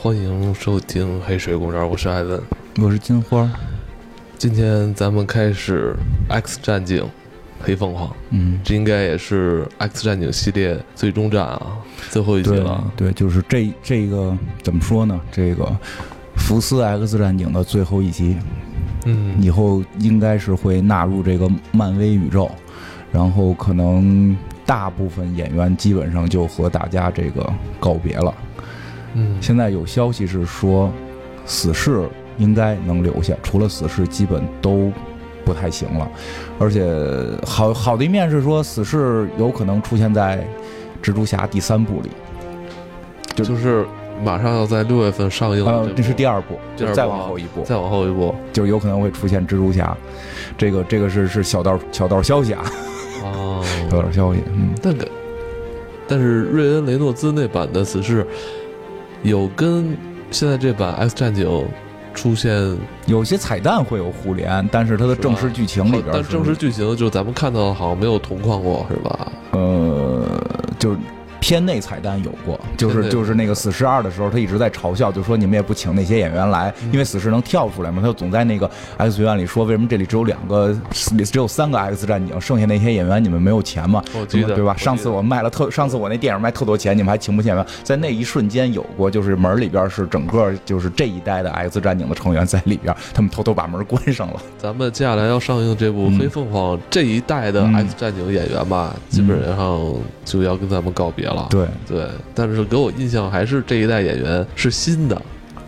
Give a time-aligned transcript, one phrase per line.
[0.00, 2.40] 欢迎收听《黑水公园》，我是艾文，
[2.80, 3.50] 我是金花。
[4.36, 5.92] 今天咱们开始
[6.32, 7.04] 《X 战警：
[7.60, 11.78] 黑凤凰》，嗯，这应该也是《X 战警》系列最终战啊，
[12.10, 12.92] 最后一集了。
[12.94, 15.20] 对，就是这这个怎么说呢？
[15.32, 15.68] 这个
[16.36, 18.36] 福斯《X 战警》的最后一集，
[19.04, 22.48] 嗯，以后应该是会纳入这个漫威宇宙，
[23.10, 28.32] 然后可能大部分演员基本上就和大家这个告别了。
[29.14, 30.90] 嗯，现在有消息是说，
[31.46, 34.92] 死侍应该能留下，除了死侍，基本都
[35.44, 36.08] 不太行了。
[36.58, 36.86] 而且
[37.46, 40.46] 好好的一面是说，死侍有可能出现在
[41.02, 42.10] 蜘蛛侠第三部里，
[43.34, 43.84] 就就是
[44.22, 45.64] 马上要在六月份上映。
[45.64, 49.96] 呃，这是第二部，第二部再往后一步，再往后一步，就有可能会出现蜘蛛侠。
[50.56, 52.64] 这个这个是是小道小道消息啊，
[53.24, 54.40] 哦， 小道消息。
[54.52, 55.08] 嗯，但个
[56.06, 58.26] 但是瑞恩雷诺兹那版的死侍。
[59.22, 59.96] 有跟
[60.30, 61.66] 现在这版 X 战警
[62.14, 69.32] 出现有些彩蛋会有互联，但是它的正式剧情里边，但正式剧情就咱们看到好像没有同框过，是吧？
[69.52, 70.24] 呃，
[70.78, 70.96] 就。
[71.48, 84.04] 片内彩蛋有过，就是就是那个死侍二的时候，他一直在嘲笑，就说你们也不请那些演员来，因为死侍能跳出来嘛，他就总在那个 X 学院里说，为什么这里只有两个，只有三个 X 战警，剩下那些演员你们没有钱吗？
[84.28, 84.76] 对吧？
[84.76, 87.64] 上次我卖了特，上次我那电影卖特多钱，你们还请不起演员？
[87.82, 94.34] 在那一瞬间有过，就是门里边是整个就是这一代的 X 战警的成员在里边，他们偷偷把门关上了。
[94.58, 99.94] 咱们接下来要上映这部《黑凤凰》这一代的 X 战警演员吧，基本上
[100.26, 101.37] 就要跟咱们告别了。
[101.50, 101.66] 对。
[101.86, 102.08] 对。
[102.34, 105.20] 但是给我印象还是这一代演员是新的，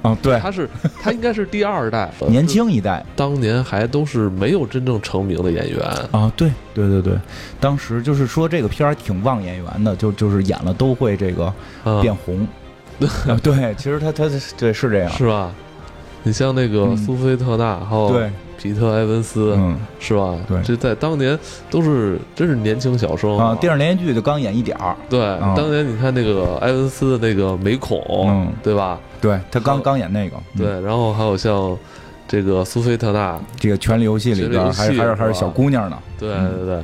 [0.03, 0.69] 嗯，对，他是
[1.03, 7.15] 他应该是第二代， 年轻一代，当年还都是没有真正成名的演员啊，对对对对，
[7.61, 11.53] 当时就是说这个片儿挺旺演员的，就就是演了都会这个
[12.01, 12.47] 变红，
[13.43, 14.25] 对，其实他他
[14.57, 15.53] 对是这样，是吧？
[16.23, 18.31] 你像那个苏菲特纳，还有对。
[18.63, 20.35] 皮特·埃文斯，嗯，是吧？
[20.47, 21.39] 对，这在当年
[21.71, 23.57] 都是真是年轻小生啊。
[23.59, 24.95] 电视连续剧就刚演一点儿。
[25.09, 25.19] 对，
[25.57, 29.01] 当年你看那个埃文斯的那个美恐，嗯，对吧？
[29.19, 30.37] 对他刚刚演那个。
[30.59, 31.75] 对，然后还有像
[32.29, 35.99] 这个苏菲特纳，这个《权力游戏》里边还还是还是小姑娘呢。
[36.19, 36.83] 对对对。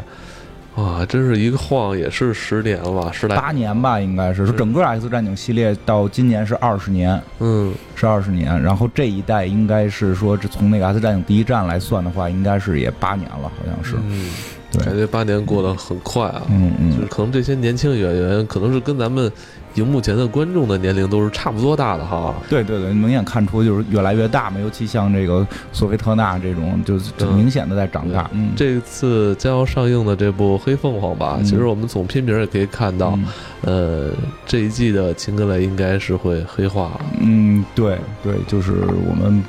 [0.76, 8.62] 哇，真是一个晃也是十年了，十来八年吧，应该是说整个 X 战警系列到今年是二十年，嗯，是二十年。
[8.62, 13.96] 然后这一代应该是说，从那个 X 战警第一战来算的话，应该是也八年了，好像是。
[14.06, 14.30] 嗯，
[14.70, 16.42] 对，感觉八年过得很快啊。
[16.50, 19.32] 嗯嗯，就是可能这些年轻演员，可能是跟咱们。
[19.76, 28.28] 荧幕前的观众的年龄都是差不多大的哈，对对对，明显看出就是越来越大嘛，尤其像这个索菲特纳这种，就是明显的在长大。
[28.32, 33.18] 嗯，这次将要上映的这部《黑凤凰》吧，其实我们从片名也可以看到，
[33.62, 34.10] 呃，
[34.46, 36.98] 这一季的秦格雷应该是会黑化。
[37.20, 38.72] 嗯，对对，就是
[39.08, 39.42] 我们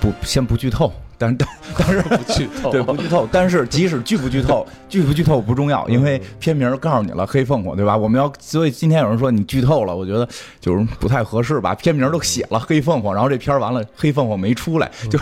[0.00, 0.92] 不先不剧透。
[1.24, 1.48] 但但
[1.78, 3.28] 但是 不剧透，对不剧透。
[3.32, 7.96] 但是即使剧不剧透，剧不剧透不重要，因为片名告诉你了，黑凤凰，对吧？
[7.96, 10.28] 我们要所以今天有人说你剧透了，我觉得
[10.60, 11.74] 就是不太合适吧。
[11.74, 15.18] 片名都写了黑凤凰，然后这片完了，黑凤凰没出来，就。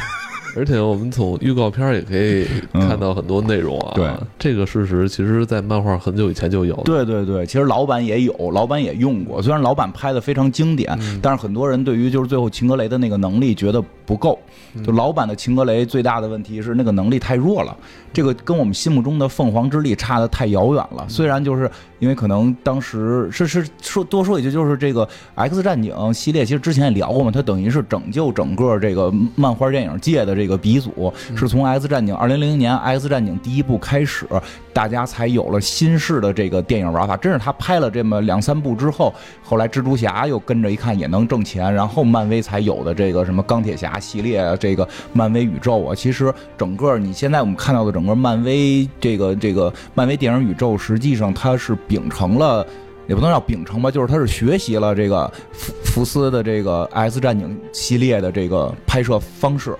[0.56, 3.92] 而且我们从预告片也可以看到很多内容啊。
[3.94, 4.08] 对，
[4.38, 6.74] 这个事实其实，在漫画很久以前就有。
[6.84, 9.40] 对对对，其实老版也有，老版也用过。
[9.40, 14.38] 虽然老版拍的非常经典，但是很多人对于就是最后秦格雷的那个能力觉得不够。
[14.84, 17.76] 就老版的秦格雷最大的问题是那个能力太弱了，
[18.10, 21.04] 这个跟我们心目中的凤凰之力差的太遥远了。
[21.08, 34.26] 虽然就是因为可能当时是是说多说一句，就是这个 X 战警系列，其实之前也聊过嘛，它等于是拯救整个这个漫画电影界的这个鼻祖，是从 X 战警二零零零年 X 战警第一部开始，
[34.72, 37.16] 大家才有了新式的这个电影玩法。
[37.16, 44.42] 真是他拍了这么两三部之后，后来蜘蛛侠又跟着一看也能挣钱，然后漫威才有的这个什么钢铁侠系列。
[44.58, 52.66] 这个漫威宇宙啊，其实整个你现在我们看到的整个漫威这个这个漫威电影宇宙，实际上它是秉承了，
[53.08, 59.76] 也不能叫秉承吧，就是它是学习了这个福福斯的这个 X 战警系列的这个拍摄方式，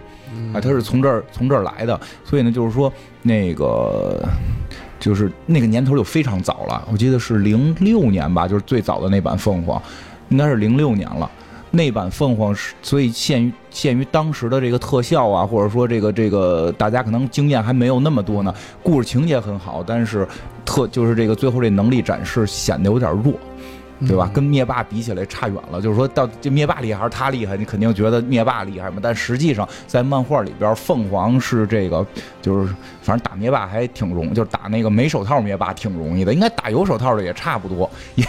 [0.53, 2.93] 啊，它是从这儿从这儿来的，所以呢，就是说
[3.23, 4.23] 那个
[5.01, 9.81] 就是那个年头就非常早了，我记得是零六年吧，就是最早的那版凤凰，
[10.29, 11.31] 应该是零六年了。
[11.75, 18.55] 那版凤凰是，所以限于限于当时的这个特效啊，或者说这个这个大家可能经验还没有那么多呢。
[18.83, 20.29] 故事情节很好，但是
[20.67, 23.33] 特就是这个最后这能力展示显得有点弱，
[24.01, 24.31] 对吧？
[24.35, 25.81] 跟灭霸比起来差远了。
[25.81, 28.97] 就是说到这灭霸厉害还是他厉害，你肯定觉得灭霸厉害嘛。
[29.01, 32.05] 但实际上在漫画里边，凤凰是这个
[32.41, 37.89] 就是反正打灭霸还挺容，就是打那个没手套灭霸挺容易的，应该打有手套的也差不多。
[38.17, 38.25] 也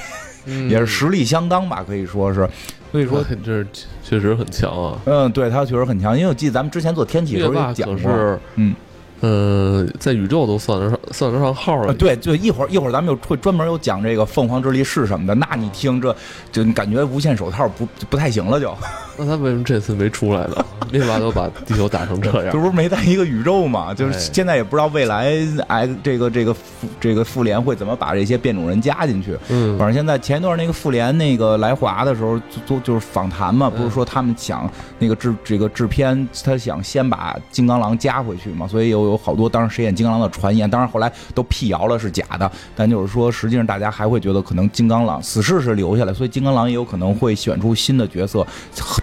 [0.69, 2.47] 也是实力相当吧，可以说是。
[2.91, 3.65] 所以说， 这
[4.03, 4.99] 确实很强啊。
[5.05, 8.75] 嗯，对他确实很强，因为我记得咱们之前做天启的时候也讲过，嗯。
[9.23, 11.93] 呃，在宇宙都算得上算得上号了。
[11.93, 15.33] 对，就一会儿一会儿咱们又会专门有讲这个凤凰之力是什么的。
[15.35, 16.13] 那你听这，
[16.51, 18.75] 就感觉无限手套不不太行了就。
[19.15, 20.65] 那他为什么这次没出来呢？
[20.91, 23.93] 灭霸都把地球打成这样，这不是没在一个宇宙嘛？
[23.93, 25.33] 就是现在也不知道未来
[25.67, 26.53] 哎，这个这个
[26.99, 29.37] 这个复联会怎么把这些变种人加进去。
[29.47, 34.69] 嗯，反正现在前一段那个复联那个来华的时候做就是访谈嘛，不是说他们想
[34.99, 42.51] 那个制这个制片他想先把金刚狼加回去嘛，所以有有好多当时谁演金刚狼的传言，当然后来都辟谣了是假的。
[42.75, 48.45] 但就是说，实际上大家还会觉得可能金刚狼死侍是留下来，所以金刚狼也有可能会选出新的角色，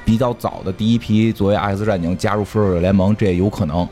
[0.04, 2.40] 比较早的第一批作为 X 战警加入。
[2.50, 3.86] 复仇者联盟，这也有可能。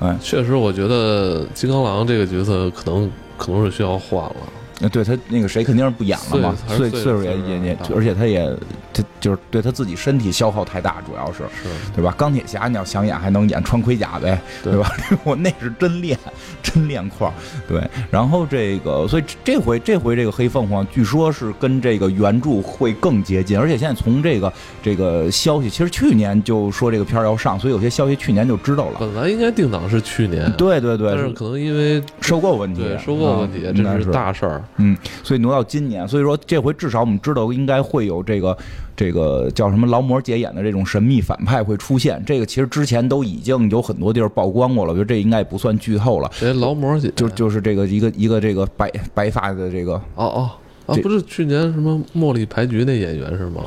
[0.00, 4.36] 嗯，确实，我觉得金刚狼这个角色可能可能是需要换了。
[4.80, 8.48] 那对他那个谁肯定是不演了嘛，岁岁数也也也，而且他也
[8.92, 12.14] 他就是对他自己身体消耗太大，主要是是，对吧？
[12.16, 14.88] 钢铁侠你要想演还能演穿盔甲呗，对吧？
[15.24, 16.16] 我那是真练
[16.62, 17.32] 真练块儿
[17.66, 17.82] 对。
[18.10, 28.96] 然后这个，所以这回这回这个黑凤凰，据说是跟这个原著会更接近，而且现在从这个这个消息，其实去年就说这个片儿要上，所以有些消息去年就知道了。
[29.00, 34.62] 本来应该定档是去年，对对对，但是可能因为收购问题，收购问题这是大事儿。
[34.78, 38.56] 嗯，所以挪到今年，所以说这回至少我们知道应该会有这个
[38.96, 42.22] 这个叫什么劳模姐演的这种神秘反派会出现。
[42.26, 46.30] 这个其实之前都已经有很多地儿曝光过了，我觉得这应该也不算剧透了。
[46.32, 47.12] 谁劳模姐？
[47.14, 50.50] 就就是这个一个一个这个白白发的这个哦哦
[50.86, 53.62] 啊，不是去年什么茉莉牌局那演员是吗？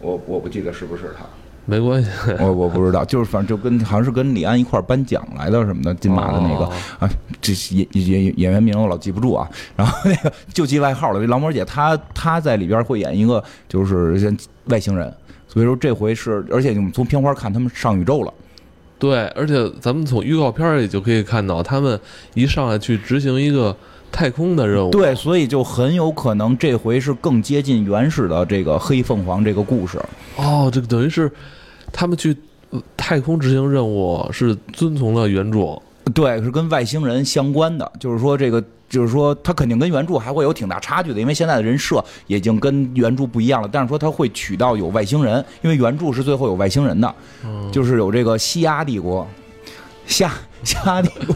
[0.00, 1.24] 我我不记得是不是他。
[1.68, 6.64] 没关系，我我不知道， 就是反正就跟好像是跟李安一块颁奖来的什么的，金马的那个
[7.00, 7.10] 啊，
[7.40, 9.50] 这演演演员名我老记不住啊。
[9.74, 14.34] 然后那个就记外号了，这劳模姐她她在里边会演一个就是像
[14.66, 15.12] 外星人，
[15.48, 18.32] 所以说这回是，而且我们从片花看他们上宇宙了，
[19.00, 21.98] 对，而且咱们从预告片里就可以看到他们
[22.34, 23.76] 一上来去执行一个
[24.12, 30.00] 太空的任务，对，所以就很有可能这回是更接近原始的这个黑凤凰这个故事。
[30.36, 31.28] 哦，这个等于是。
[31.96, 32.36] 他们去
[32.94, 35.80] 太空执行任务是遵从了原著，
[36.12, 37.90] 对，是跟外星人相关的。
[37.98, 43.68] 就是说，这个就是说，他肯定跟原著还会有挺大差距的，因为现在的人设已经跟原著不一样了。
[43.72, 47.14] 但是说他会取到有外星人，因为原著是最后有外星人的，
[47.72, 49.26] 就是有这个西亚帝国、
[50.06, 50.30] 夏
[50.62, 51.34] 夏帝国、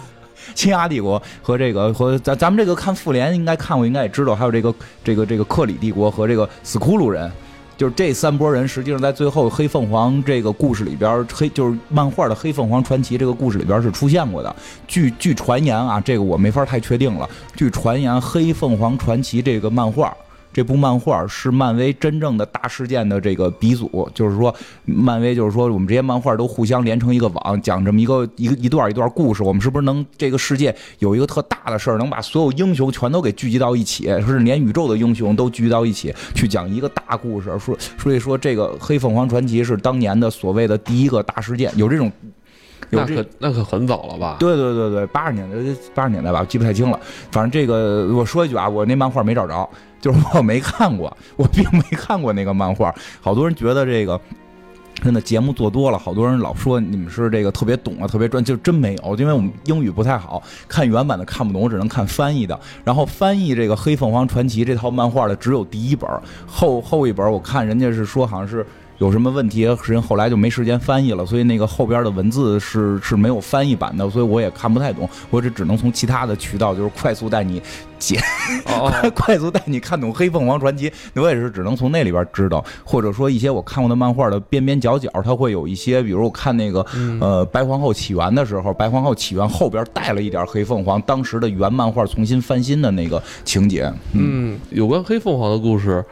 [0.55, 7.33] 西亚帝国和这个和咱咱们这个看复联应该看过，应该也知道，还有这个这个这个克里帝国和这个斯库鲁人。
[7.81, 14.55] 就是这三波人，实际上在最后黑凤凰这个故事里边，黑就是漫画的黑凤凰传奇这个故事里边是出现过的。
[14.87, 17.27] 据据传言啊，这个我没法太确定了。
[17.57, 20.15] 据传言，黑凤凰传奇这个漫画。
[20.53, 24.55] 这部漫画是漫威真正的大事件的这个鼻祖，就是说，
[24.85, 29.43] 漫威就是说，我们这些漫画都互相连成一个网，讲这么一个一个一段一段故事。
[29.43, 37.57] 我们是不是能这个世界有一个特大的事儿，能把所有英雄全都给聚集到一起，说是连宇宙的英雄都聚集到一起去讲一个大故事？
[37.59, 42.11] 说所以说，这个黑凤凰传奇是当年的所谓的第一个大事件，有这种。
[42.91, 44.37] 那可那可很早了吧？
[44.41, 45.57] 对对对对，八十年代
[45.95, 46.99] 八十年代吧，我记不太清了。
[47.31, 49.69] 反正这个我说一句啊，我那漫画没找着，
[50.01, 52.93] 就是我没看过，我并没看过那个漫画。
[53.21, 54.21] 好多人觉得这个
[54.97, 62.59] 真的节目做多了，好多人老说你们是这个特别懂啊，特别专，就真没有，因为我们英语不太好，看原版的看不懂，我只能看翻译的。
[62.85, 66.11] 然后翻译这个《黑凤凰传奇》这套漫画的只有第一本，
[66.47, 68.67] 后后一本我看人家是说好像是。
[69.01, 69.63] 有什么问题？
[69.87, 75.09] 人后来就没时间翻译了，所以那个后边的文字是是没有翻译版的，所以我也看不太懂。
[75.31, 77.63] 我这只能从其他的渠道，就是快速带你
[77.99, 78.21] 解，
[79.17, 80.91] 快速带你看懂《黑凤凰传奇》。
[81.15, 86.85] 我也是只能从那里边知道，或者说一些我看过的漫画的边边角角，它会有一些，比如我看那个
[87.23, 93.91] 呃《白皇后起源》的时候，《白皇后起源》后边带了一点黑凤凰当时的原漫画重新翻新的那个情节。
[94.13, 96.05] 嗯，有关黑凤凰的故事。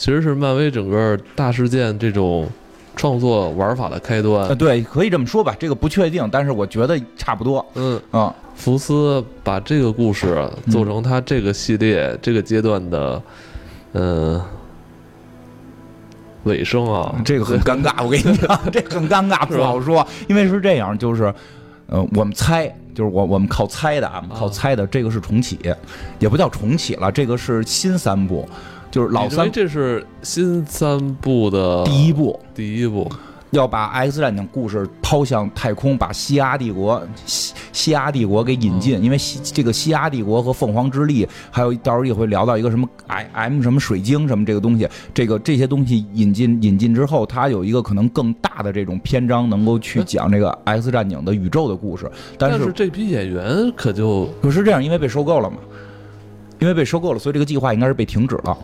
[0.00, 2.48] 其实是漫威整个大事件这种
[2.96, 4.48] 创作玩法的开端。
[4.48, 7.64] 呃，对，可以这么说吧，这个不确定，但是我觉得差不多。
[7.74, 13.22] 嗯啊，福斯把这个故事做成他这个系列这个阶段的，
[13.92, 14.40] 嗯，
[16.44, 18.02] 尾声啊，这个很尴尬。
[18.02, 21.24] 我跟你讲，这很尴尬，不好说，因为是这样，就是，
[21.88, 25.58] 呃，我们猜，就是我我们靠猜的啊，靠猜的，这个是重启，
[26.18, 28.48] 也不叫重启了，这个是新三部。
[28.90, 33.08] 就是老三，这是新三部的第一部，第一部，
[33.50, 52.10] 要把 X 战警故事抛向太空，把西亚帝国西西亚帝国给引进，因为西这个西亚帝国和凤凰之力，还有到时候也会聊到一个什么 I M 什么水晶什么这个东西，这个这些东西引进引进之后，它有一个可能更大的这种篇章，能够去讲这个 X 战警的宇宙的故事。
[52.36, 55.58] 但是这批演员可就可是这样，因为被收购了嘛，
[56.60, 58.56] 因为被收购了，所以这个计划应该是被停止了。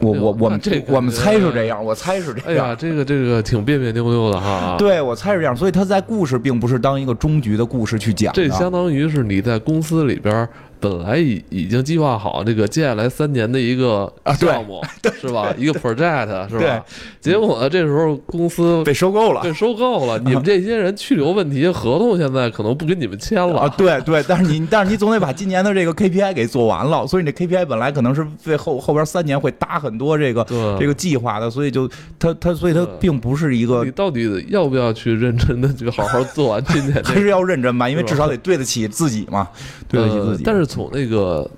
[0.00, 2.66] 我我我们这我们猜是这样，我猜是这样。
[2.66, 4.76] 哎呀，这个这个挺别别扭扭的哈。
[4.78, 8.32] 对，我猜是这样，所以他在故事并不是当一个终局的故事去讲。
[8.34, 10.48] 这相当于是你在公司里边。
[10.84, 14.82] 本来已已经计划好这个接下来三年的一个项目，
[15.18, 15.50] 是吧？
[15.56, 16.84] 一个 project 是吧？
[17.22, 20.18] 结果呢，这时候公司被收购了，被收购了。
[20.18, 23.68] 你们这些人去留问题，合同现在可能不跟你们签了啊！
[23.78, 30.44] 对对，但是你但是你总得把今年的这个 KPI 给做完了，所以你这 KPI 本来可能是为后后边三年会搭很多这个
[30.78, 31.88] 这个计划的，所以就
[32.18, 33.82] 他他所以他并不是一个。
[33.84, 37.02] 你到底要不要去认真的去好好做完今年？
[37.02, 39.48] 还是要认真吧，因为至少得对得起自己嘛，
[39.88, 40.42] 对得起自己。
[40.44, 40.73] 但是。
[40.74, 41.48] 从那个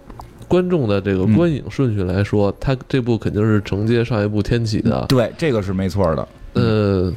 [0.47, 5.07] 观众的这个观影顺序来说，他这部肯定是承接上一部《天启》的。
[5.09, 6.29] 对，这个是没错的。
[6.53, 7.11] 呃，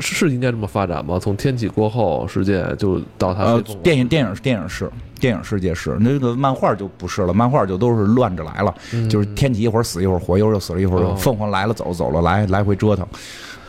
[0.00, 1.20] 是应该这么发展吗？
[1.20, 8.74] 从《天启》过后，世界就到他电影电影电影是电影世界是那个漫画就不是了，漫画就都是乱着来了，
[9.08, 13.06] 就是天启一会儿死一会儿活，一会儿又死了一会儿凤凰来了走走了来来回折腾。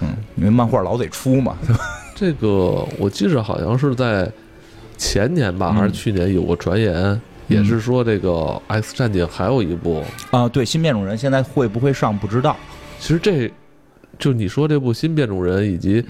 [0.02, 1.56] 嗯，因为漫画老得出嘛。
[2.16, 4.32] 这个我记着好像是在。
[5.04, 8.30] 前年吧，还是去年有个传言，也是说这个
[8.68, 12.56] 《X 战警》还有一部啊，对，新变种人现在会不会上不知道。
[13.00, 13.52] 其实这
[14.18, 16.02] 就你说这部新变种人以及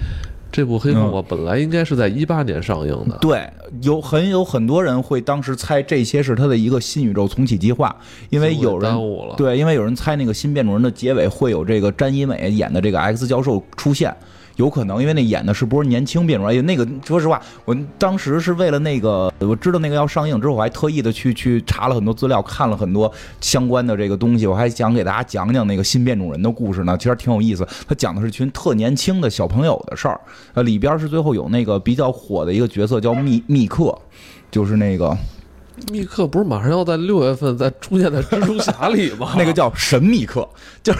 [0.51, 3.49] 这部黑凤凰本来应该是在一八年上映的，对，
[3.81, 7.93] 有很有很多人会当时猜这些是他的一个新宇宙重启计划，
[8.29, 8.95] 因为有人
[9.35, 14.15] 对，因为有人猜那个新变种人的结尾会有这个詹一美演的这个 X 教授出现。
[14.55, 16.59] 有可能，因为那演的是不是年轻变种人？
[16.59, 26.95] 哎，那个说实话，我当时是为了那个，我知道那个要上映之后，我还特意的去去查了很多资料，看了很多相关的这个东西，我还想给大家讲讲那个新变种人的故事呢。
[26.97, 30.21] 其实挺有意思，他讲的是群特年轻的小朋友的事儿。
[30.53, 33.97] 呃，里边是最后有那个比较火的一个角色叫密密克，
[34.51, 35.17] 就是那个
[35.91, 39.33] 密克，不是马上要在六月份再出现在蜘蛛侠里吗？
[39.37, 40.47] 那个叫神密克，
[40.83, 40.99] 就是。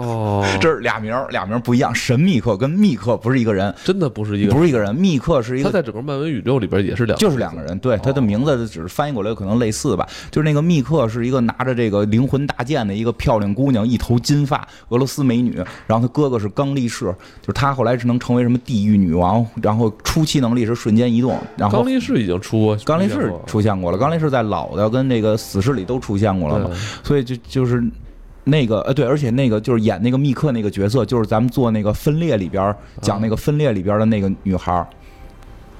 [0.00, 1.94] 哦， 这是俩名儿，俩名儿不一样。
[1.94, 4.94] 神秘客跟密克不是一个人，真的不是一个，不是一个人。
[4.94, 7.78] 密克是一个，他在整个漫威宇宙里边也是两，就是两个人。
[7.78, 10.08] 对，他的名字只是翻译过来可能类似吧。
[10.30, 15.62] 就是那个密克是一个拿着这个灵魂大剑的一个漂亮姑娘，一头金发，俄罗斯美女。
[15.86, 17.04] 然后他哥哥是刚力士，
[17.40, 21.38] 就是他后来是能成为什么地狱女王，然后初期能力是瞬间移动。
[21.56, 26.70] 然后刚力士已经出，刚力士出现过了，刚力士在老的跟那个死侍里都出现过了嘛，
[27.02, 27.82] 所以就就是。
[28.44, 34.86] 那个呃对，而且那个就是演那个密克那个角色，就是咱们做那个分裂里边讲那个分裂里边的那个女孩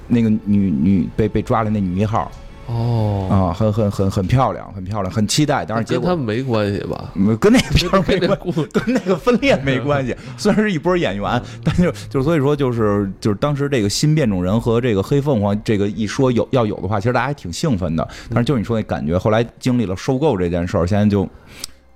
[0.07, 2.31] 那个女女被被抓了那女一号。
[2.67, 5.65] 哦啊，很很很很漂亮，很漂亮，很期待。
[5.65, 7.11] 当然，跟他们没关系吧？
[7.37, 10.15] 跟那个片儿 没关系，跟那个分裂没关系。
[10.37, 18.07] 虽然是一波演员，但就就所以说就是就是当时这个新变种人和这个黑凤凰这个一说有要有的话，其实大家还挺兴奋的。
[18.29, 21.27] 但是就你说那感觉，后来经历了收购这件事儿，现在就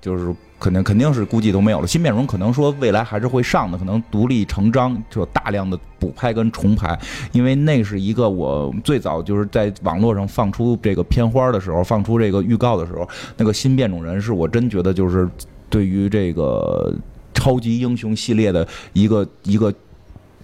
[0.01, 0.35] 就是。
[0.65, 1.85] 肯定肯定是估计都没有了。
[1.85, 6.97] 新变种可能说未来还是会上的，可能独立成章，就大量的补拍跟重拍。
[7.31, 13.07] 因为那是一个我最早就是在网络上放出这个片花的时候，放出这个预告的时候，
[13.37, 15.29] 那个新变种人是我真觉得就是
[15.69, 16.91] 对于这个
[17.35, 19.71] 超级英雄系列的一个一个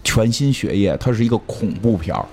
[0.04, 2.24] 全新血液，它是一个恐怖片儿。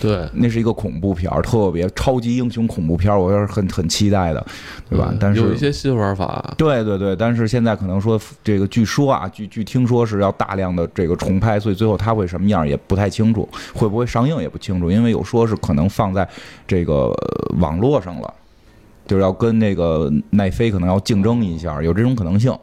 [0.00, 4.46] 对，那是一个恐怖片儿，特别超级英雄恐怖片儿，我是很很期待的，
[4.88, 5.12] 对吧？
[5.18, 6.54] 但是有一些新玩法。
[6.56, 16.28] 对对对，但是现在可能说这个，据说啊，据据听说是要大量的这个重拍，所以最后它会什么样也不太清楚，会不会上映也不清楚，因为有说是可能放在
[16.66, 17.12] 这个
[17.58, 18.34] 网络上了，
[19.06, 22.56] 就是要跟那个奈飞可能要竞争一下，有这种可能性，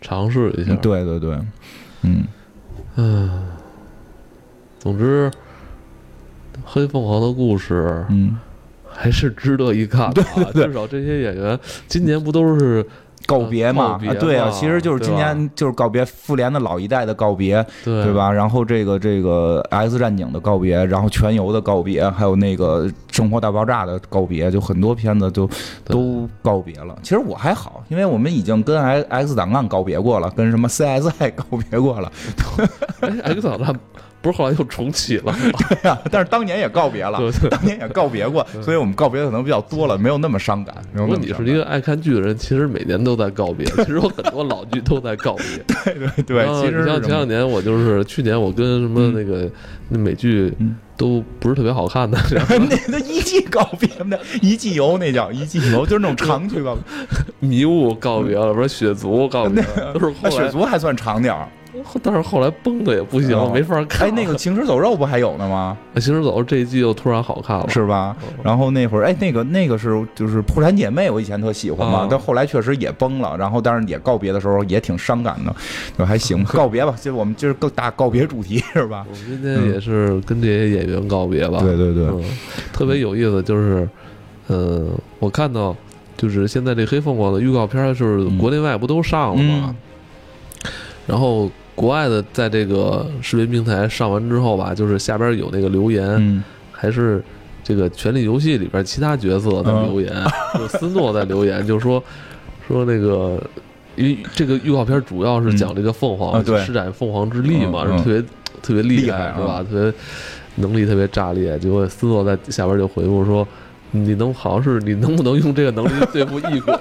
[0.00, 0.74] 尝试一下。
[0.76, 1.38] 对对对，
[2.02, 2.24] 嗯
[2.96, 3.46] 嗯，
[4.78, 5.30] 总之。
[6.64, 8.36] 黑凤凰的故事，嗯，
[8.88, 10.22] 还是值得一看的。
[10.52, 12.84] 至少这些演员今年不都是
[13.26, 14.00] 告别嘛？
[14.18, 18.32] 对啊，其实就是今年就是告别复联的老一代的告别，对吧？
[18.32, 25.48] 然后这个这个 X 战警的告别，然后全游的告别，还有那个生活大爆炸的告别，就很多片子就
[25.84, 26.98] 都告别了。
[27.02, 32.10] 其实我还好，因为我们已经跟 X X 档案告别过了，跟什么 CSI 告别过了。
[33.00, 33.78] X 档案。
[34.28, 35.98] 不不是后来又重启了吗？
[36.12, 37.18] 但是当年也告别了，
[37.50, 40.74] 当年也告别过，所以我们告别的可能比较多了，没有那么伤感。
[40.92, 45.44] 如果你是一个爱看剧的人，其实每年都在告别， 其实有很多老剧都在告别。
[45.84, 49.50] 对对对，其实像前两年我就是去年我跟什么那个
[49.88, 50.52] 那美剧。
[50.98, 56.76] 都不是特别好看的， 那那一季告别的，一季游那叫一季游，就是那种长剧告，
[57.38, 59.62] 迷雾告别了，不是血族告别，
[59.94, 61.48] 都是后血族还算长点儿。
[62.02, 64.08] 但是后来崩的也不行，没法看。
[64.08, 65.76] 哎，那个行尸走肉不还有呢吗？
[65.96, 68.16] 行尸走肉这一季又突然好看了，是吧？
[68.42, 73.36] 然后那会儿，哎，那个那个是就是破产姐妹，我以前特喜欢嘛，但后来确实也崩了。
[73.38, 75.54] 然后但是也告别的时候也挺伤感的，
[75.98, 76.42] 就还行。
[76.52, 79.04] 告别吧，就我们今儿更大告别主题是吧？
[79.08, 81.58] 我们今天也是跟这些演员告别吧。
[81.60, 82.06] 对对对，
[82.72, 83.88] 特别有意思，就是，
[84.46, 84.86] 呃，
[85.18, 85.74] 我看到
[86.16, 89.74] 就是现在这黑凤凰的预告片就是国内外不都上了吗？
[91.06, 91.50] 然后。
[91.78, 96.42] 国外的在这个视频平台上完之后吧，就是下边有那个留言，
[96.72, 97.22] 还是
[97.62, 100.12] 这个《权力游戏》里边其他角色的留言，
[100.58, 102.02] 就斯诺在留言，就说
[102.66, 103.40] 说那个，
[103.94, 108.22] 因为这个预告片主要是讲这个凤凰施展凤凰之力嘛，是特别
[108.60, 109.64] 特别厉害，是吧？
[109.70, 109.94] 特别
[110.56, 111.56] 能力特别炸裂。
[111.60, 113.46] 结果斯诺在下边就回复说
[113.92, 116.74] ：“你能好像是你能不能用这个能力对付异鬼？”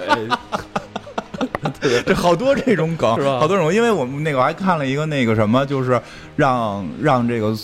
[2.06, 3.40] 这好多这种梗，是吧？
[3.40, 6.00] 好多种，因为我们那个我还看了一个那个什么，就是
[6.36, 7.56] 让让这个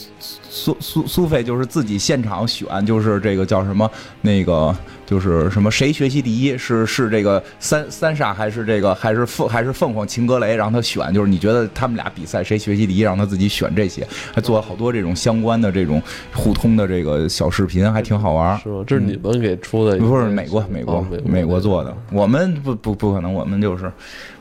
[0.54, 3.90] 苏苏苏菲就是自己现场选，就是这个叫什么
[4.22, 4.74] 那个。
[5.06, 16.02] 就是什么谁学习第一是是这个三三傻还是这个还是凤还是凤凰秦格雷让他选，就是你觉得他们俩比赛谁学习第一，让他自己选这些，还做了好多这种相关的这种
[16.34, 18.58] 互通的这个小视频，还挺好玩。
[18.60, 18.84] 是吗？
[18.88, 19.98] 这是你们给出的？
[19.98, 23.92] 不是美国美国美国做的，我们不不不可能，我们就是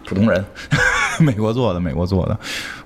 [0.06, 0.44] 普通人，
[1.20, 2.38] 美国做的美国做的，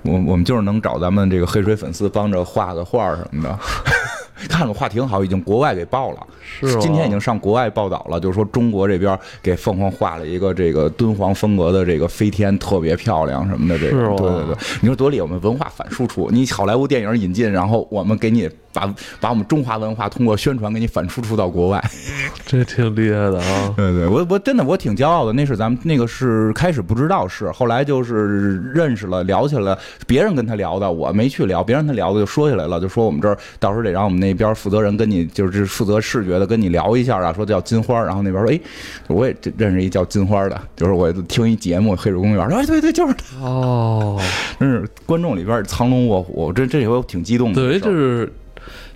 [0.02, 3.58] 我我们就是能找咱们这个黑水粉丝帮着画个画什么的。
[4.50, 6.26] 看了画挺好，已经国外给报了，
[6.60, 18.48] 是今天已经上国外报道了，就是说中国这边给凤凰画了一个这个敦煌风格的这个飞天，特别漂亮什么的，这个对对对，你说多厉害，我们文化反输出，你好莱坞电影引进，然后我们给你。
[18.76, 21.82] 把把我们中华文化通过宣传给你反输出到国外，
[22.44, 23.72] 这挺厉害的啊！
[23.74, 25.32] 对对，我我真的我挺骄傲的。
[25.32, 29.74] 那是咱们那个是开始不知道是，后来就是认识了，聊起来，
[30.06, 38.60] 别人跟他聊的，我没去聊，别人他聊的就说起来了，就说我们这儿到时候得让我们那边负责人跟你就是负责视觉的跟你聊一下啊，说叫金花，然后那边说哎，
[39.08, 44.20] 我也认识一叫金花的，就是我听一节目《黑水公园》，说哎对对就是他哦，
[44.60, 48.32] 真是观众里边藏龙卧虎，这这回我挺激动的，对，就是。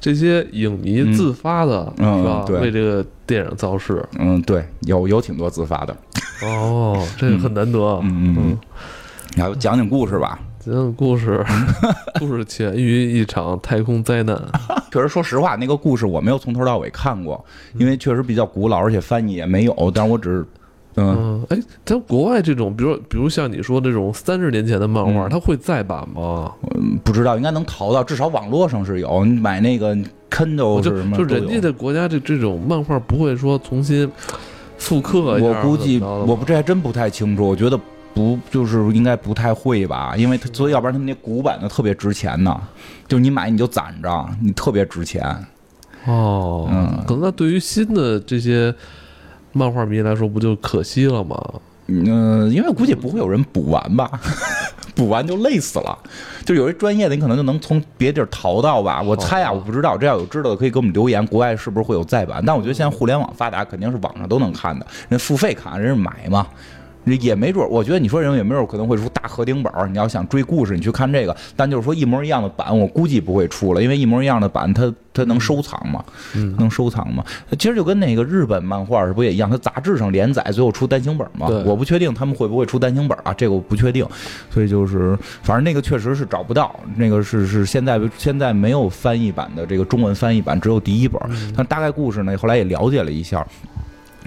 [0.01, 2.47] 这些影迷自发的是吧？
[2.49, 4.03] 为这个电影造势。
[4.19, 5.95] 嗯，对，有有挺多自发的。
[6.43, 7.79] 哦，这个很难得。
[8.03, 8.59] 嗯嗯，
[9.37, 10.41] 来讲讲故事吧。
[10.63, 11.43] 讲讲故事，
[12.21, 14.39] 故事起源于一场太空灾难。
[14.93, 17.43] 确实，说实话，那个故事我没有从头到尾看过，
[17.79, 19.93] 因为确实比较古老，而且翻译也没有。
[19.95, 20.47] 但是我只是。
[20.97, 26.53] 嗯，哎，在国外这种，比如比如像你说这种三十年前的漫画，它会再版吗？
[26.75, 29.25] 嗯，不知道，应该能淘到，至少网络上是有。
[29.25, 29.97] 你买那个
[30.29, 31.17] Kindle 是什么？
[31.17, 34.11] 就人家的国家这这种漫画不会说重新
[34.77, 35.39] 复刻。
[35.41, 37.47] 我估计，我不这还真不太清楚。
[37.47, 37.79] 我觉得
[38.15, 42.61] 不，就是应该不太会吧，因为所以要不然他们那古版的特别值钱呢。
[43.09, 45.25] 就你买你就攒着，你特别值钱。
[46.07, 48.75] 哦，嗯，可能那对于新的这些。
[49.53, 51.37] 漫画迷来说不就可惜了吗？
[51.89, 54.09] 嗯，因为估计不会有人补完吧，
[54.95, 55.99] 补完就累死了。
[56.45, 59.03] 就有一专业的，你可能就能从别地儿淘到吧。
[59.03, 61.27] 我猜啊，我不知道，这要有知道的可以给我们留言。
[61.27, 62.41] 国外是不是会有再版？
[62.47, 64.87] 但我觉得现在互联网发达，肯定是网上都能看的。
[65.09, 66.47] 人付费看，人是买嘛。
[67.05, 71.37] 也没准，我觉得你说人也没准可能会出大合订本你要想追故事，你去看这个。
[71.57, 76.05] 但就是说一模一样的版，我估计不会出了，因为一模一样的版，它它能收藏吗？
[76.59, 77.25] 能收藏吗？
[77.59, 79.51] 其实就跟那个日本漫画是不也一样？
[79.51, 81.47] 它杂志上连载，最后出单行本嘛。
[81.65, 84.07] 我不确定他们会不会出单行本啊，这个我不确定。
[84.51, 91.21] 所以就是，反正那个确实是找不到，那个是是现在现在没有翻译版的这个中文翻译版，只有第一本。
[91.57, 93.47] 但大概故事呢，后来也了解了一下。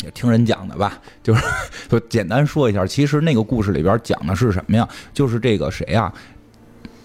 [0.04, 1.44] 也听人讲的吧，就是
[1.90, 2.86] 就简单说一下。
[2.86, 4.88] 其实那个故事里边讲的是什么呀？
[5.14, 6.12] 就是这个谁呀？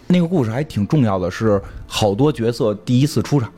[0.07, 3.53] 那个故事还挺重要的，是好多角色第一次出场。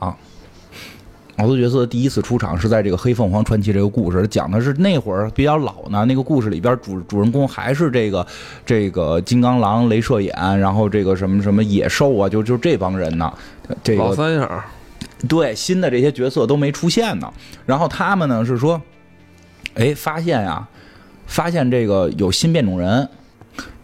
[1.38, 6.04] 好多角色第一次出场是在这个《黑凤凰传奇》这个故事，讲的是那会儿比较老呢。
[6.04, 8.26] 那个故事里边主主人公还是这个
[8.66, 13.32] 这个金刚狼、镭射眼，然后这个什么什么野兽啊，就就这帮人呢。
[13.82, 14.64] 这个老三样。
[15.28, 17.32] 对，新的这些角色都没出现呢。
[17.64, 18.78] 然后他们呢是说。
[19.74, 20.66] 哎，发现呀，
[21.26, 23.08] 发现这个有新变种人，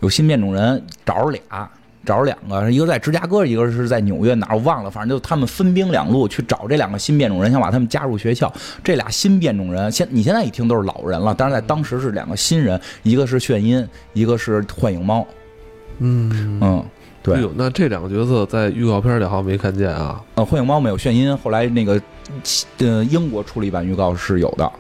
[0.01, 1.71] 有新变种人，找着俩，
[2.05, 8.53] 找着两个，一个在芝加哥，一个是在纽约哪儿我忘了，反正就他们分兵两路去找这两个新变种人，想把他们加入学校。
[8.83, 15.27] 这俩新变种人，现你现在一听都是老人了，但是在当时是两个新人，一个是炫音，一个是幻影猫。
[15.99, 16.85] 嗯嗯，
[17.23, 17.41] 对哎。
[17.41, 20.23] 呦，那这两个角色在预告片里好像没看见啊。
[20.35, 22.01] 呃，幻影猫没有炫音，后来那个
[22.79, 24.71] 呃英国出了一版预告是有的，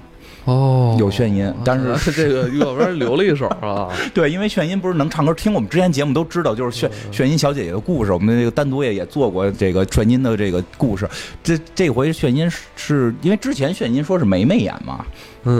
[0.46, 3.88] 哦，有炫音，但是 这个预告片留了一手啊。
[4.14, 11.08] 对，因为炫音不是能唱歌，听我们之前节目都知道，就是炫炫音小姐姐的故事，我们那个单独也也做过这个炫音的这个故事。
[11.42, 15.04] 这这回炫音是是因为之前炫音说是梅梅演嘛，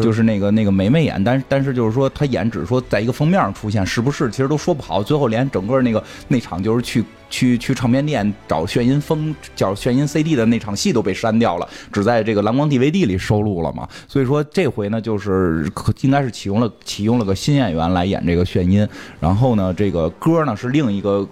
[0.03, 5.03] 就是那个那个梅梅演，但是但是就是说她演只是说在一个封面上出现，是不是其实都说不好。
[5.03, 13.89] 最后连整个那个那场就是去去去唱片店找炫音风找炫音 CD 的那场戏都被删掉了，只在这个蓝光 DVD 里收录了嘛。
[14.09, 18.87] 所以说这回呢，就是可应该是启用了启用了个新演员来演这个炫音，
[19.21, 21.27] 然后呢，这个歌呢是另一个。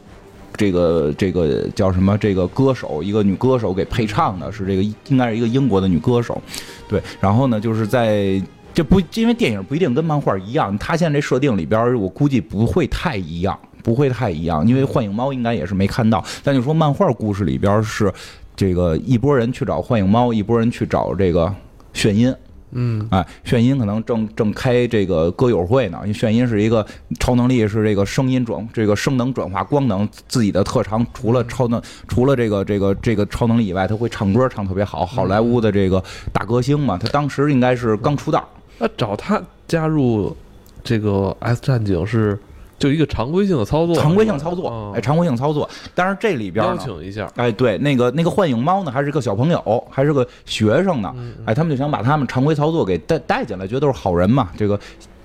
[0.56, 2.16] 这个这个叫什么？
[2.18, 6.40] 这个歌手，一个女歌手给配唱的，是这个应该是一个英国的女歌手，
[6.88, 7.02] 对。
[7.20, 8.40] 然后呢，就是在
[8.72, 16.24] 这不因为电影不一定跟漫画一样，它现在这设定里边，我估计不会太一样，不会太一样，因为幻影猫应该也是没看到。
[16.42, 18.12] 但就说漫画故事里边是
[18.54, 21.52] 这个一拨人去找幻影猫，一拨人去找这个
[21.92, 22.34] 炫音。
[22.74, 26.84] 嗯，哎，炫音可能正正开这个歌友会呢，因为炫音是一个
[27.18, 31.06] 超能力，是这个声音转这个声能转化光能自己的特长。
[31.14, 36.98] 除了超能，除了这个这个这个超能力以外，他会唱歌，唱特别好，好莱坞的这个大歌星嘛。
[36.98, 40.36] 他当时应该是刚出道，那找他加入
[40.82, 42.38] 这个 S 战警是
[42.78, 45.68] 就一个常规性的操作，常规性操作哦，哎，常规性操作。
[45.94, 51.14] 但是这里边邀呢，请一下，哎，对，那个那个幻影猫呢，还是个小朋友，还是个学生呢。
[51.44, 54.78] 哎，他们就想把他们常规操作给带带进来，觉得都是好人嘛，这个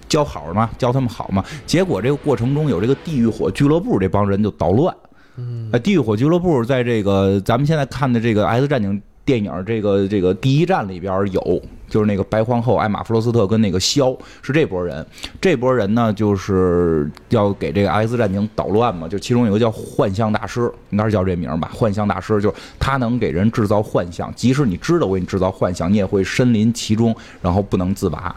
[0.07, 1.43] 教好嘛，教他们好嘛。
[1.65, 4.95] 结果这个过程中有这个地狱火俱乐部这帮人就捣乱。
[5.37, 8.93] 嗯，哎，地狱火俱乐部在这个咱们现在看的这个《X 战警》
[9.29, 15.05] 电影这个这个第一站里边有，就是那个白皇后艾玛弗罗斯特跟那个萧是这波人。
[15.39, 21.69] 这波人呢，就是要给这个 X 战警捣乱嘛，就其中有个叫幻象大师，应该是叫这名吧？
[21.71, 28.35] 幻象大师就是他能给人制造幻象，即使你知道我给你制造幻象，你也会身临其中，然后不能自拔。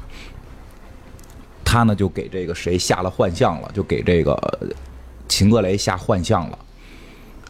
[1.65, 4.39] 他呢就给这个谁下了幻象了，就给这个
[5.27, 6.59] 秦格雷下幻象了。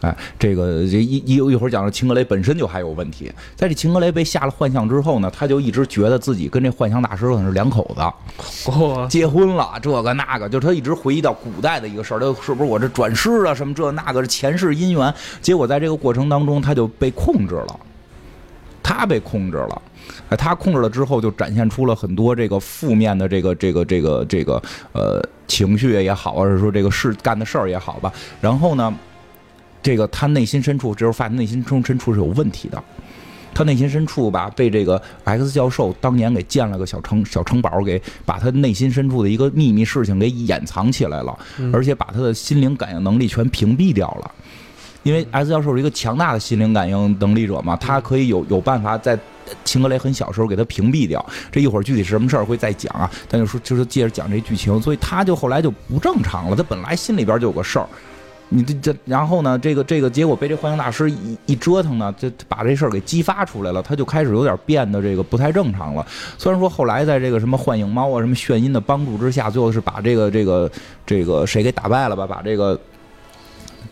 [0.03, 15.13] 哎，这个这一一一会儿讲到秦格雷本身就还有问题，在这秦格雷被下了幻象之后呢，他就一直觉得自己跟这幻象大师可能是两口子，哇，结婚了，这个那个，就是他一直回忆到古代的一个事儿，他是不是我这转世啊，什么这那个是前世姻缘？
[15.41, 17.79] 结果在这个过程当中，他就被控制了，
[18.83, 19.81] 他被控制了。
[20.27, 24.61] 哎，他控制了之后，就展现出了很多这个负面的这个这个这个这个
[24.91, 28.11] 呃情绪也好，或者说这个事干的事儿也好吧。
[28.41, 28.93] 然后呢，
[29.83, 32.83] 这个他内心深处，这时候发现内心深深处是有问题的。
[33.53, 41.37] 他内心深处吧，被这个 X 教授当年给建了个小城小城堡，给把他内心深处的一个秘密事情给掩藏起来了，
[41.71, 44.31] 而且把他的心灵感应能力全屏蔽掉了。
[45.03, 49.19] 因为 X 教授是一个强大的心灵感应能力者嘛，他可以有有办法在
[49.63, 51.23] 秦格雷很小时候给他屏蔽掉。
[51.51, 53.11] 这一会儿具体是什么事儿会再讲啊？
[53.29, 56.55] 但就说就是接着讲这剧情，所以他就后来就不正常了。
[56.55, 57.87] 他本来心里边就有个事儿，
[58.49, 66.05] 你这这，然后呢，这个这个结果被这幻影大师一一折腾呢，就把这事儿给激发出来了，他就开始有点变得这个不太正常了。
[66.37, 70.71] 虽然说后来在这个什么幻影猫啊、什么眩音的帮助之下，最后是把这个这个
[71.05, 72.25] 这个谁给打败了吧？
[72.27, 72.79] 把这个。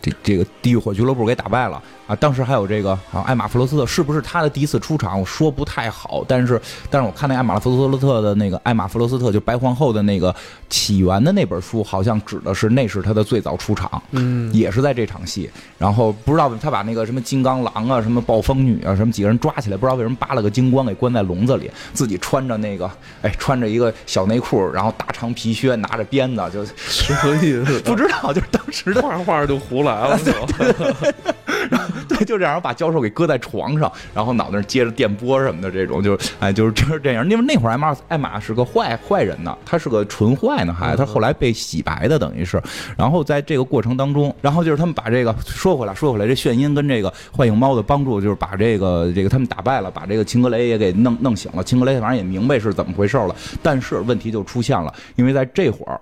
[0.00, 1.80] 这这个地狱火俱乐部给打败了
[2.12, 2.16] 啊！
[2.16, 5.18] 当时还有这个啊，艾玛弗罗斯特是不是他的第一次出场？
[5.18, 10.34] 我说不太好，但是但是我看那艾玛弗罗斯特的那个艾玛弗罗斯特就白皇后的那个
[10.68, 15.50] 起源的那本书，好像指的是那是他的最早出场，嗯，也是在这场戏。
[15.78, 22.90] 然后不知道他把那个什么金刚狼啊、什么暴风女啊、什么几个人抓起来，不知道为什么扒了个金光给关在笼子里，自己穿着那个
[23.22, 27.80] 哎穿着一个小内裤，然后大长皮靴，拿着鞭子，就什么意思？
[27.80, 30.18] 不知道，就是当时的画画就胡来了，
[32.26, 37.28] 就，这样把教授给搁在床上，然后脑袋接着电波什么的，这种就是哎，就是就是这样。
[37.28, 42.62] 因为那会儿艾玛艾玛是个坏坏人呢，他是个纯坏呢，还他后来被洗白的，等于是。
[42.96, 51.64] 然后在这个过程当中，然后就是他们把这个说回来，说回来，这炫音跟这个幻影猫的帮助，就是把这个这个他们打败了，把这个秦格雷也给弄弄醒了。
[51.64, 56.00] 秦格雷反正也明白是怎么回事了，但是问题就出现了，因为在这会儿。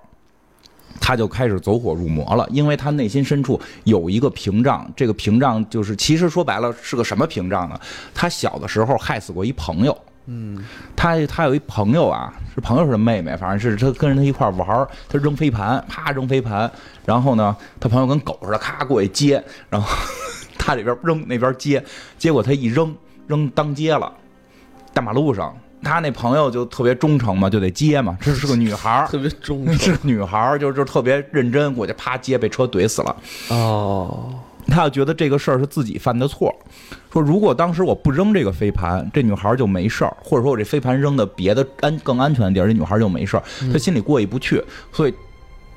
[0.99, 7.79] 他就开始走火入魔了，因为他内心深处有一个屏障，这个屏障就是其实说白了是个什么屏障呢？
[8.13, 10.63] 他小的时候害死过一朋友，嗯，
[10.95, 16.69] 他他有一朋友啊，是朋友是妹妹，反正是他跟着他一块玩儿，他扔飞盘，啪扔飞盘，
[17.05, 19.87] 然后呢，他朋友跟狗似的，咔过去接，然后
[20.57, 21.83] 他这边扔那边接，
[22.17, 22.95] 结果他一扔
[23.27, 24.11] 扔当街了，
[24.93, 33.15] 大马路上，他那朋友就特别忠诚嘛，就得接嘛，这是个女孩儿， 特别忠 是诚女孩儿，就就特别认真，我就啪接，被车怼死了。
[33.49, 34.33] 哦，
[34.67, 36.53] 他要觉得这个事儿是自己犯的错，
[37.11, 45.13] 说如果当时我不扔这个飞盘，这女孩就没事儿，或者说我这飞盘扔的别的安更安全的地儿，这女孩就没事儿，他心里过意不去，所以。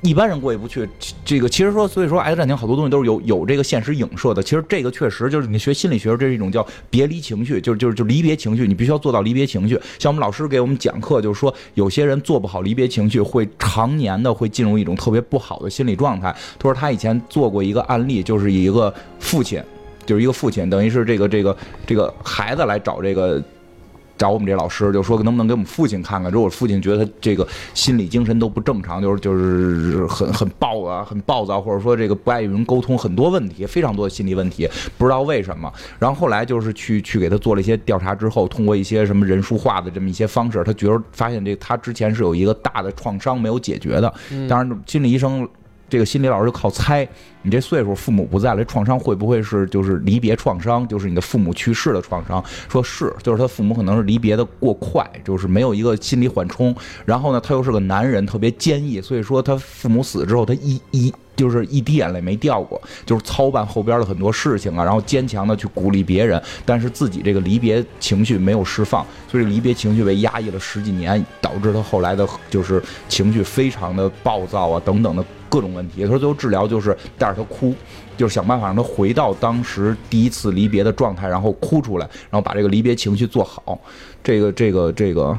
[0.05, 0.87] 一般人过意不去，
[1.25, 4.43] 这个其实说，所以说《X 战警》好多东西都是有有这个现实影射的。
[4.43, 9.79] 其实这个确实就是你学心理学，这是一种叫别离情绪，就是就是就离别情绪，你必须要做到离别情绪。
[9.97, 16.31] 像我们老师给我们讲课，就是说有些人做不好离别情绪，会常年的会进入一种特别不好的心理状态。
[16.59, 19.59] 他说他以前做过一个案例，就是一个父亲，
[20.05, 23.43] 就是一个父亲，等于是这个这个这个孩子来找这个。
[24.17, 26.31] 找我们这老师就说能不能给我们父亲看看？
[26.31, 35.71] 如果父亲觉得他这个心理精神都不正常，就是就是很很暴啊，很暴躁，或者说这个不爱与人沟通，很多问题，非常多的心理问题，不知道为什么。
[35.99, 44.13] 然后后来就是去去给他做了一些调查之后，通过一些什么人数化的这么一些方式，他觉得发现这他之前是有一个大的创伤没有解决的。
[44.47, 45.47] 当然，心理医生。
[45.87, 47.07] 这个心理老师就靠猜，
[47.45, 52.43] 你这岁数父母不在了，创伤会不会是就是离别创伤，就是你的父母去世的创伤？
[52.67, 56.75] 说是，就是他父母可能是离别的过快，就是没有一个心理缓冲。
[57.05, 75.23] 然后呢，他又是个男人，特别坚毅，所以说他父母死之后，他一一就是一滴眼泪没掉过，就是操办后边的很多事情啊，然后坚强的去鼓励别人，但是自己这个离别情绪没有释放，所以离别情绪被压抑了十几年，导致他后来的就是情绪非常的暴躁啊等等的。
[75.47, 77.73] 各种问题，他说最后治疗就是带他哭，
[78.15, 83.77] 就是想办法让他回到当时第一次离别的状态，然后哭出来，然后把这个离别情绪做好。
[84.23, 85.37] 这个这个这个，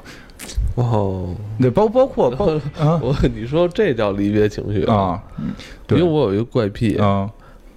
[0.77, 2.47] 哦，对，包包括包
[2.79, 5.21] 啊，我你说这叫离别情绪啊？
[5.89, 7.29] 因为我有一个怪癖啊，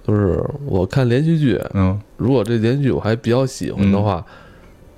[0.06, 4.24] 就是我看连续剧，嗯，如果这连续剧我还比较喜欢的话，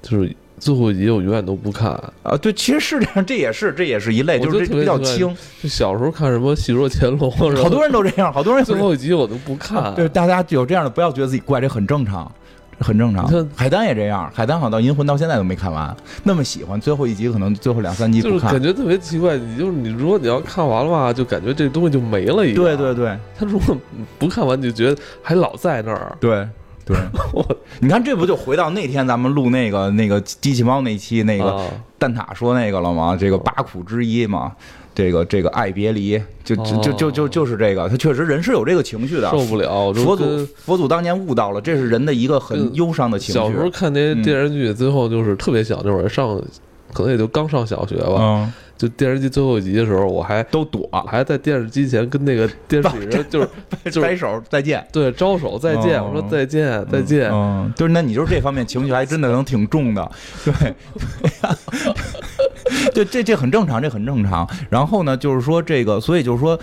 [0.03, 0.37] 就是。
[0.63, 1.91] 最后一集我永远都不看
[2.23, 2.37] 啊！
[2.41, 5.37] 对，其实是这样，这也是这也是一类，就是比较轻。
[5.61, 7.29] 就小时候看什么《戏说乾隆》，
[7.61, 9.93] 好多人都这样，好多人最后一集我都不看。
[9.97, 12.31] 对，大家有这样的，不要觉得自己怪，这很正常，
[12.79, 13.29] 很正常。
[13.57, 19.37] 海丹也这样，海丹好像到《银魂》到现在都没看完，那么喜欢，最后一集可能最后两三集不看，感觉特别奇怪。
[19.37, 22.55] 你就是你，如果你要看完了吧，就感觉这东西就没了一样。
[22.55, 23.77] 对对对，他如果
[24.17, 26.17] 不看完，就觉得还老在那儿。
[26.21, 26.47] 对。
[26.85, 26.97] 对，
[27.81, 31.65] 你看这不就回到那天咱们录那个那个机器猫那期那个
[31.99, 33.17] 蛋挞说那个了吗？
[33.19, 34.53] 这个八苦之一嘛，
[34.95, 39.93] 这个这个爱别离，就就就就就就是这个，他确实人是有这个情绪的，受不了。
[39.93, 43.39] 佛祖佛祖当年悟到了，这是人的一个很忧伤的情绪。
[43.39, 46.41] 小时候看那些电视剧，最后就是特别小那会儿上，
[46.93, 48.53] 可能也就刚上小学吧。
[48.79, 53.49] 就电视机最后一集的时候，我还都躲，还在电视机前跟那个电视里人 就是
[53.85, 60.11] 就是摆手再见，对，招手再见，我说再见再见，嗯，就是那你就是这方面情绪还真的能挺重的，
[60.45, 60.75] 对，
[62.93, 64.49] 就这这很正常，这很正常。
[64.69, 66.59] 然后呢，就是说这个，所以就是说，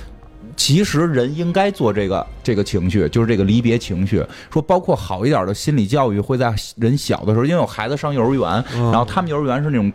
[0.59, 4.21] 其实人应该做这个这个情绪，就是这个离别情绪。
[4.51, 9.91] 说包括好一点的心理教育会在人小的时候，因为有孩子上幼儿园，然后他们幼儿园是那种。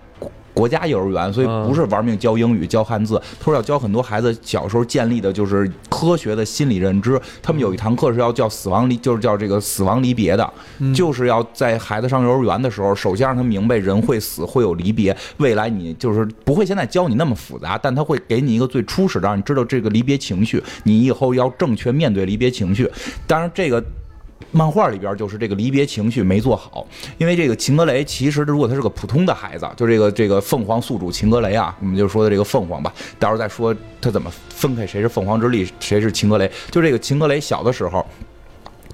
[0.54, 3.20] 国家幼儿园，所以不是玩命教英语、教汉字。
[3.38, 7.20] 他说要教很多孩子小时候建立的就是科学的心理认知。
[7.42, 10.52] 他们有一堂课是要叫死亡离，就是叫这个死亡离别的，
[10.94, 15.14] 就是要在孩子上幼儿园的时候，首先让他明白人会死，会有离别。
[15.38, 22.88] 未来你就是不会现在教你那么复杂，但他会给你一个最初始的，让你知道这个离别情绪，你以后要正确面对离别情绪。
[23.26, 23.84] 当然这个。
[24.54, 26.86] 漫画里边就是这个离别情绪没做好，
[27.18, 36.48] 因为这个秦格雷其实如果他是个普通的孩子，就这个这个凤凰宿主秦格雷啊，我们就说的这个凤凰吧，到时候再说他怎么分开谁是凤凰之力，谁是秦格雷。
[36.70, 38.06] 就这个秦格雷小的时候。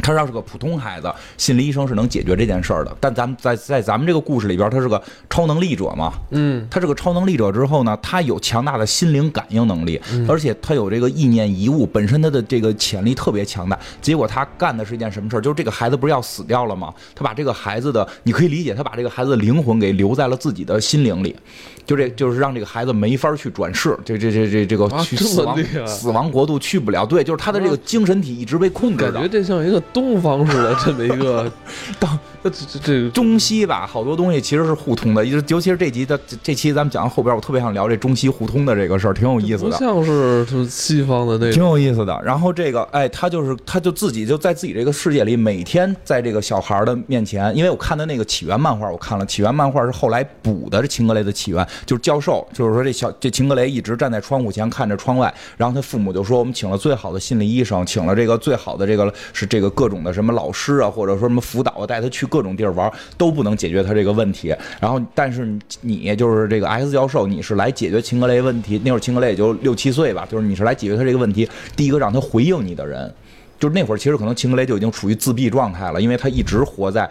[0.03, 2.97] 他要是个普通孩子，心理医生是能解决这件事儿的。
[3.01, 6.13] 但咱们在在咱们这个故事里边，他是个超能力者嘛？
[6.31, 13.79] 嗯，他是个超能力者之后呢，他有强大的心灵感应能力，而且他有这个意念遗物，本身他的这个潜力特别强大。
[14.01, 15.41] 结果他干的是一件什么事儿？
[15.41, 16.93] 就是这个孩子不是要死掉了吗？
[17.15, 21.37] 他把这个孩子的，你可以理解，他把这个孩子的灵魂给留在了自己的心灵里，
[21.85, 27.05] 就这就是让这个孩子没法去转世，这这这这这个去死亡死亡国度去不了。
[27.05, 29.13] 对，就是他的这个精神体一直被控制的。
[29.13, 29.83] 感觉这像一个。
[29.93, 31.51] 东方式的这么一个，
[31.99, 39.71] 当这这这中西吧，好多东西其实是互通的，尤尤其是这集的这这期咱们讲到后边，我特别想聊这中西互通的这个事儿，挺有意思的。
[39.71, 42.19] 不像是是西方的那挺，有意思的。
[42.25, 64.57] 然后这个，哎，他就是，他就自己就在自己这个世界里，每天在这个小孩的面前，因为我看的那个起源漫画，我看了起源漫画是后来补的，这秦格雷的起源就是教授，就是说这小这秦格雷一直站在窗户前看着窗外，然后他父母就说我们请了最好的心理医生，请了这个最好的这个是这个各种的什么老师啊，或者说什么辅导啊，带他去各种地儿玩，都不能解决他这个问题。
[64.81, 65.47] 然后但是
[65.83, 73.13] 你就是这个 X 教授，你是来解决秦格雷问题，那会儿秦格雷也就六七岁吧，就是你是来解决他这个问题，第一个让他回应你的人。
[73.59, 77.07] 就是那会儿，其实可能秦格雷就已经处于自闭状态了，因为他一直活在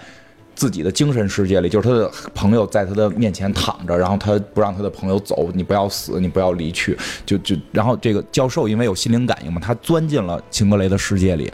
[0.56, 11.52] 自己的精神世界里，就是他的朋友在他的面前躺着，然后他不让他的朋友走，你不要死，你不要离去，就就然后这个教授因为有心灵感应嘛，他钻进了秦格雷的世界里。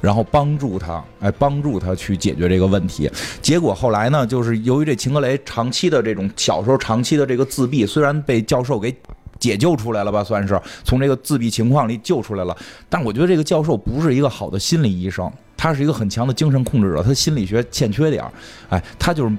[0.00, 3.10] 然后帮助他，哎，帮助他去解决这个问题。
[3.40, 8.94] 结果后来呢，就是由于这秦格雷长期的这种小时候长期的这个自闭，虽然被教授给
[9.38, 12.56] 解救出来了吧，算是从这个自闭情况里救出来了。
[12.88, 18.32] 但我觉得这个教授不是一个好的心理医生，他是一个很强的精神控制者，他心理学欠缺点儿，
[18.68, 19.36] 哎，他就是。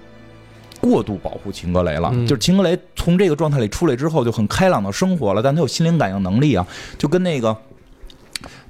[0.80, 6.66] 过度保护秦格雷了，嗯就是秦格雷从这个状态里出来之后就很开朗的生活了，但他有心灵感应能力啊，
[7.00, 7.58] 就跟那个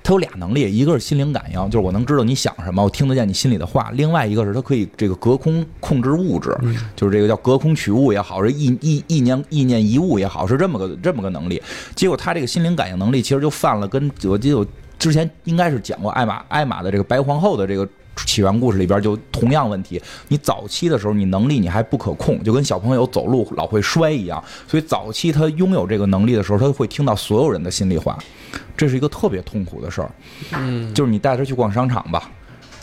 [0.07, 6.57] 他有俩能力，一个是心灵感应，就是我能知道你想什么，我听得见你心里的话；另外一个是他可以这个隔空控制物质，
[6.95, 11.61] 就是这个叫隔空取物也好，是意意意念意念移物也好，是这么个这么个能力。
[11.93, 14.65] 结果他这个心灵感应能力其实就犯了跟我记得我
[14.97, 17.85] 之前应该是讲过艾玛艾玛的这个白皇后的这个。
[18.25, 28.17] 起源故事里边就同样问题，你早期的时候你能力你还不可控，就跟小朋友走路老会摔一样，所以早期他拥有这个能力的时候，他会听到所有人的心里话，
[28.75, 30.11] 这是一个特别痛苦的事儿。
[30.53, 32.29] 嗯，就是你带他去逛商场吧，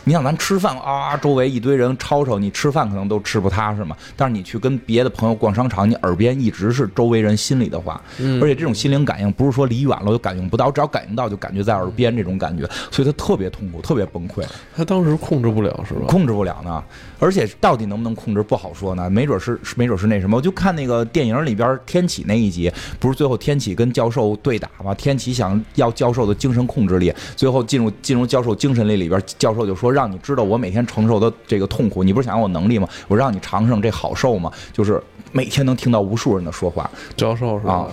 [0.07, 3.97] 你想咱吃饭啊，周围一堆人吵吵，你吃饭可能都吃不踏实嘛。
[4.15, 14.43] 但是你去跟别的朋友逛商场，你耳边一直是周围人心里的话，嗯而且这种心灵感应不是说离远了就感应不到，只要感应到就感觉在耳边这种感觉，所以他特别痛苦，特别崩溃。
[14.75, 16.05] 他当时控制不了是吧？
[16.07, 16.83] 控制不了呢。
[17.17, 20.37] 而且到底能不能控制不好说呢，没准是没准是那什么。
[20.37, 24.93] 我就看那个电影里边天启那一集，不是最后天启跟教授对打吗？
[24.93, 32.87] 天启想要教授的精神控制力，最后进入进入教授精神力里边，教授就说让你知道我每天承受的这个痛苦，你不是想要我能力吗？
[33.07, 34.51] 我让你尝尝这好受吗？
[34.73, 37.87] 就是每天能听到无数人的说话，教授是吧啊？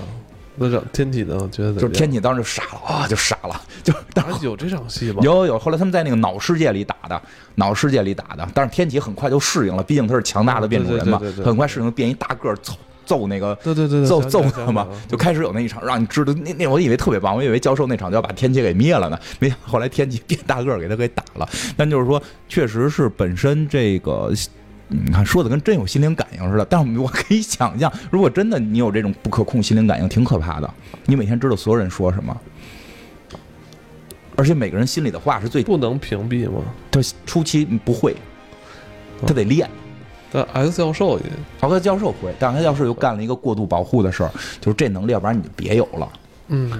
[0.56, 1.48] 那让天启呢？
[1.50, 5.20] 觉得就是天启当时就傻了啊， 就傻了，就当时啊有这场戏吗？
[5.24, 7.20] 有有有，后来他们在那个脑世界里打的，
[7.54, 12.56] 脑世界里打的，但是天启很快就适应了，毕竟他是强大的变种人嘛很快适应了，变一大个儿
[13.12, 13.54] 揍揍那个。
[13.62, 21.48] 对对对对，揍揍他嘛，就开始有那一场，让你知道那那我以为特别棒，我以为教授那场就要把天启给灭了呢，没想到后来天启变大个儿给他给打了。
[21.76, 24.32] 但就是说，确实是本身这个，
[24.88, 26.64] 你看说的跟真有心灵感应似的。
[26.64, 30.74] 但是我可以想象，如果真的你有这种不可控心灵感应，挺可怕的。
[31.04, 32.34] 你每天知道所有人说什么，
[34.36, 36.62] 而且每个人心里的话是最不能屏蔽吗？
[36.90, 38.16] 他初期不会，
[39.26, 39.68] 他得练。
[40.32, 41.24] 但 X 教授也
[41.60, 46.08] 奥克教授会，但是他教授又干了一个过度保护的事儿，就是这能力，要不然你就别有了。
[46.48, 46.70] 嗯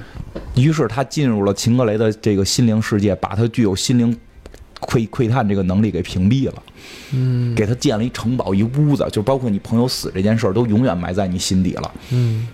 [0.55, 4.17] 于是他进入了秦格雷的这个心灵世界，把他具有心灵
[4.81, 6.63] 窥窥探这个能力给屏蔽了，
[7.13, 11.91] 嗯给他建了一城堡一屋子，就包括你朋友死这件事儿，都永远埋在你心底了。
[12.11, 12.49] 嗯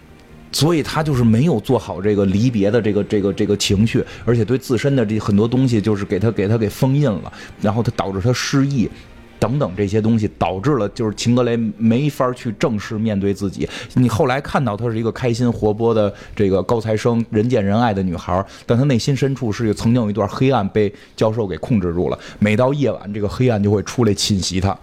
[0.51, 7.31] 所以他就是没有做好这个离别的这个这个这个情绪，而且对自身的这很多东西就是给他给他给封印了，
[7.61, 8.89] 然后他导致他失忆。
[9.38, 13.68] 等等这些东西导致了，就是秦格雷没法去正式面对自己。
[13.94, 22.18] 你后来看到她是一个开心活泼的这个高材生、人见人爱的女孩，但她内心深处是曾经有一段黑暗被教授给控制住了。
[22.38, 24.77] 每到夜晚，这个黑暗就会出来侵袭她。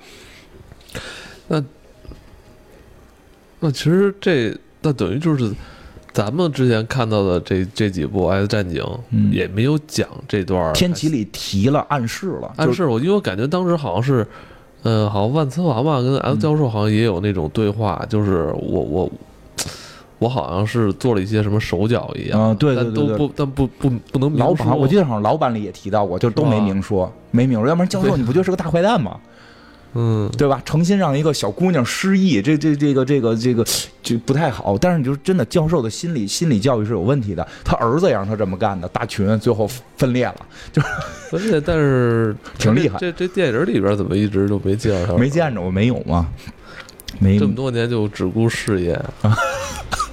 [3.60, 5.52] 那其实这那等于就是
[6.16, 9.34] 咱们之前看到的这这几部《X 战警》嗯。
[9.34, 14.26] 也没有讲这段儿天启里提了暗示了，暗示我，因为我感觉当时好像是，
[14.84, 19.12] 呃，好像万磁王吧跟 X 教授好像也有那种对话，就是我我
[20.20, 29.20] 我好像是做了一些什么手脚一样，嗯对对但都不但不不不能明老板，说我记得好像老板里也提到过，就都没明说，没明说，要不然教授你不就是个大坏蛋吗？
[29.98, 30.62] 嗯对吧？
[30.66, 33.66] 诚心让一个小姑娘失忆，这这这个这个这个
[34.04, 34.78] 这不太好。
[34.78, 37.48] 但是你就是真的，教授的心理心理教育是有问题的。
[37.64, 39.66] 他儿子也让他这么干的，大群最后
[39.98, 40.36] 分裂了，
[40.74, 40.82] 就
[41.32, 45.18] 而且但是 挺厉害这这这电影里边怎么一直都没介绍他？
[45.18, 46.28] 没见着我没有吗？
[47.20, 49.38] 没这么多年就只顾事业啊，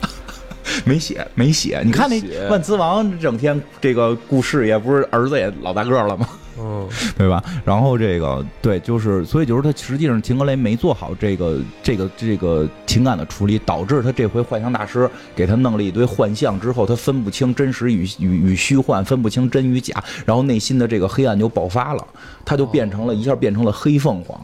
[0.86, 1.82] 没写，没写。
[1.84, 6.28] 你看那万磁王整天这个顾事业，不是儿子也老大个了吗？
[6.58, 7.42] 嗯，对吧？
[7.64, 22.06] 然后这个对，就是所以就是他实际上秦格雷没做好这个这个这个情感的处理，导致他这回幻象大师给他弄了一堆幻象之后，他分不清真实与与与虚幻，分不清真与假，然后内心的这个黑暗就爆发了，
[22.44, 24.38] 他就变成了一下变成了黑凤凰。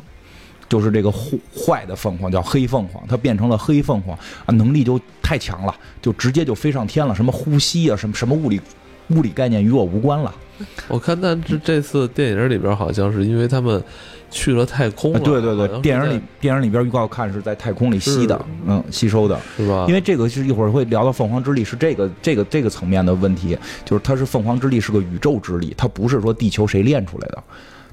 [0.69, 7.15] 就是这个坏的凤凰叫黑凤凰，它变成了黑凤凰啊，能力就太强了，就直接就飞上天了。
[7.15, 8.61] 什么呼吸啊，什么什么物理
[9.11, 10.35] 物理概念与我无关了。
[10.89, 13.81] 我看，但这这次电影里边好像是因为他们
[14.29, 15.21] 去了太空了。
[15.21, 19.85] 对对对，电影里电影里边预告看是在太空里吸的，嗯，吸收的是吧？
[19.87, 27.45] 因为这个是一会儿会聊到凤凰之力，是这个这个这个层面的问题，就是它是凤凰之力是个宇宙之力，它不是说地球谁练出来的。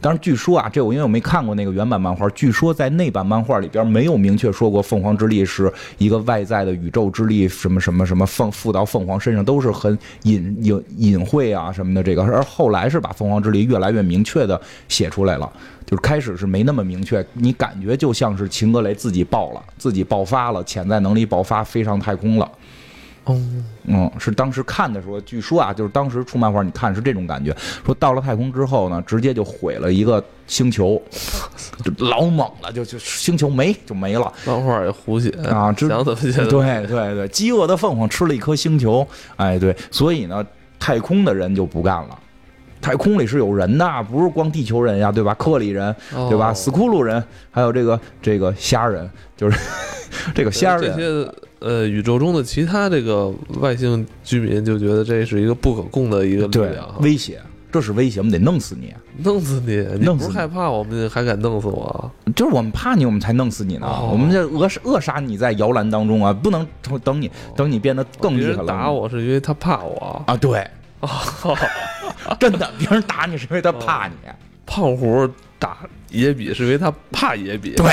[0.06, 12.03] 但是据说啊，这我因为我没看过那个原版漫画，据说在那版漫画里边没有明确说过凤凰之力是一个外在的宇宙之力，什么什么什么凤附到凤凰身上都是很隐隐隐晦啊什么的。
[12.03, 15.51] 这个而后来是把凤凰之力越来越明确的写出来了，
[15.88, 22.47] 就是开始是没那么明确，你感觉就像是秦格雷自己爆了，自己爆发了，潜在能力爆发飞上太空了。
[23.26, 23.41] 哦，
[23.86, 31.01] 嗯，是当时看的时候，据说啊，就是当时出漫画，你看是这种感觉，说到了太空之后呢，直接就毁了一个星球，
[31.84, 34.32] 就老猛了，就就星球没就没了。
[34.45, 36.32] 漫画也胡写啊，想怎么写？
[36.45, 39.05] 对对对，饥饿的凤凰吃了一颗星球，
[39.38, 40.45] 哎对，所以呢，
[40.80, 42.19] 太空的人就不干了，
[42.80, 45.34] 太空里是有人的，不是光地球人呀，对吧？
[45.34, 45.95] 克里人，
[46.30, 46.53] 对吧？
[46.53, 49.59] 斯库鲁人，还有这个这个虾人，就是
[50.36, 50.95] 这个虾人。
[50.95, 51.32] 这些。
[51.60, 57.41] 呃，宇宙中的其他这个外星居民就觉得这是一个不可控的一个力量，威胁，
[57.72, 58.93] 这是威胁，我们得弄死你，
[59.24, 62.12] 弄死你，你不是害怕我们还敢弄死我？
[62.36, 63.88] 就是我们怕你，我们才弄死你呢。
[64.12, 66.68] 我们这扼扼杀你在摇篮当中啊，不能
[67.03, 68.66] 等你等你变得更厉害了。
[68.66, 70.68] 打我是因为他怕我啊，对，
[72.39, 74.14] 真的，别人打你是因为他怕你。
[74.68, 75.30] 胖虎
[75.60, 75.78] 打
[76.10, 77.86] 野比是因为他怕野比，对。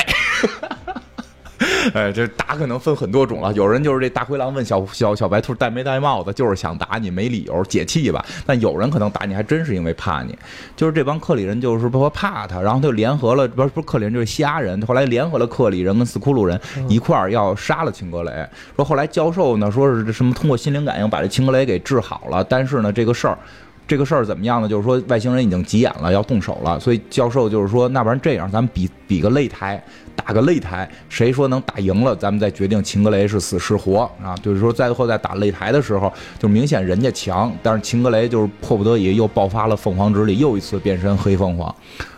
[1.95, 3.53] 哎，这打可能分很多种了。
[3.53, 8.25] 有人就是这大灰狼问小小小白兔戴没戴帽子，就是想打你，没理由解气吧。
[8.47, 10.37] 但有人可能打你还真是因为怕你，
[10.77, 18.33] 就是这帮克里人就是说怕他，然后他就联合了，不是不是克里人就是虾人，后来联合了克里人跟斯库鲁人一块儿要杀了青格雷。
[18.77, 23.39] 说后来教授呢说是什么通过心灵感应把这青格雷给治好了，但是呢这个事儿。
[23.85, 24.69] 这个事儿怎么样呢？
[24.69, 26.79] 就是说外星人已经急眼了，要动手了。
[26.79, 29.83] 所以教授就是说，那不然这样，咱们比比个擂台，
[30.25, 34.37] 打个擂台，谁说能打赢了，咱们再决定秦格雷是死是活啊。
[34.43, 41.75] 就是说，最后在打擂台的时候，就明显人家强，但是秦格雷就是迫不得已又爆发了凤凰之力，又一次变身黑凤凰，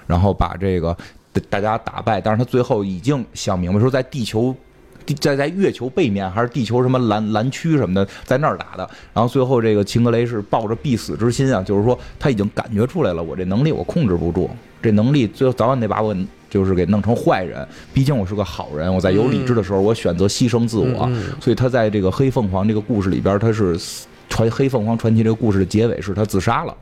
[0.06, 0.96] 然后把这个
[1.48, 2.20] 大家打败。
[2.20, 4.54] 但是他最后已经想明白，说在地球。
[5.20, 8.88] 在在月球背面还是地球什么蓝蓝区什么的，在那儿打的。
[9.12, 14.48] 然后最后这个秦格雷是抱着必死之心啊，就是说他已经感觉出来了，我这能力我控制不住，
[14.80, 16.16] 这能力最后早晚得把我
[16.54, 17.66] 就是给弄成坏人。
[17.92, 21.10] 毕竟我是个好人，我在有理智的时候，我选择牺牲自我。
[21.40, 23.76] 所以他在这个黑凤凰这个故事里边，他是
[24.28, 26.72] 传黑凤凰传奇这个故事的结尾是他自杀了。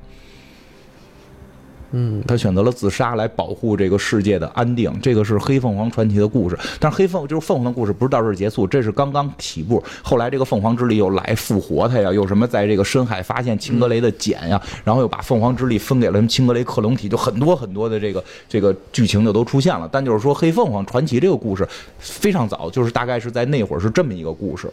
[1.92, 6.58] 嗯，他选择了自杀来保护这个世界的安定，这个是黑凤凰传奇的故事。
[6.80, 9.82] 但是黑凤就是凤凰的故事，不是到这儿结束，这是刚刚起步。
[10.02, 19.88] 后来这个凤凰之力又来复活他呀，又什么在这个深海发现青格雷的茧呀，然后又把凤凰之力分给了什么青格雷克隆体，就很多很多的这个这个剧情就都出现了。
[19.92, 21.68] 但就是说黑凤凰传奇这个故事
[21.98, 24.70] 非常早，就是大概是在那会儿是这么一个故事。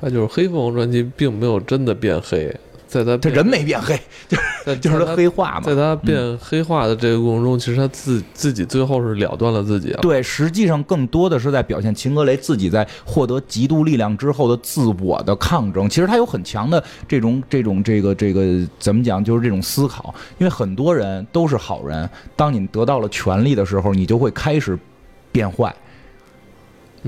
[0.00, 2.54] 那就是黑凤凰传奇并没有真的变黑。
[2.88, 5.60] 在他这人没变黑，就是就是他黑化嘛。
[5.60, 9.94] 在他变黑化的这个过程中，其实他自自己最后是了断了自己。
[10.00, 15.88] 对，实际上更多的是在表现秦格雷自己在获得极度力量之后的自我的抗争。
[15.88, 20.14] 其实他有很强的这种这种这个这个怎么讲，就是这种思考。
[20.38, 24.78] 因为很多人都是好人，当你得到了权力的时候，你就会开始
[25.30, 25.74] 变坏。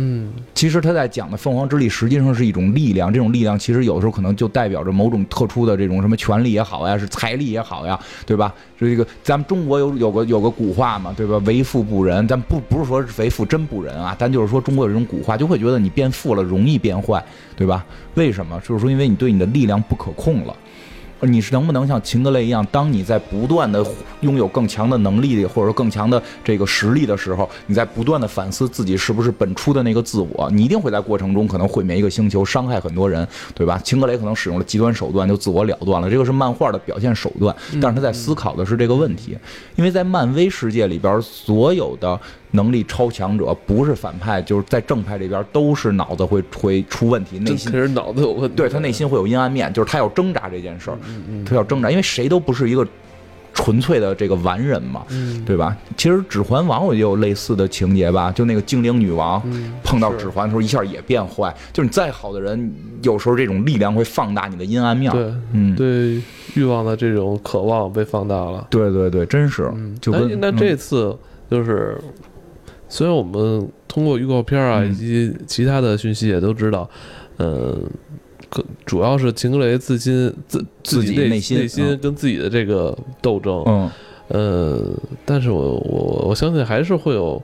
[0.03, 8.55] 嗯，其实他在讲的凤凰之力实际上是一种力量，这种力量其实有的时候可能就代表着某种特殊的这种什么权力也好呀，是财力也好呀，对吧？
[8.78, 11.36] 这个咱们中国有有个有个古话嘛，对吧？
[11.44, 17.22] 为富不仁，咱不不是说为富真不仁啊，咱就是说中国有这种古话，就会觉得你变富了容易变坏，
[17.55, 17.84] 对吧？
[18.14, 18.59] 为什么？
[18.66, 20.57] 就是说因为你对你的力量不可控了。
[21.23, 23.85] 你是能不能像秦格雷一样，当你在不断的
[24.21, 30.51] 拥有更强的能力或者说更强的这个实力的时候，你在不断的反思自己是不是本初的那个自我？
[30.53, 33.81] 你一定会在过程中可能毁灭一个星球，伤害很多人，对吧？
[33.85, 39.37] 秦格雷可能使用了极端手段就自我了断了，这个是漫画的表现手段，但是他在思考的是这个问题，
[39.77, 42.18] 因为在漫威世界里边，所有的
[42.53, 48.57] 能力超强者，不是反派，就是在正派这边都是脑子会会出问题，内心这可是脑子有问题。
[48.57, 50.98] 对他内心会有阴暗面，就是他要挣扎这件事儿，
[51.46, 52.86] 他要挣扎，因为谁都不是一个
[53.53, 55.76] 纯粹的这个完人嘛，嗯，对吧？
[55.96, 61.55] 其实《指环王》我也有类似的情节吧，就那个精灵女王嗯碰到指环的时候，一下也变坏。
[61.72, 62.72] 就是你再好的人，
[63.03, 65.12] 有时候这种力量会放大你的阴暗面。
[65.12, 66.22] 对嗯，对
[66.55, 68.66] 欲望的这种渴望被放大了。
[68.70, 71.16] 对对对，真是嗯，就跟哎那嗯这次
[71.51, 72.01] 就是，
[72.91, 74.91] 虽然我们通过预告片啊嗯。
[74.91, 76.91] 以及其他的讯息也都知道，
[77.38, 77.82] 嗯，
[78.51, 81.99] 可主要是秦格雷自心自自己己内内心内心嗯。
[81.99, 83.91] 跟自己的这个斗争，嗯。
[84.28, 84.80] 呃，
[85.24, 87.43] 但是我我我相信还是会有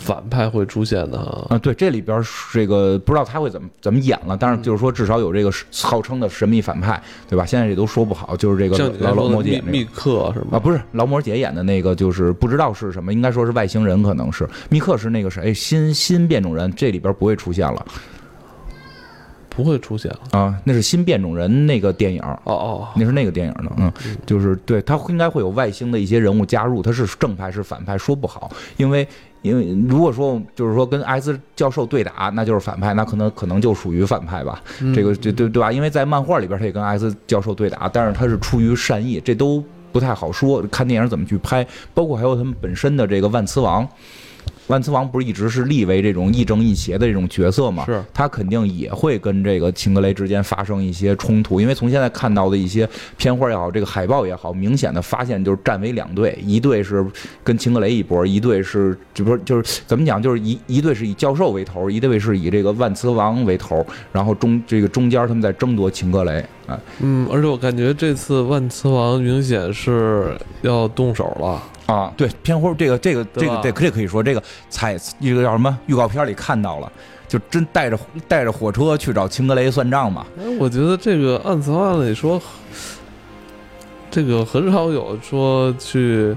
[0.00, 1.46] 反派会出现的哈。
[1.50, 7.44] 啊，对，这里边是这个不知道他会怎么怎么演了，但是就是说至少有这个号称的神秘反派，对吧？
[7.44, 14.48] 现在也都说不好，就是这个劳模姐密密克是啊，不是劳模姐演的那个，就是不知道是什么，应该说是外星人，可能是。
[14.70, 17.86] 密克是那个谁新新变种人，这里边不会出现了。
[19.52, 20.38] 不会出现了。
[20.38, 23.92] 啊，那是新变种人那个电影，哦哦，那是那个电影的，嗯，
[24.24, 29.06] 就是对他应该会有外星的一些人物加入，他是正派是反派说不好，因为
[29.42, 35.72] 因为如果说就是说跟艾斯教授对打，那就是反派，那可能可能就属于反派吧，嗯这个这对对吧？
[35.72, 43.88] 因为在漫画里边他也跟艾斯教授对打，但是他是出于善意，这都不太好说，看电影怎么去拍，包括还有他们本身的这个万磁王。
[44.70, 47.84] 万磁王不是一直是立为这种亦正亦邪的这种角色吗？
[47.86, 57.04] 是他肯定也会跟这个秦格雷之间发生一些冲突，因为从现在看到的一些片花也好，这个海报也好，明显的发现就是站为两队，一队是
[57.42, 71.60] 跟秦格雷一波，一队是就不是就是怎么讲，就是一一队是以教授为头，一队是以这个万磁王为头，然后中这个中间他们在争夺秦格雷啊，嗯，而且我感觉这次万磁王明显是要动手了。
[71.90, 76.90] 啊，对，片花这个这个这个这这可以说这个彩这个叫什么预告片里看到了，
[77.26, 80.24] 就真带着带着火车去找秦格雷算账嘛。
[80.38, 82.40] 哎，我觉得这个按此话里说，
[84.10, 86.36] 这个很少有说去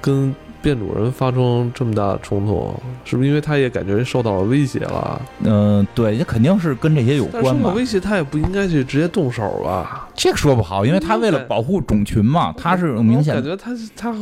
[0.00, 5.22] 跟变主人发生这么大的冲突，是不是因为他也感觉受到了威胁了？
[5.42, 7.70] 嗯、对，也肯定是跟这些有关受到。
[7.70, 10.06] 威胁，他也不应该去直接动手吧？
[10.14, 14.14] 这个说不好，因为他为了保护种群嘛，他是有明显我感觉他他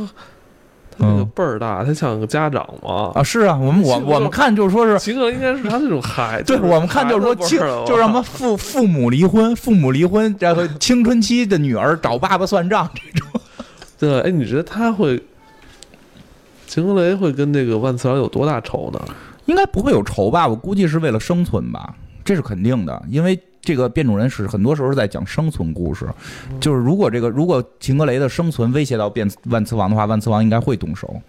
[0.99, 3.11] 他那个嗯辈儿大，他像个家长嘛。
[3.15, 4.99] 啊，是啊，我们我我们看就是说是。
[4.99, 7.47] 秦格应该是他那种孩，对，就是我们看就是说就
[7.95, 13.27] 是什么父父母离婚，父母离婚，然后青春期的女儿找爸爸算账，这种
[13.97, 15.21] 对，哎，你觉得他会，
[16.67, 18.99] 秦格雷会跟那个万磁王有多大仇呢？
[19.45, 20.47] 应该不会有仇吧？
[20.47, 26.07] 我估计是为了生存吧，这是肯定的，因为这个变种人是很多时候是在讲生存故事，
[26.59, 31.21] 就是如果这个如果秦格雷的生存威胁到变万磁王的话，万磁王应该会动手。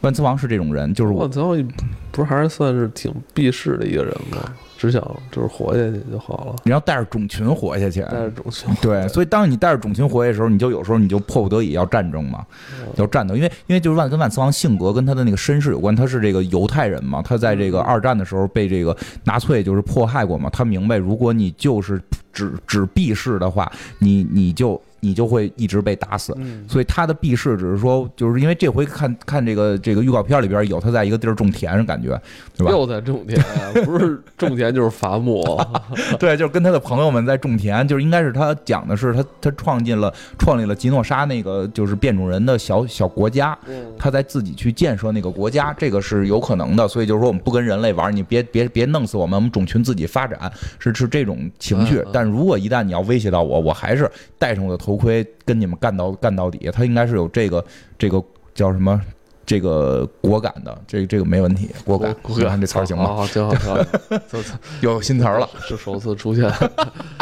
[0.00, 1.68] 万磁王是这种人，就是我万磁王
[2.12, 4.38] 不是还是算是挺避世的一个人吗？
[4.84, 8.02] 只想就是活下去就好了，你要带着种群活下去。
[8.02, 8.74] 带着种群。
[8.82, 12.44] 对，所以当你带着种群活下去的时候，你就有时候你就迫不得已要战争嘛，
[12.96, 22.00] 要战斗，因为因为就是万跟万磁王性格跟他的那个身世有关，他是这个犹太人嘛，他在这个二战的时候被这个纳粹就是迫害过嘛，他明白如果你就是
[22.34, 26.34] 只只避世的话，你你就你就会一直被打死。
[26.38, 32.20] 嗯，所以他的避世只是说，就是因为这回看看这个这个预告片里边有他在一个地儿种田，感觉
[32.56, 32.72] 对吧？
[32.72, 33.40] 又在种田，
[33.84, 35.44] 不是种田就是伐木。
[36.18, 46.88] 对，就是跟他的朋友们在种田，就是应该是他讲的是他他创进了创立了吉诺沙那个就是变种人的小小国家，嗯，他在自己去建设那个国家，这个是有可能的。
[46.88, 52.12] 所以就是说我们不跟人类玩，你别别别弄死我们，我们种群自己发展，是是这种情绪嗯嗯。
[52.24, 56.70] 但如果一旦你要威胁到我，我还是戴上我的头盔跟你们干到干到底。
[56.72, 57.62] 他应该是有这个
[57.98, 58.22] 这个
[58.54, 58.98] 叫什么？
[59.46, 63.04] 这个果敢的，这个这个没问题，果敢，我你看这词儿行吗？
[63.04, 64.58] 好好，挺好，挺好。
[64.80, 66.50] 有新词儿了，是首次出现。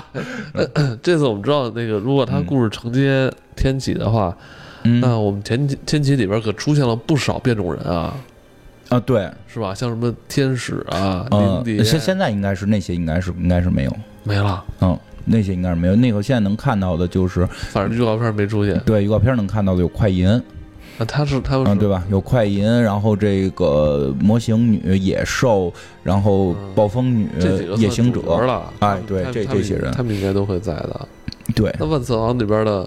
[1.03, 4.37] 这次我们知道，那个如果他故事承接天启的话，
[4.85, 8.15] 嗯那我们天启天启里边可出现了不少变种人啊，
[8.93, 9.75] 啊，对，是吧？
[9.75, 14.63] 像什么天使啊、嗯现现在应该是那些应该是应该是没有，没了。
[14.83, 15.97] 嗯，那些应该是没有。
[15.97, 18.79] 那个现在能看到的就是反正预告片没出现。
[18.85, 20.29] 对预告片能看到的有快银，
[20.99, 22.05] 啊他是他嗯，对吧？
[22.11, 25.73] 有快银，然后这个模型女、野兽，
[26.03, 27.29] 然后嗯暴风女
[27.79, 28.71] 夜行者了。
[28.81, 31.09] 哎对这这些人他们应该都会在的。
[31.55, 32.87] 对，那万磁王里边的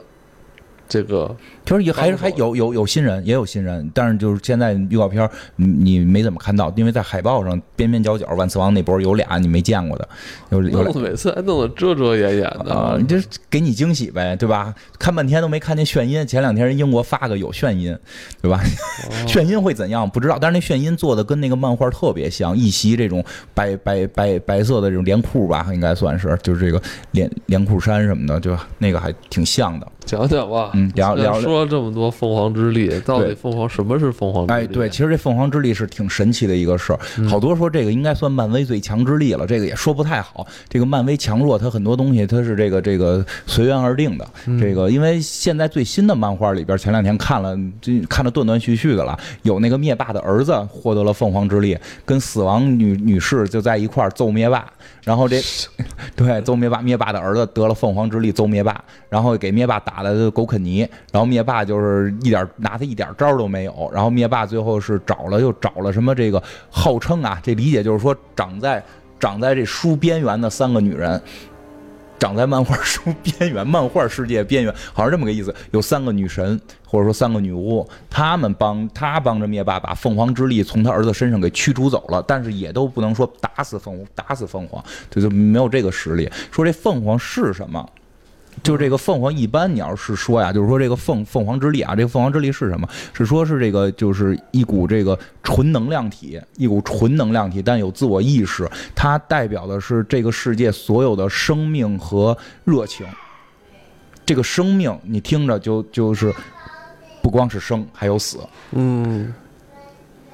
[0.87, 10.07] 这个就是也还是还有有有新人，也有新人，但是就是现在预告片你你没怎么看到，因为在海报上边边角角万磁王那波有俩你没见过的，
[10.51, 13.19] 有有每次还弄得遮遮掩掩的啊，你这
[13.49, 14.73] 给你惊喜呗，对吧？
[14.99, 17.97] 看半天都没看见炫音，前两天人英国发个有炫音，
[18.41, 18.61] 对吧？
[19.27, 23.23] 炫音会怎样不知道，但是那炫音做的跟那个漫画特别像，一袭这种
[23.53, 26.81] 白白白白色的这种连裤吧，应该算是就是这个
[27.11, 29.87] 连连裤衫什么的，就那个还挺像的。
[30.07, 34.59] 讲讲吧，嗯，聊聊说了这么多凤凰之力，到底凤凰什么是凤凰之力？
[34.59, 40.45] 哎，对，其实这凤凰之力是挺神奇的一个事儿，好多说这个应该算漫威最强之力了，这个也说不太好。
[40.69, 44.27] 这个漫威强弱，它很多东西它是这个这个随缘而定的。
[44.59, 47.57] 这个因为现在最新的漫画里边，前两天看了，
[48.07, 54.65] 看的断断续续的了，有那个灭霸的儿子获得了凤凰之力，跟死亡女女士就在一块儿揍灭霸，
[55.05, 55.41] 然后这
[56.15, 59.95] 对揍灭霸，灭霸的儿子得了凤凰之力揍灭霸，然后给灭霸打。
[59.95, 60.79] 打的狗啃泥，
[61.09, 68.83] 然后灭霸就是一点拿他一点招都没有，然后灭霸最后是找了又找了什么这个号称啊，这理解就是说长在
[69.17, 71.21] 长在这书边缘的三个女人，
[72.17, 75.53] 长在漫画书边缘，漫画世界边缘，好像这么个意思。
[75.71, 86.29] 有三个女神或者说三个女巫，她们帮她帮着灭霸把凤凰之力从他儿子身上给驱逐走了，但是也都不能说打死凤打死凤凰，就就没有这个实力。
[86.51, 87.89] 说这凤凰是什么？
[88.65, 92.89] 就这个凤凰，一般你要是说呀，就是说这个凤凤凰之力啊，这个凤凰之力是什么？
[93.13, 103.05] 是说是这个就是一股这个纯能量体，一股纯能量体，但有自我意识，它代表的是这个世界所有的生命和热情。
[104.25, 106.33] 这个生命，你听着就就是
[107.21, 108.39] 不光是生，还有死。
[108.71, 109.31] 嗯，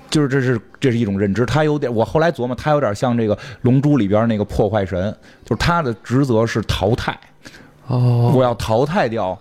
[0.10, 5.14] 就是这是这是一种认知，它有点我后来琢磨，它有点像这个《龙珠》里边那个破坏神，
[5.44, 7.20] 就是他的职责是淘汰。
[7.92, 9.38] 哦，我要淘汰掉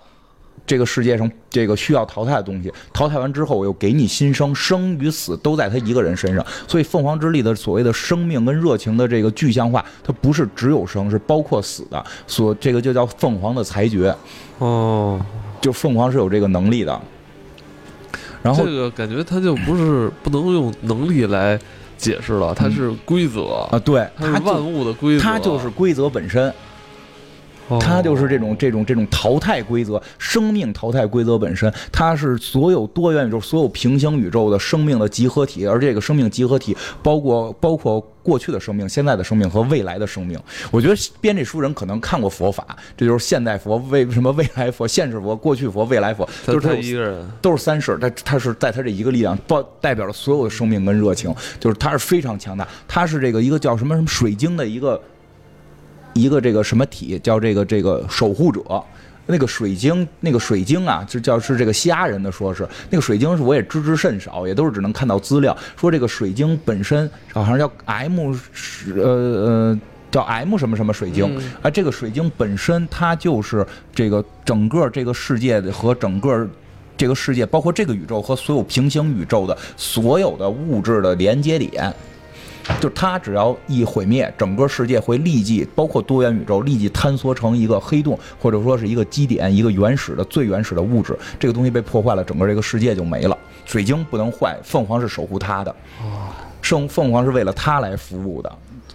[0.67, 2.73] 这个世界上这个需要淘汰的东西。
[2.93, 6.45] 淘汰完之后，我又给你新生，生与死都在他一个人身上。
[6.67, 12.05] 所以凤凰之力的所谓的生命跟热情的这个具象化，它不是只有生，是包括死的。
[12.27, 14.15] 所这个就叫凤凰的裁决。
[14.59, 15.21] 哦，
[15.61, 17.01] 就凤凰是有这个能力的。
[18.43, 21.59] 然后这个感觉它就不是不能用能力来
[21.97, 26.53] 解释了，它是规则啊，对，它是万物的规则，它就是规则本身。
[27.79, 40.39] 它就是这种这种这种淘汰规则，生命淘汰规则本身，它是所有多元宇宙、所有平行宇宙的生命的集合体，而这个生命集合体包括包括过去的生命、现在的生命和未来的生命。
[40.71, 55.01] 我觉得编这书人可能看过佛法，这就是现代佛、为什么未来佛、现世佛、过去佛、未来佛，都是他一个人，都是三世，他他是在他这一个力量，代代表了所有的生命跟热情，就是他是非常强大，他是这个一个叫什么什么水晶的一个。
[56.13, 58.63] 一个这个什么体叫这个这个守护者，
[59.27, 65.57] 那个水晶那个水晶啊，就叫是这个西亚人的说是那个水晶是我也知之甚少，也都是只能看到资料。
[65.77, 68.33] 说这个水晶本身好像叫 M
[68.97, 69.81] 呃呃
[70.11, 71.41] 叫 M 什么什么水晶。
[71.63, 76.49] 啊，这个水晶本身它就是这个整个这个世界的和整个
[76.97, 81.95] 这个世界包括这个宇宙和所有平行宇宙的所有的物质的连接点。
[82.79, 91.19] 就它只要一毁灭，整个世界会立即，包括多元宇宙，立即坍缩成一个黑洞，或者说是一个基点，一个原始的、最原始的物质。
[91.39, 93.37] 这个东西被破坏了，整个这个世界就没了。
[93.65, 95.75] 水晶不能坏，凤凰是守护它的。
[96.63, 98.53] 圣凤凰是为了它来服务的。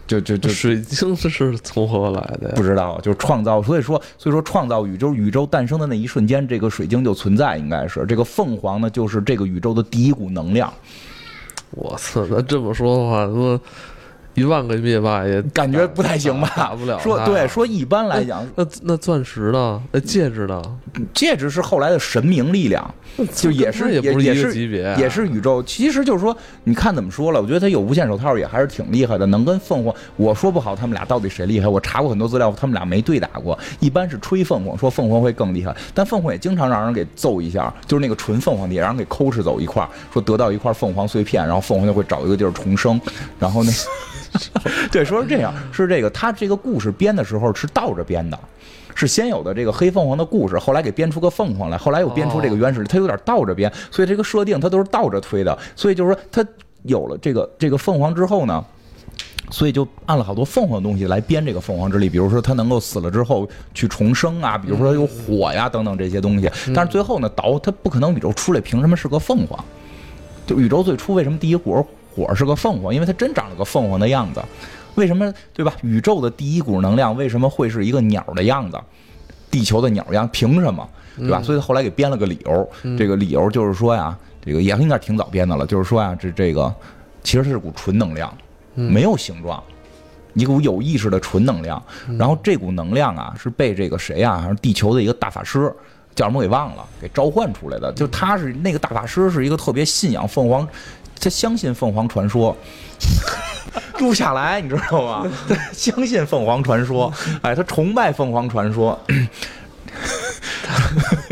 [0.08, 2.52] 就就就水晶这是从何来的？
[2.56, 3.62] 不知道，就是创造。
[3.64, 10.72] 所以说，所以说创造宇宙，宇宙诞生的那一瞬间，这个水晶就存在，应该是这个凤凰呢，就是这个宇宙的第一股能量。
[11.76, 12.26] 我操！
[12.30, 13.60] 那这么说的话，那
[14.36, 16.52] 一万个灭霸也感觉不太行吧？
[16.56, 17.00] 打不了。
[17.00, 19.82] 说对，说一般来讲，那那钻石呢？
[19.92, 20.62] 那戒指呢？
[21.14, 22.94] 戒指是后来的神明力量，
[23.34, 25.64] 就也是也不是也是级别，也是宇宙。
[25.64, 27.42] 其实就是说，你看怎么说了？
[27.42, 29.94] 我觉得他有无限手套也还是挺厉害的，能跟凤凰。
[30.18, 31.68] 我说不好他们俩到底谁厉害？
[31.68, 33.58] 我查过很多资料，他们俩没对打过。
[33.80, 43.00] 一般是吹凤凰，说凤凰会更厉害，但凤凰也经常让人给揍一下，就是那个纯凤凰也让人给抠哧走一块，说得到一块凤凰碎片，然后凤凰就会找一个地儿重生，
[43.40, 43.72] 然后那。
[44.92, 48.40] 对，说是这样，是这个他这个故事编的时候是倒着编的，
[48.94, 56.46] 是先有的这个黑凤凰的故事，后来给编出个凤凰来，后来又编出这个原始，他有点倒着编，所以这个设定他都是倒着推的，所以就是说他
[56.84, 58.64] 有了这个这个凤凰之后呢，
[59.50, 69.64] 所以就按了好多凤凰的东西来编这个凤凰之力，比如说他能够死了之后去重生啊，比如说有火呀等等这些东西，但是最后呢，导他不可能宇宙出来凭什么是个凤凰？
[70.48, 71.86] 就宇宙最初为什么第一股？
[72.16, 74.42] 火是个凤凰，因为它真长了个凤凰的样子。
[74.96, 75.74] 为什么对吧？
[75.82, 78.80] 宇宙的第一股能量为什么会是一个鸟的样子？
[79.52, 80.88] 地球的鸟样，凭什么？
[81.18, 81.42] 对吧？
[81.42, 86.74] 所以后来给编了个理由，这个理由就是说呀，这个也应该挺早编的了，就是说呀，这这个
[87.24, 88.34] 其实是股纯能量，
[88.74, 89.62] 没有形状，
[90.34, 91.82] 一股有意识的纯能量。
[92.18, 95.74] 然后这股能量啊，是被这个谁啊，地球的一个大法师
[96.14, 97.92] 叫什么给忘了，给召唤出来的。
[97.94, 100.68] 就他是那个大法师，是一个特别信仰凤凰，
[101.20, 102.56] 他相信凤凰传说。
[104.00, 105.26] 录下来，你知道吗？
[105.74, 107.12] 相信凤凰传说，
[107.42, 109.00] 哎，他崇拜凤凰传说。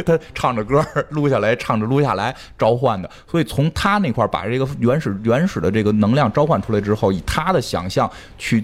[0.05, 8.63] 他唱着歌录下来，唱着录下来召唤的，所以从他那块把这个原始原始的这个能量召唤出来之后，以他的想象去。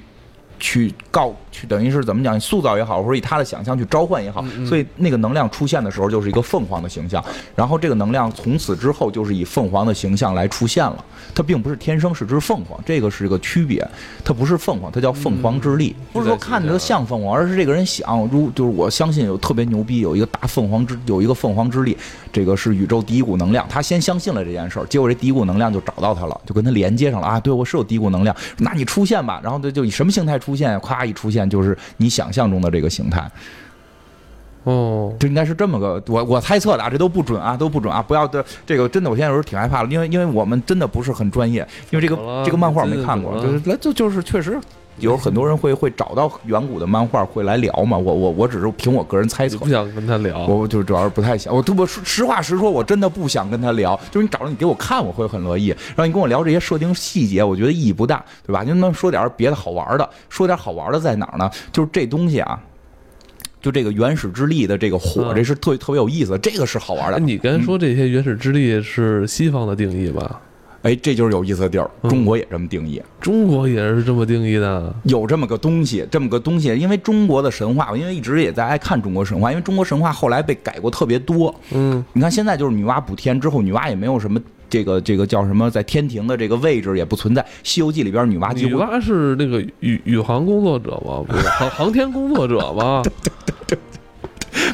[0.61, 2.39] 去告去，等于是怎么讲？
[2.39, 7.23] 塑造也好，或者以他的想象去召唤也好，所以那个能量出现的时候，就是一个凤凰的形象。
[7.55, 11.03] 然后这个能量从此之后就是以凤凰的形象来出现了。
[11.33, 13.87] 它并不是天生是只凤凰，这个是一个区别。
[14.25, 21.95] 它不是凤凰，它叫凤凰之力，不是说看着像凤凰，而是这个人想，如就是我相信有特别牛逼，有一个大凤凰之，有一个凤凰之力，
[22.33, 23.65] 这个是宇宙第一股能量。
[23.69, 27.39] 他先相信了这件事儿，结果这第一股能量就找到他了，就跟他连接上了啊！
[27.39, 29.39] 对我是有第一股能量，那你出现吧。
[29.41, 30.49] 然后他就以什么形态出？
[30.49, 33.29] 出现，咵一出现就是你想象中的这个形态，
[34.63, 44.59] 哦，这应该是这么个，我我猜测的啊，这都不准啊，都不准啊，不要的这个真的，我现在有时候挺害怕的，因为因为我们真的不是很专业，因为这个这个漫画没看过，就是来就就是确实
[44.99, 58.63] 有很多人会会找到远古的漫画会来聊嘛，我我我只是凭我个人猜测，不想跟他聊，我就主要是不太想，我我实话实说，我真的不想跟他聊，就是你找着你给我看，我会很乐意，然后你跟我聊这些设定细节，我觉得意义不大，对吧？
[58.63, 61.49] 您能说点别的好玩的，说点好玩的在哪儿呢？
[61.71, 62.59] 就是这东西啊。
[63.61, 67.19] 就这个原始之力的这个火，这是特特别有意思，这个是好玩的。
[67.19, 70.39] 你刚才说这些原始之力是西方的定义吧？
[70.81, 71.89] 哎，这就是有意思的地儿。
[72.09, 74.93] 中国也这么定义，中国也是这么定义的。
[75.03, 81.53] 有这么个东西，这么个东西，因为中国的神话，我因为一直也在爱看中国神话，因为中国神话后来被改过特别多。
[81.71, 87.41] 嗯，你看现在就是女娲补天之后，女娲也没有什么这个这个叫什么，在天庭的这个位置也不存在。
[87.63, 91.23] 《西游记》里边女娲女娲是那个宇宇航工作者吗？
[91.27, 93.03] 不是航航天工作者吗？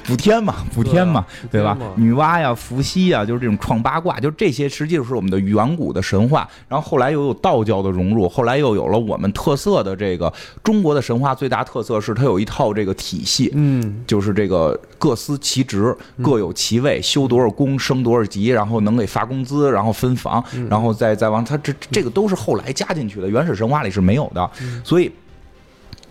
[0.04, 1.78] 补天嘛，补天嘛，对吧？
[1.96, 6.48] 女娲呀，伏羲呀，就是这种创八卦，就这些，实际是我们的远古的神话。
[6.68, 10.32] 然后后来又有道教的融入，后来又有了我们特色的这个
[10.64, 11.34] 中国的神话。
[11.34, 24.50] 最大特色是它有一套这个体系，嗯，就是这个各司其职，各有其位，修多少功，升多少级，然后能给发工资，然后分房，然后再再往它这这个都是后来加进去的，原始神话里是没有的，
[24.84, 25.12] 所以。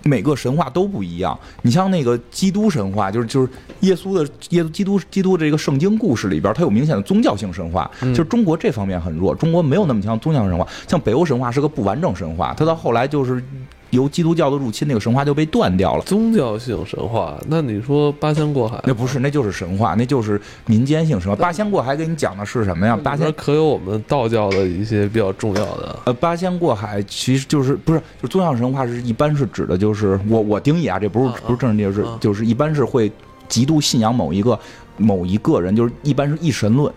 [0.05, 3.49] 每个神话都不一样，你像那个基督神话，就是就是
[3.81, 13.43] 耶稣的耶稣基督基督这个圣经故事里边，它有明显的宗教性神话，就是中国这方面很弱，中国没有那么强宗教神话，像北欧神话是个不完整神话，它到后来就是。
[13.95, 16.03] 由基督教的入侵，那个神话就被断掉了。
[16.05, 18.79] 宗教性神话，那你说八仙过海？
[18.85, 21.37] 那不是，那就是神话，那就是民间性神话。
[21.37, 22.97] 八仙过海给你讲的是什么呀？
[23.03, 25.99] 八仙可有我们道教的一些比较重要的。
[26.05, 33.11] 呃，八仙过海其实就是不是，就宗教神话是一般是指的就是我我定义啊，这不是不是正式就是就是一般是会
[33.49, 34.59] 极度信仰某一个
[34.97, 36.93] 某一个人，就是一般是一神论。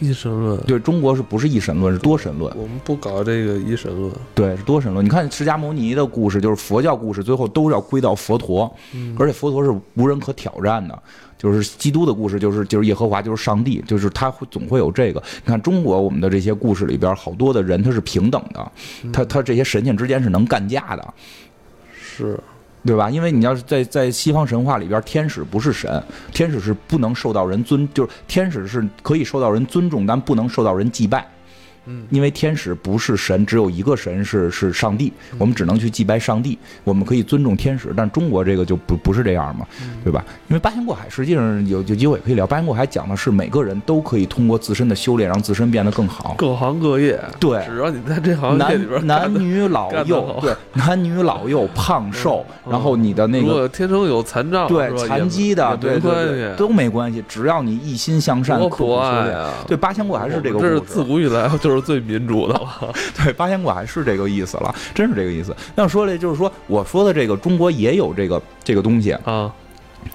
[0.00, 2.52] 一神论对中国是不是一神论是多神论？
[2.56, 5.04] 我们不搞这个一神论，对是多神论。
[5.04, 8.74] 你看释迦牟尼的故事，就是佛教故事，最后都要归到佛陀，
[9.18, 10.98] 而且佛陀是无人可挑战的。
[11.36, 15.22] 就是基督的故事，就是就是耶和华，就是上帝，就是他会总会有这个。
[15.44, 18.72] 你看中国我们的这些故事里边，好多的人他是平等的，
[19.12, 21.14] 他他这些神仙之间是能干架的，
[21.92, 22.38] 是。
[22.84, 23.08] 对吧？
[23.10, 31.26] 因为你要是在在西方神话里边，天使不是神，天使是不能受到人尊，就是天使是可以受到人尊重，但不能受到人祭拜。
[31.86, 36.58] 嗯，因为天使不是神，只有一个神是是上帝，我们只能去祭拜上帝。
[36.82, 39.66] 我们可以尊重天使，但中国这个就不不是这样嘛，
[40.02, 40.24] 对吧？
[40.48, 42.46] 因为八仙过海实际上有有机会可以聊。
[42.46, 46.34] 八仙过海讲的是每个人都可以通过自身的修炼，让自身变得更好。
[46.38, 59.36] 各行各业，对，只要你在这行业里边，男女老幼，对，男女老幼， 胖瘦，然后你的那个天生有残障，对，残疾的，对对，都没关系，只要你一心向善，刻苦修炼。
[59.66, 61.73] 对，八仙过海是这个，这是自古以来就是。
[61.74, 65.54] 是最民主的了， 对，八仙过海是这个意思了，真是这个意思。
[65.76, 69.52] 要说的，就是说，我说的这个中国也有这个这个东西啊，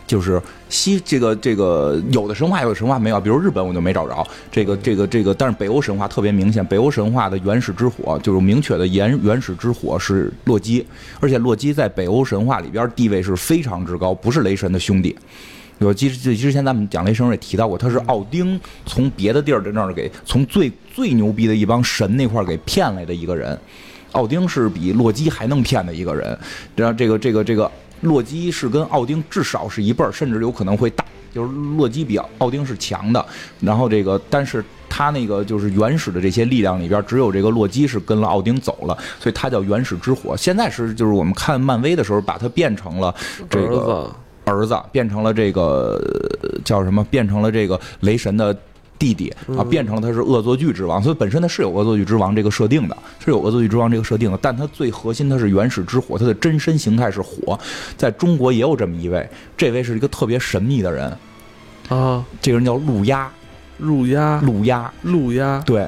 [0.05, 10.85] 就是西这个这个有的神话有的神话没有，比如日本我就没找着这个这个这个，但是北欧神话特别明显，北欧神话的原始之火就是明确的原原始之火是洛基，
[11.19, 15.15] 而且洛基在北欧神话里边地位是非常之高，不是雷神的兄弟。
[15.79, 23.57] 有之之前咱们讲雷声也提到过，他是奥丁从别的地儿在那儿给从最最牛逼的一帮神那块儿给骗来的一个人。
[24.13, 26.37] 奥丁是比洛基还能骗的一个人。
[26.75, 27.71] 然后这个这个这个
[28.01, 33.25] 洛基是跟奥丁至少是一辈儿，甚至有可能会大，就是洛基比奥丁是强的。
[33.61, 40.35] 然后这个，但是他那个就是原始的这些力量里边，只有这个洛基是跟了奥丁走了，所以他叫原始之火。
[40.35, 43.13] 现在是就是我们看漫威的时候，把它变成了
[43.47, 44.11] 这个
[44.49, 46.01] 儿子，变成了这个
[46.65, 47.03] 叫什么？
[47.05, 48.55] 变成了这个雷神的。
[48.99, 57.57] 弟弟啊，变成了他是恶作剧之王，所以本身他是有恶作剧之王这个设定的，是有恶作剧之王这个设定的，但他最核心他是原始之火，他的真身形态是火，
[57.95, 59.25] 在中国也有这么一位，
[59.55, 61.17] 这位是一个特别神秘的人。
[61.87, 63.31] 啊，这个人叫陆鸦，
[63.77, 65.87] 陆鸦，陆鸦，陆鸦，对。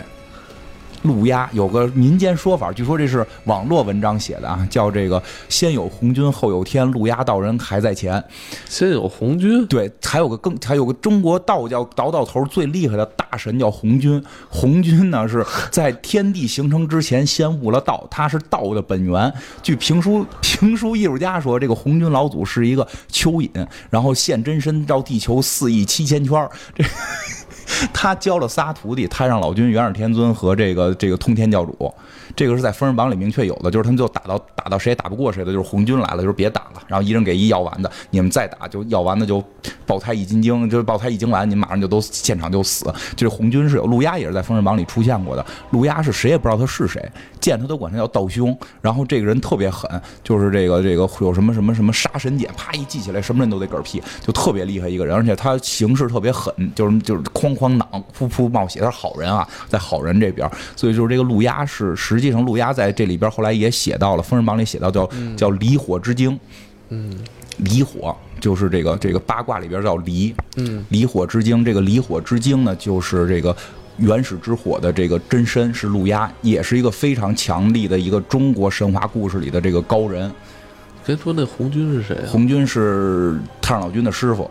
[1.03, 8.23] 陆压有个民间说法，据说这是网络文章写的啊，叫这个“先有红军后有天，路压道人还在前”。
[8.67, 14.23] 先有红军，对，还有个更还有个中国道教倒到头最厉害的大神叫红军。
[14.49, 19.31] 红军呢是在天地形成之前先悟了道，他是道的本源。
[19.63, 26.83] 据评书评书艺术家说，这个红军老祖是一个蚯蚓，然后现真身绕地球四亿七千圈这。
[27.93, 31.93] 他教了仨徒弟，太上老君、元始天尊和这个这个通天教主。
[32.35, 39.43] 这个是在封神榜里明确有的，就是他们就打到打到谁也打不过谁的，就是红军来了，就是别打了，然后一人给一药丸子，你们再打就药丸子就
[39.85, 42.85] 爆胎一金精，就是爆胎一精丸，你们马上就都现场就死。
[43.15, 47.03] 就是红军是有陆压也是在封神榜里出现过的，陆压是谁也不知道他是谁，
[47.39, 48.57] 见他都管他叫道兄。
[48.81, 49.89] 然后这个人特别狠，
[50.23, 66.39] 就是这个这个有什么什么什么杀神锏，啪一记起来，什么人都得嗝屁，就特别厉害一个人，而且他行事特别狠，就是就是哐哐囊，噗噗冒血，他是好人啊，在好人这边，所以就是这个陆压是实际上陆压在这里边后来也写到了《封神榜》里写到叫叫离火之精，
[66.89, 67.17] 嗯，
[67.57, 73.55] 离火就是这个这个八卦里边叫离，嗯，离火之精，这个离火之精呢，就是这个
[73.97, 80.31] 原始之火的这个真身是陆压，也是一个非常强力的一个中国神话故事里的这个高人。
[81.05, 82.27] 先说那红军是谁啊？
[82.27, 84.49] 红军是太上老君的师傅。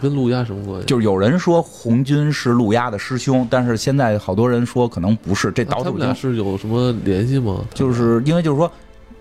[0.00, 0.86] 跟陆压什么关系？
[0.86, 5.50] 就是有人说红军是陆压的师兄，但是现在好多人说可能不是。
[5.52, 7.64] 这导他们俩是有什么联系吗？
[7.74, 8.70] 就是因为就是说，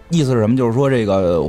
[0.10, 0.56] 意思是什么？
[0.56, 1.44] 就是说这个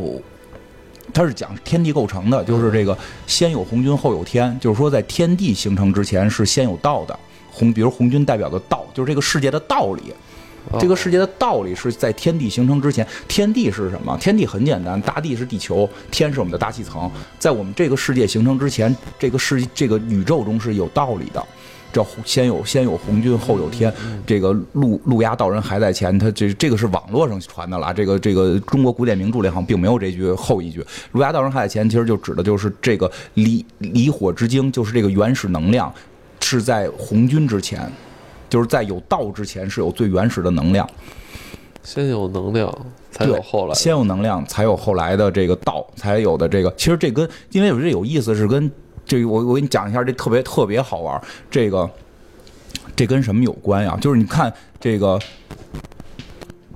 [1.13, 2.97] 他是讲天地构成的，就是这个
[3.27, 7.19] 先有红军后有天，就是说在天地形成之前是先有道的。
[7.51, 10.15] 红，比如红军代表的道，就是这个世界的道理。
[10.81, 14.17] 这个世界的道理是在天地形成之前，天地是什么？
[14.19, 17.11] 天地很简单，大地是地球，天是我们的大气层。
[17.39, 21.45] 在我们这个世界形成之前，这个世这个宇宙中是有道理的，
[21.93, 23.93] 叫先有先有红军后有天。
[24.27, 27.93] 这个路路压道人还在前，他这这个是网络上传的了。
[27.93, 30.85] 这个这个中国古典名著里好像并没有这句后一句。
[31.13, 35.93] 路压道人还在前，其实就指的就是这个离离火之精，就是这个原始能量
[36.41, 37.91] 是在红军之前。
[38.53, 40.87] 就是在有道之前是有最原始的能量，
[41.83, 42.71] 先有能量
[43.11, 46.71] 才有后来，先有能量才有后来的这个道，才有的这个。
[46.77, 48.71] 其实这跟因为有这有意思，是跟
[49.07, 51.19] 这我我给你讲一下，这特别特别好玩。
[51.51, 51.89] 这个
[52.95, 53.97] 这跟什么有关呀？
[54.03, 55.19] 就是你看这个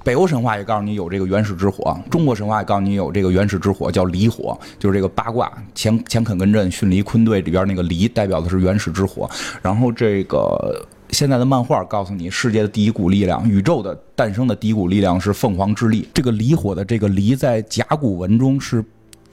[0.03, 9.29] 北欧神话也告诉你有这个原始之火，中国神话也告诉你有这个原始之火，叫离火，就是这个八卦乾乾肯艮震巽离坤兑里边那个离，代表的是原始之火。
[9.61, 10.83] 然后这个。
[11.17, 16.07] 现在的漫画告诉你，世界的第一股力量，宇宙的诞生的第一股力量是凤凰之力。
[16.13, 18.85] 这个离火的这个离，在甲骨文中是，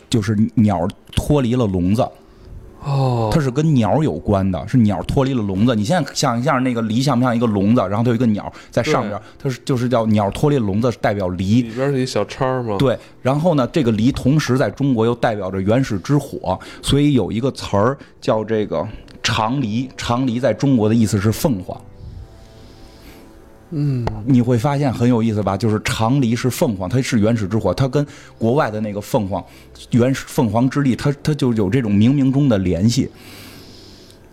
[0.09, 2.07] 就是鸟脱离了笼子，
[2.86, 5.75] 哦，它是跟鸟有关的，是鸟脱离了笼子。
[5.75, 7.81] 你现在想一下，那个离像不像一个笼子？
[7.89, 11.63] 然后它有一个鸟在上边，它是就是叫鸟脱离笼子，代表离。
[11.63, 12.77] 里边是一小叉吗？
[12.79, 12.97] 对。
[13.21, 18.88] 然后呢，这个离同时在中国又代表着原始之火，所以有一个词儿叫这个。
[19.24, 21.82] 长离，长离在中国的意思是凤凰。
[23.71, 25.57] 嗯，你会发现很有意思吧？
[25.57, 28.05] 就是长离是凤凰，它是原始之火，它跟
[28.38, 29.43] 国外的那个凤凰，
[29.89, 33.09] 原始凤凰之力，它它就有这种冥冥中的联系。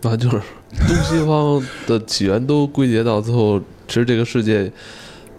[0.01, 0.39] 那，就是
[0.87, 4.71] 东西方的起源都归结到最后，其实这个世界。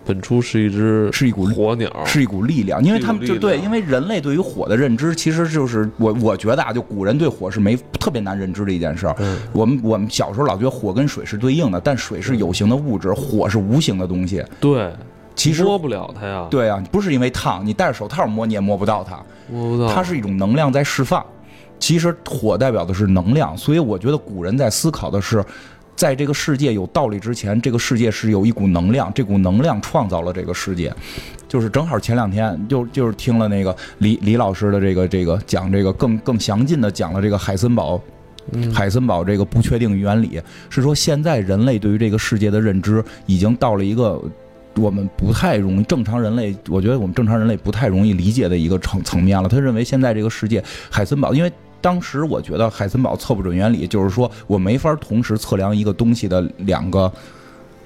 [0.05, 9.17] 本初是一只是一股火鸟，是一股力量，因为他们就对，因为人类对于火的认知，其实就是我我觉得啊，就古人对火是没特别难认知的一件事儿。
[9.53, 14.45] 我们我们小时候老觉得火跟水是对应的，但水是有形的物质，火是无形的东西。
[14.59, 14.93] 对，
[15.37, 16.47] 其实摸不了它呀。
[16.51, 19.93] 对啊，不是因为烫，你戴着手套摸你也摸不到它，摸不到。
[19.95, 21.25] 它是一种能量在释放。
[21.79, 25.45] 其实火代表的是能量，所以我觉得古人在思考的是。
[26.03, 30.93] 在这个世界有道理之前，这个世界是有一股能量，这股能量创造了这个世界。
[31.47, 38.01] 就是正好前两天就就是听了那个李李老师的这个这个讲这个更更详尽的讲了这个海森堡，
[38.75, 44.21] 海森堡这个不确定原理，是说现在人类对于这个世界的认知已经到了一个
[44.75, 49.49] 我们不太容易正常人类，我觉得我们正常人类不太容易理解的一个层层面了。
[49.49, 51.53] 他认为现在这个世界，海森堡，因为
[51.83, 57.13] 当时我觉得海森堡测不准原理就是说我没法同时测量一个东西的两个。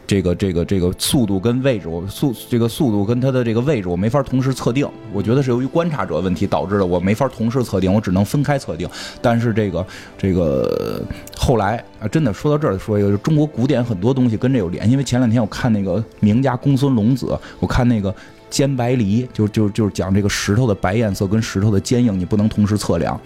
[0.08, 4.88] 这个这个这个速度跟位置，我速这个速度跟它的这个位置，我没法同时测定。
[5.12, 8.88] 我觉得是由于观察者问题导致的，我没法同时测定，我只能分开测定。
[9.20, 9.84] 但是这个
[10.16, 11.02] 这个
[11.36, 14.92] 后来啊，真的说到这儿说一个，中国古典很多东西跟这有联系。
[14.92, 18.14] 因为前两天我看那个名家公孙龙子，我看那个
[18.48, 23.20] 尖白梨，就就就是讲这个石头的白颜色跟石头的坚硬，你不能同时测量，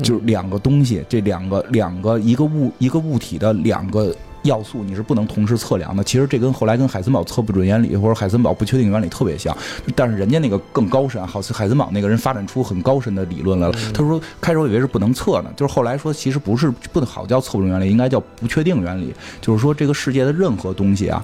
[0.00, 4.14] 就是两个东西，这两个两个一个物一个物体的两个。
[4.44, 6.02] 要素你是不能同时测量的。
[6.02, 9.54] 其实这跟后来跟海森堡测不准原理或者海森堡不确定原理特别像，
[9.94, 11.22] 但是人家那个更高深。
[11.26, 13.74] 好似海森堡那个人发展出很高深的理论来了。
[13.92, 19.14] 他说开始我以为是不能测呢，就是后来说其实不是不好叫测不准原理，应该叫不确定原理。
[19.42, 21.22] 就是说这个世界的任何东西啊，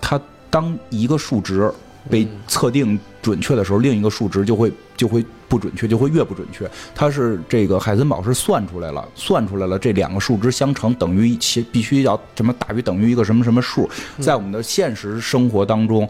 [0.00, 0.20] 它
[0.50, 1.70] 当一个数值。
[2.10, 5.24] 被测定准确的时候，另一个数值就会就会
[5.54, 6.68] 不准确，就会越不准确。
[6.96, 13.88] 它是这个海森堡是算出来了，算出来了这两个数值相乘等于其必须要什么大于等于一个什么什么数。
[14.18, 16.08] 在我们的现实生活当中，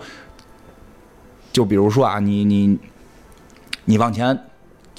[1.52, 2.78] 就比如说啊，你你
[3.84, 4.38] 你往前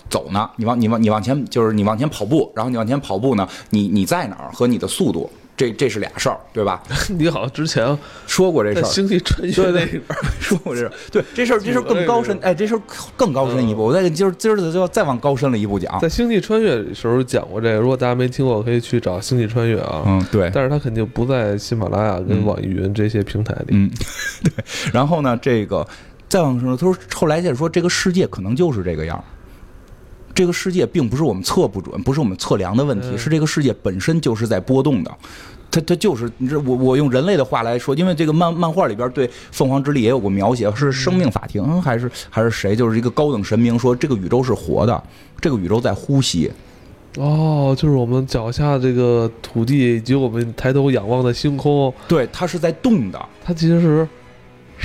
[0.08, 5.28] 走呢，你往你往你往前就是你往前跑步，然后你往前跑步呢，你你在哪儿和你的速度。
[5.58, 6.84] 这这是俩事儿，对吧？
[7.18, 7.97] 你好像之前
[8.28, 10.91] 说过这事儿，星际穿越那里 边说过这事儿。
[11.12, 12.82] 对，这事儿这事儿更高深，哎，这事儿
[13.16, 13.86] 更高深一步。
[13.86, 15.99] 我再今儿今儿就要再往高深了一步讲。
[15.99, 20.03] 在星际穿越时候讲过这个，如果大家没听过，可以去找星际穿越啊。
[20.06, 20.51] 嗯，对。
[20.53, 23.68] 但是它肯定不在喜马拉雅跟网易云这些平台里。
[23.70, 23.89] 嗯，
[24.43, 24.51] 对。
[24.91, 25.88] 然后呢，这个
[26.28, 29.24] 再往上，他说后来再说，这个世界可能就是这个样。
[30.36, 35.12] 这个世界并不是我们测不准，不是我们测量的问题，是这个世界本身就是在波动的。
[35.72, 42.76] 它它就是你这我我用人类的话来说，因为这个漫漫画里边对凤凰之力也有过描写，是生命法庭还是还是谁？
[42.76, 45.04] 就是一个高等神明说这个宇宙是活的，
[45.40, 46.52] 这个宇宙在呼吸。
[47.18, 54.08] 哦，就是我们脚下这个土地以及我们抬头仰望的星空，对，它是在动的，它其实。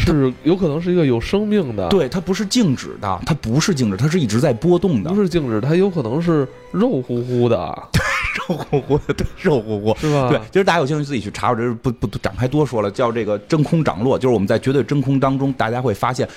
[0.01, 7.57] 是有可能是一个有生命的，对，它不是静止的，它不是静止，它是一直在波动的，不是静止，它有可能是肉乎乎的，
[8.49, 10.29] 肉乎乎的，对，肉乎乎，是吧？
[10.29, 16.29] 对，其实大家有兴趣自己去查，我这是不不展开多说了，叫这个真空涨落，就是我们在绝对真空当中，大家会发现。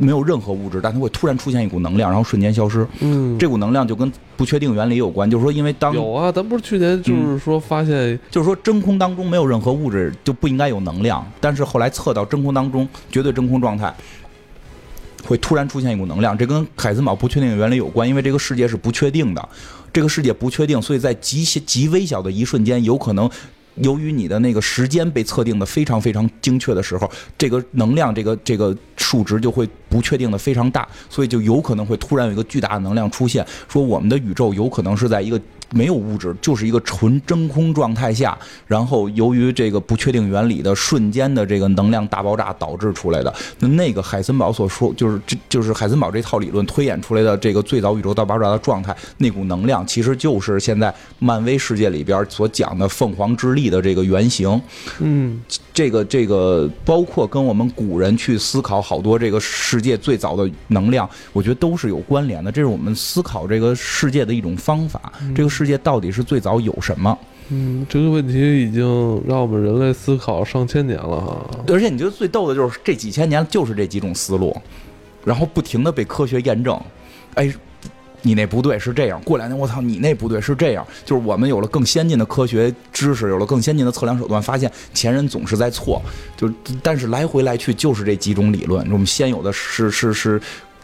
[0.00, 2.86] 没有任何物质，但它会突然出现一股能量，然后瞬间消失。
[3.00, 13.94] 嗯，这股能量就跟不确定原理有关，就是说，因为当有啊，咱不是去年就是说发现，就是说真空当中没有任何物质就不应该有能量，但是后来测到真空当中绝对真空状态
[15.26, 19.48] 会突然出现一股能量，这跟海森堡不确定原理有关，因为这个世界是不确定的，
[19.92, 23.30] 这个世界不确定，所以在极极微小的一瞬间有可能。
[23.76, 35.40] 由于你的那个时间被测定的非常非常精确的时候，这个能量这个这个数值就会不确定的非常大，所以就有可能会突然有一个巨大的能量出现，说我们的宇宙有可能是在一个。
[35.72, 43.32] 没有物质，就是一个纯真空状态下，然后由于这个不确定原理的瞬间的这个能量大爆炸导致出来的。
[43.58, 54.60] 那那个海森堡所说，就是这就是海森堡这套理论推演出来的这个最早宇宙大爆炸的状态，那股能量其实就是现在漫威世界里边所讲的凤凰之力的这个原型。
[54.98, 55.40] 嗯，
[55.72, 62.50] 这个这个包括跟我们古人去思考好多这个世界最早的能量，我觉得都是有关联的。
[62.50, 65.12] 这是我们思考这个世界的一种方法。
[65.34, 67.18] 这个世界到底是最早有什么？
[67.50, 68.82] 嗯，这个问题已经
[69.28, 71.46] 让我们人类思考上千年了哈。
[71.68, 74.56] 而且你觉得最逗的就是这几千年就是这几种思路，
[75.22, 76.80] 然后不停的被科学验证。
[77.34, 77.52] 哎，
[78.22, 79.20] 你那不对，是这样。
[79.22, 80.86] 过两年我操，你那不对，是这样。
[81.04, 86.00] 就是我们有了更先进的科学知识，有了更先进的测量手段，发现前人总是在错。
[86.38, 86.50] 就
[86.82, 88.90] 但是来回来去就是这几种理论。
[88.90, 90.40] 我们先有的是是是。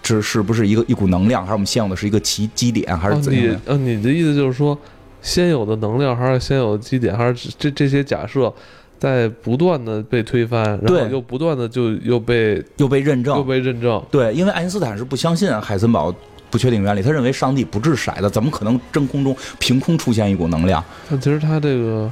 [0.07, 3.61] 是是不是一个一股能量，还是我们现有的是一个奇基点，还是怎样？
[3.64, 4.78] 呃，你的意思就是说，
[5.20, 8.52] 先有的能量，还是先有的基点，还是这这些假设
[8.98, 14.02] 在不断的被推翻，然后又不断的就又被又被认证，又被认证。
[14.11, 16.14] 对，因为爱因斯坦是不相信海森堡
[16.50, 20.82] 不确定原理，他认为上帝不掷骰子，怎么可能真空中凭空出现一股能量？
[21.11, 22.11] 但其实他这个。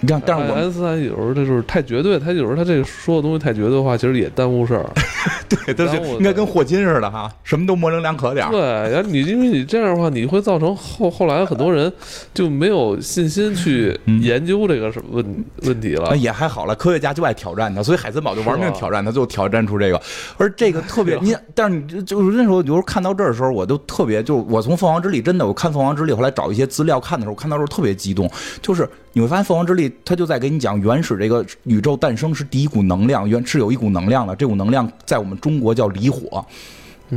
[0.00, 4.84] 你看，但是我 S 三有时候他就是太绝对，他有时候他这个说的东西太绝对的话，其实也耽误事儿。
[5.48, 8.50] 对，他就应该跟霍金似的哈，什么都模棱两可点儿。
[8.50, 11.90] 对，然后你因为你这样的话，你会造成后后来很多人
[12.34, 16.16] 就没有信心去研究这个什么问问题了。
[16.16, 20.00] 也还好了，科学家就爱挑战他，所以海森堡就玩命挑战他，最后挑战出这个。
[20.36, 28.30] 而这个特别，你但是你就是那时候，有时候看到这儿的时候，我都特别，就我从凤凰之力真的，我看凤凰之力，后来找一些资料看的时候，看到时候特别激动，
[28.60, 28.88] 就是。
[29.16, 36.44] 你会发现凤凰之力，它就在给你讲原始这个宇宙诞生是第一股能量，原是有一股能量的，这股能量在我们中国叫离火，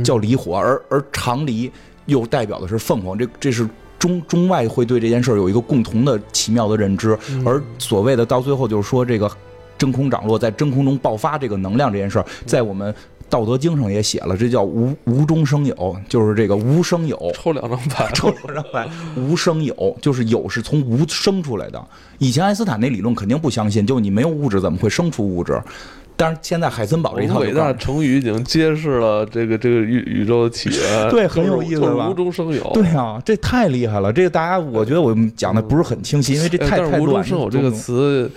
[0.02, 1.70] 叫离火，而而长离
[2.06, 7.10] 又代表的是凤凰，这这是中中外会对这件事儿有一个共同的奇妙的认知，
[7.44, 9.30] 而所谓的到最后就是说这个
[9.76, 12.94] 真空涨落在真空中爆发这个能量这件事儿，在我们。
[13.30, 17.16] 道德经上也写了，这叫无无中生有，就是这个无生有。
[17.32, 21.82] 抽两张牌， 抽两张牌，无生有，就是有是从无生出来的。
[22.18, 25.62] 以前爱因斯坦那理论肯定不相信，就你没有物质怎么会生出物质？
[26.16, 31.08] 但是现在海森堡这一套伟大成语已经揭示了这个这个宇宇宙的起源。
[31.08, 32.10] 对，很有意思吧？
[32.10, 32.62] 无中生有。
[32.74, 34.12] 对啊，这太厉害了。
[34.12, 37.00] 这个大家，我觉得我讲的不是很清晰，因为这太太乱。
[37.00, 38.30] 无中生有这个词，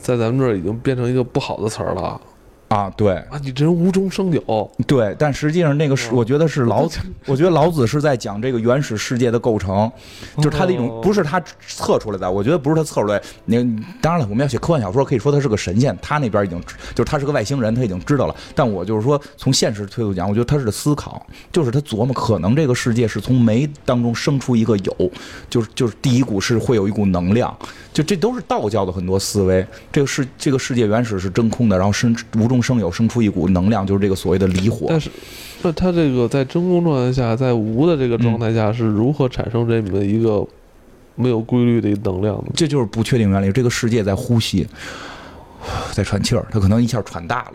[0.00, 2.20] 在咱们这儿已经变成一个不好的词儿了。
[2.68, 6.86] 啊，对啊，你这人无中生有，对，但实际上那个是，我觉得是老，
[7.24, 9.90] 我觉得老子是在讲这个原始世界的构成，
[10.36, 13.18] 就是他的一种，不是他测出来的，我觉得不是他测出来。
[13.46, 13.56] 那
[14.02, 16.60] 当然了，我们要写科幻小说，可以说他是个神仙，他那边已经
[16.94, 18.36] 就是他是个外星人，他已经知道了。
[18.54, 25.10] 但我就是说，从现实推度讲，我觉得他是思考，就是他琢磨，可能这个世界是从没当中生出一个有，
[25.48, 27.56] 就是就是第一股是会有一股能量，
[27.94, 29.66] 就这都是道教的很多思维。
[29.90, 32.57] 这个世这个世界原始是真空的，然后生无中。
[32.62, 34.86] 生有生出一股能量，就是这个所谓的离火。
[34.88, 35.10] 但是，
[35.62, 40.46] 那它这个在真空状态下，在无的这个状态下，是如何产生这么一个
[41.14, 42.44] 没有规律的能量的？
[42.54, 43.50] 这就是不确定原理。
[43.50, 44.66] 这个世界在呼吸，
[45.92, 47.52] 在喘气儿，它可能一下喘大了。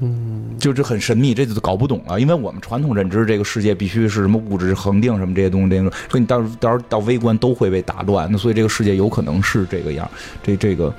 [0.00, 2.20] 嗯，就是很神秘，这就搞不懂了。
[2.20, 8.28] 因为我们传统认知，这个世界必须是什么物质恒定，什么这些东西，这个说你到到时候到微观都会被打乱。
[8.30, 10.08] 那所以这个世界有可能是这个样。
[10.42, 10.92] 这这个。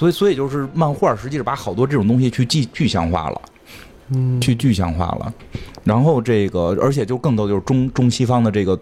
[0.00, 3.42] 所以，所以就是漫画，实际是把好多这种东西去具具象化了，
[4.08, 5.34] 嗯，去具象化了。
[5.84, 8.80] 然后这个，而且就更多就是中中西方的这个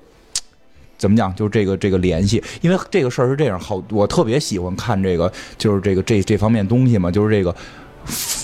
[0.97, 2.41] 怎么讲，就是这个这个联系。
[2.61, 7.53] 因为这个事儿是这样，好，我特别喜欢看这个，就是这个这这方面东西嘛，就是这个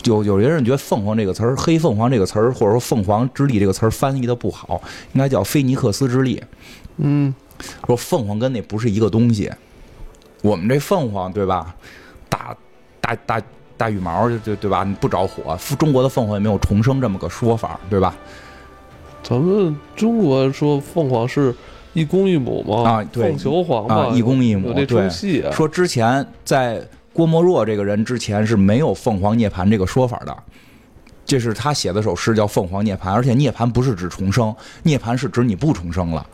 [0.07, 6.43] 有有些人觉得“凤凰”这个词儿，“黑凤凰”这个词儿，或者说“凤凰之力”这个词儿翻译的不好，应该叫“菲尼克斯之力”。
[6.99, 7.33] 嗯，
[7.87, 9.49] 说凤凰跟那不是一个东西。
[10.43, 11.72] 我们这凤凰，对吧？
[12.29, 12.57] 大。
[13.05, 13.43] 大大
[13.77, 14.83] 大羽毛就就对吧？
[14.99, 18.15] 不着火，中国的凤凰也没有重生这么个说法，对吧？
[19.23, 21.55] 咱们中国说凤凰是
[21.93, 22.91] 一公一母嘛？
[22.91, 24.73] 啊，对，凤求凰嘛，一公一母。
[24.73, 26.83] 这出戏、啊，说之前在
[27.13, 30.35] 郭沫若这个人之前是没有凤凰涅槃这个说法的，
[31.27, 36.27] 这是他写的首诗叫《凤凰涅槃》，而且涅槃不是指重生，涅槃是指你不重生了。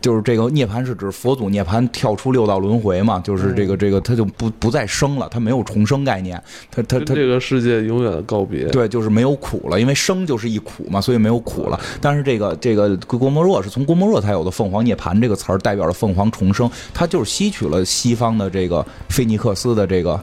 [0.00, 3.20] 就是这个涅槃是指佛祖涅槃跳出六道轮回嘛？
[3.20, 8.64] 就是这个这个他就不不再生了，他没有重生概念，他他他这个世界永远告别。
[8.68, 11.78] 对，就是没有苦了，因为生就是一苦嘛，所以没有苦了。
[12.00, 20.18] 但是这个这个郭沫若是从郭沫若才有的“凤凰涅槃”这个词儿，代表了凤凰重生，他就是吸取了西方的这个菲尼克斯的这个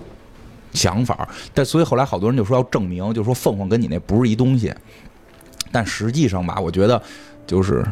[0.73, 1.29] 想法。
[1.53, 4.73] 但所以后来好多人就说要证明，就说凤凰跟你那不是一东西。
[5.71, 6.99] 但实际上吧，我觉得
[7.45, 7.85] 就是。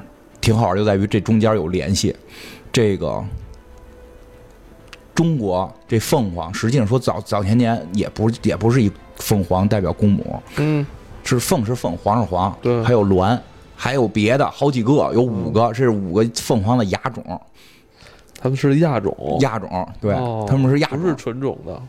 [0.46, 2.16] 挺好玩，就在于这中间有联系。
[2.72, 3.24] 这个
[5.16, 10.86] 中国这凤凰，实际上说早早前年也不也不是以凤凰代表公母，嗯，
[11.24, 13.36] 是凤是凤，凰是凰，对，还有鸾，
[13.76, 17.42] 还有别的好几个，有五个，这是五个凤凰的亚种。
[18.40, 20.14] 他们是亚种，亚种，对，
[20.46, 21.82] 他们是亚，不是纯种的，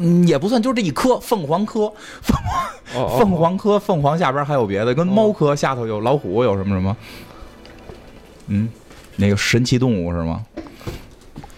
[0.00, 2.36] 嗯，也不算，就是这一科凤凰科， 凤
[2.92, 6.96] 凰凤凰科，凤凰下边还有别的，跟猫科下头有老虎，有什么什么。
[8.46, 8.68] 嗯，
[9.16, 10.44] 那个神奇动物是吗？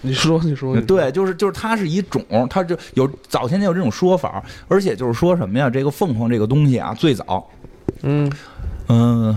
[0.06, 5.70] 你说，你说，对，就是就是它是一种，它就有早前年有这种说法，而且就是说什么呀？
[5.70, 7.48] 这个凤凰这个东西啊，最早，
[8.02, 8.30] 嗯
[8.88, 9.34] 嗯，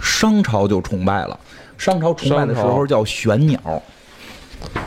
[0.00, 1.38] 商朝就崇拜了。
[1.76, 3.82] 商朝崇拜的时候叫玄鸟，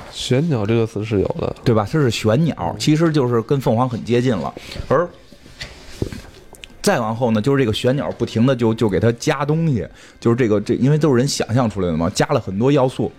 [0.10, 1.86] 玄鸟这个词是有的，对吧？
[1.92, 4.54] 它是玄鸟，其实就是跟凤凰很接近了，
[4.88, 5.06] 而。
[6.84, 9.88] 再往后呢，就是这个玄鸟不停的就就给它加东西，
[10.20, 13.10] 就是这个这，因为都是人想象出来的嘛，加了很多要素，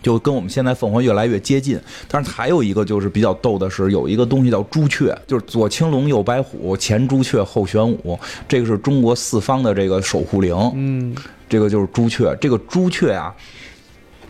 [0.00, 1.78] 就跟我们现在凤凰越来越接近。
[2.08, 8.18] 但是还有一个就是比较逗的是，有一个东西叫朱雀，就是左青龙右白虎，前朱雀后玄武，
[8.48, 10.54] 这个是中国四方的这个守护灵。
[10.74, 11.14] 嗯，
[11.48, 13.34] 这个就是朱雀，这个朱雀啊。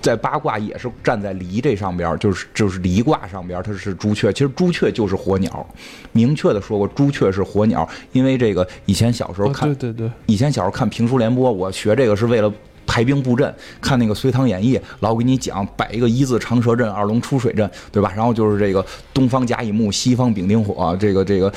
[0.05, 4.30] 在八卦也是站在离这上边，就是就是离卦上边，它是朱雀。
[4.30, 5.66] 其实朱雀就是火鸟，
[6.12, 7.88] 明确的说过朱雀是火鸟。
[8.12, 12.52] 因为这个以前小时候看，对对对，以前小时候看评书联播，我学这个是为了
[12.86, 13.55] 排兵布阵。
[13.80, 18.12] 看那个《隋唐演义》，老给你讲摆一个一字长蛇阵、二龙出水阵，对吧？
[18.14, 18.84] 然后就是这个
[19.14, 21.50] 东方甲乙木，西方丙丁火，这个这个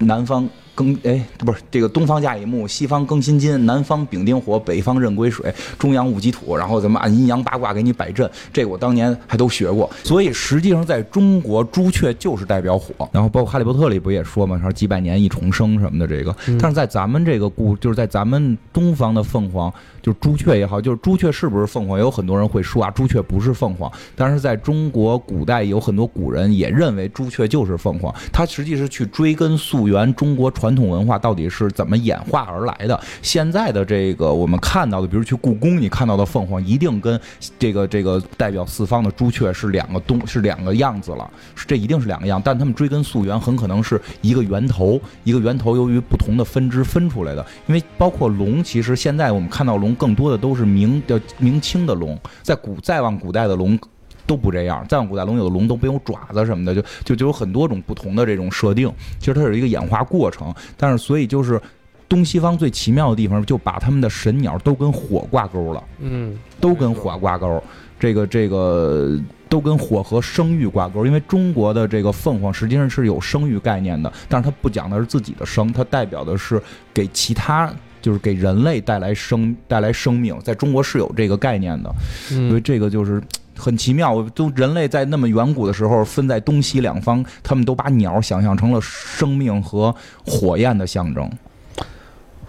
[0.00, 0.46] 南方
[0.76, 9.90] 更哎不是这个东方甲乙木，西方庚辛金，南方丙丁火，北方壬癸水，中央戊己土，然后咱们按阴阳八卦给你摆阵，这个我当年还都学过。
[10.04, 13.08] 所以实际上在中国，朱雀就是代表火。
[13.10, 16.36] 然后包括哈利波特里不也说嘛，说几百年一重生什么的这个。
[16.60, 19.72] 但是在咱们这个故，就是在咱们东方的凤凰，
[20.02, 23.90] 就是朱雀也好，就是朱雀是不是凤凰，有很多人会说啊，朱雀不是凤凰。
[24.14, 33.00] 但是在中国古代有很多古人也认为朱雀就是凤凰，它实际是去追根溯源中国传传统文化到底是怎么演化而来的。
[33.22, 37.20] 现在的这个我们看到的，比如去故宫，你看到的凤凰一定跟
[37.56, 42.42] 这个这个代表四方的朱雀是两个东是两个样子了，是这一定是两个样。
[42.44, 47.46] 但他们追根溯源，很可能是一个源头，一个源头由于不同的分支分出来的。
[47.68, 53.78] 因为包括龙，其实现在我们看到龙更多的都是明的明清的龙，在古再往古代的龙。
[54.26, 58.92] 都不这样，再往古代龙有的龙都没有爪子什么的，就就就有很多种不同的这种设定。
[59.18, 61.60] 其实它是一个演化过程，但是所以就是
[62.08, 65.82] 东西方最奇妙的地方，就把他们的神鸟都跟火挂钩了。
[66.00, 67.62] 嗯，都跟火挂钩，
[67.98, 71.06] 这个这个都跟火和生育挂钩。
[71.06, 76.60] 因为中国的这个凤凰实际上是有生育概念的，但是它不讲的是自己的生，它代表的是
[76.92, 77.72] 给其他。
[78.02, 81.92] 就是给人类带来生带来生命，在中国是有这个概念的，
[82.28, 83.20] 所以这个就是。
[83.56, 91.30] 很奇妙，都人类在那么远古的时候分在东西两方，他们都把鸟想象成了生命和火焰的象征。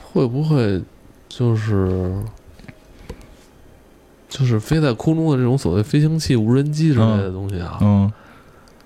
[0.03, 0.81] 会不会
[1.29, 2.13] 就是
[4.27, 7.77] 就是飞在空中的这种所谓飞行器、无人机之类的东西啊？
[7.81, 8.11] 嗯，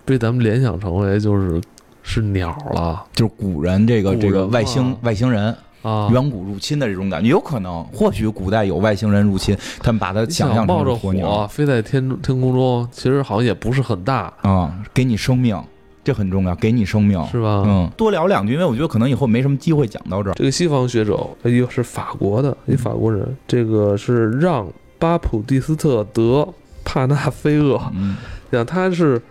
[0.05, 1.61] 被咱们联想成为就是
[2.03, 5.55] 是鸟了，就是古人这个这个外星外星人。
[5.81, 15.59] 啊，远古入侵的这种感觉，有可能，或许古代有外星人入侵，他们把它想象成火鸟，飞在天天空中，其实好像也不是很大啊，给你生命，
[16.03, 17.63] 这很重要，给你生命，是吧？
[17.65, 20.33] 嗯，多聊两句，因为我觉得可能以后没什么机会讲到这儿。
[20.33, 24.67] 这个西方学者，一个是法国的，一法国人，这个是让
[24.99, 26.47] 巴普蒂斯特德
[26.83, 28.17] 帕纳菲厄，嗯，
[28.51, 29.21] 讲他是。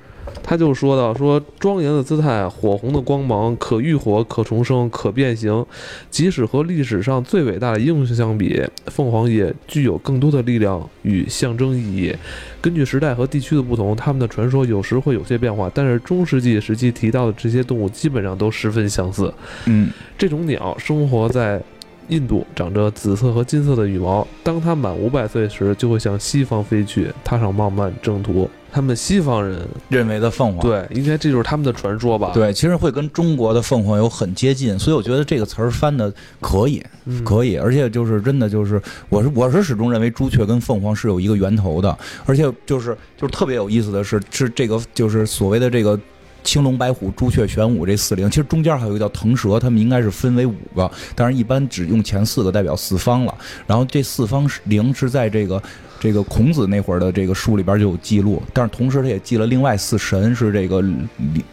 [0.42, 5.64] 他就说到：“说庄严的姿态，火红的光芒，可浴火，可重生，可变形。
[6.10, 12.14] 即使和历史上最伟大的英雄相比，凤凰也具有更多的力量与象征意义。
[12.60, 19.32] 根据时代和地区的不同，他们的传说有时会有些变化，但是中世纪时期提到的这些动物基本上都十分相似。
[19.66, 21.60] 嗯，这种鸟生活在。”
[22.08, 28.50] 印度长着紫色和金色的羽毛，当它满五百岁时，就会向西方飞去，踏上漫漫征途。
[28.72, 32.30] 他们西方人认为的凤凰，对，应该这就是他们的传说吧？
[32.32, 36.84] 对，其实会跟中国的凤凰有很接近，所以我觉得这个词儿翻的可以，
[37.24, 45.98] 可以，而且就是真的就是，我是我是始终认为朱雀跟凤凰是有一个源头的，而且就是就是特别有意思的是，是这个就是所谓的这个。
[46.42, 53.34] 青龙白虎朱雀玄武这四灵，其实中间还有一个叫腾蛇，他们应该是分为五个，但是一般只用前四个代表四方了。
[53.66, 55.62] 然后这四方灵是在这个
[55.98, 60.84] 这个孔子那会儿的这个书里边就有记录，但是同时他也记了另外四神是这个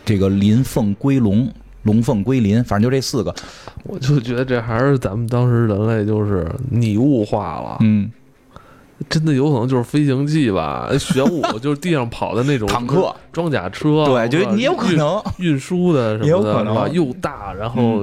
[0.05, 1.49] 这个林凤归龙，
[1.84, 3.34] 龙凤归林，反正就这四个。
[3.84, 8.09] 我就觉得这还是咱们当时人类就是拟物化了，嗯。
[9.10, 10.90] 真的有可能就是飞行器吧？
[10.99, 16.88] 玄武就是地上跑的那种坦克、装甲车，对，就你有可能运输的什么的，是吧？
[16.88, 18.02] 又大，然后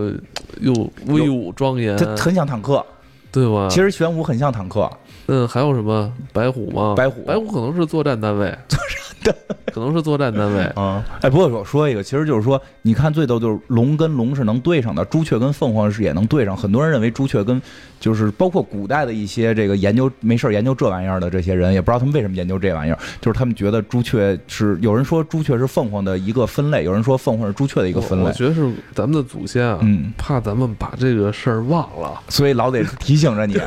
[0.61, 0.73] 又
[1.07, 2.85] 威武庄严，它很像坦克，
[3.33, 3.69] 对吧？
[3.69, 4.91] 其实玄武很像坦克。
[5.27, 6.95] 嗯，还有什么白虎吗？
[6.97, 8.55] 白虎，白虎可能是作战单位。
[9.73, 16.57] 可能是作战单位啊，哎，不过我说一个，其实就是说，你看最逗就是龙跟龙是能对上的，朱雀跟凤凰是也能对上。
[16.57, 17.61] 很多人认为朱雀跟
[17.99, 28.25] 就是包括古代的一些这个研究没事研究这玩意儿的这些人，也不知道他们为什么研究这玩意儿，就是他们觉得朱雀是有人说朱雀是凤凰的一个分类，有人说凤凰是朱雀的一个分类。
[28.25, 33.59] 我觉得是咱们的祖先啊，嗯，怕咱们把这个事儿忘了，所以老得提醒着你。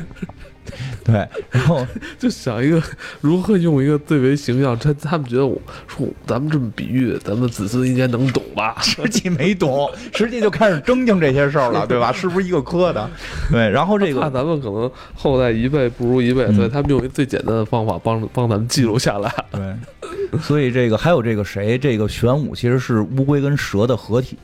[1.07, 1.87] 对，然后
[2.19, 2.83] 就想一个
[3.21, 8.75] 如何用一个最为形象，他他们觉得我说咱们这么比喻，咱们子孙应该能懂吧？
[8.83, 12.11] 实际没懂，实际就开始争竞这些事儿了，对吧？
[12.11, 13.09] 是不是一个科的？
[13.49, 19.33] 对，然后这个 那咱们可能后代一辈不如一辈，所以他们用一最简单的方法帮帮咱们记录下来。
[19.51, 24.37] 对，所以这个还有这个谁，这个玄武其实是乌龟跟蛇的合体，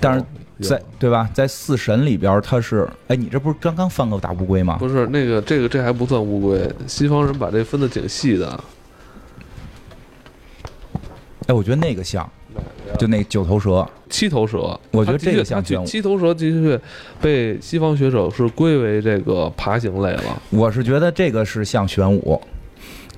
[0.00, 0.24] 但是。
[0.68, 1.28] 在对吧？
[1.32, 4.76] 在四神里边，他是哎，你这不是刚刚翻个大乌龟吗？
[4.78, 6.70] 不是那个，这个这还不算乌龟。
[6.86, 8.64] 西方人把这分的挺细的。
[11.46, 12.28] 哎，我觉得那个像，
[12.98, 14.78] 就那九头蛇、七头蛇。
[14.90, 15.86] 我觉得这个像玄武。
[15.86, 16.80] 七头蛇的确
[17.20, 20.42] 被西方学者是归为这个爬行类了。
[20.50, 22.40] 我是觉得这个是像玄武。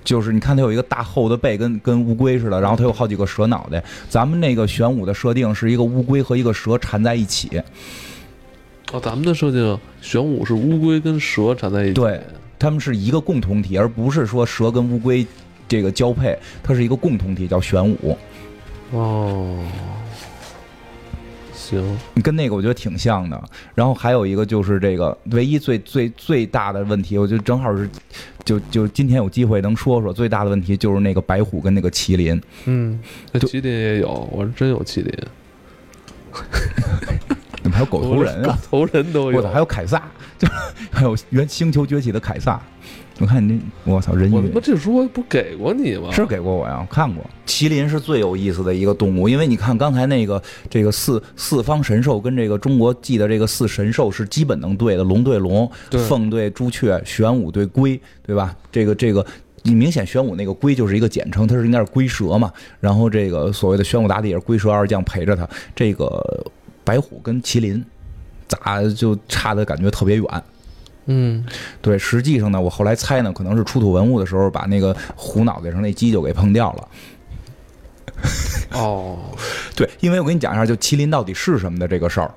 [0.05, 3.83] 就是你看它有一个大厚的背，跟跟乌龟似的，然后它有好几个蛇脑袋。
[4.09, 7.61] 咱们那个玄武的设定是一个乌龟和一个蛇缠在一起。
[8.93, 12.20] 哦，咱们的设定玄武是乌龟跟蛇缠在一起，对，
[12.59, 15.27] 他们是一个共同体，而不是说蛇跟乌龟
[15.66, 18.16] 这个交配，它是一个共同体，叫玄武。
[18.91, 19.57] 哦，
[21.81, 23.43] 行，跟那个我觉得挺像的。
[23.74, 27.89] 然后还有一个就是这个唯一最最最大的问题，我觉得正好是
[28.44, 32.40] 就就今天有机会能说说最大的问题，就是那个白虎跟那个麒麟。
[32.66, 32.99] 嗯，
[33.32, 35.12] 那麒麟也有，我是真有麒麟。
[37.62, 38.59] 怎么还有狗头人啊？
[38.70, 40.03] 狗头人都有，还有凯撒，
[40.39, 40.49] 就
[40.90, 42.61] 还有原星球崛起的凯撒。
[43.23, 46.11] 我看你，我操，人我他妈这书不给过你吗？
[46.11, 47.24] 是给过我呀，我看过。
[47.47, 55.70] 麒麟是最有意思的一个动物，因为你看刚才那个这个四四方神兽跟这个中国记的这个四神兽是基本能对的，龙对龙，
[56.09, 58.57] 凤对朱雀，玄武对龟，对吧？
[58.73, 59.24] 这个这个，
[59.62, 62.53] 你明显玄武那个龟就是一个简称，它是应该是龟蛇嘛。
[62.81, 65.49] 然后这个所谓的玄武大帝也是龟蛇二将陪着他。
[65.77, 66.44] 这个
[66.82, 67.85] 白虎跟麒麟
[68.49, 70.43] 咋就差的感觉特别远？
[71.07, 71.45] 嗯，
[71.81, 76.89] 对，实际上呢，我后来猜呢，可能是出土文物的时候把那个虎脑袋上那犄角给碰掉了。
[78.73, 79.19] 哦，
[79.74, 82.33] 对，因为我跟你讲一下，就麒麟到底是什么的这个事儿，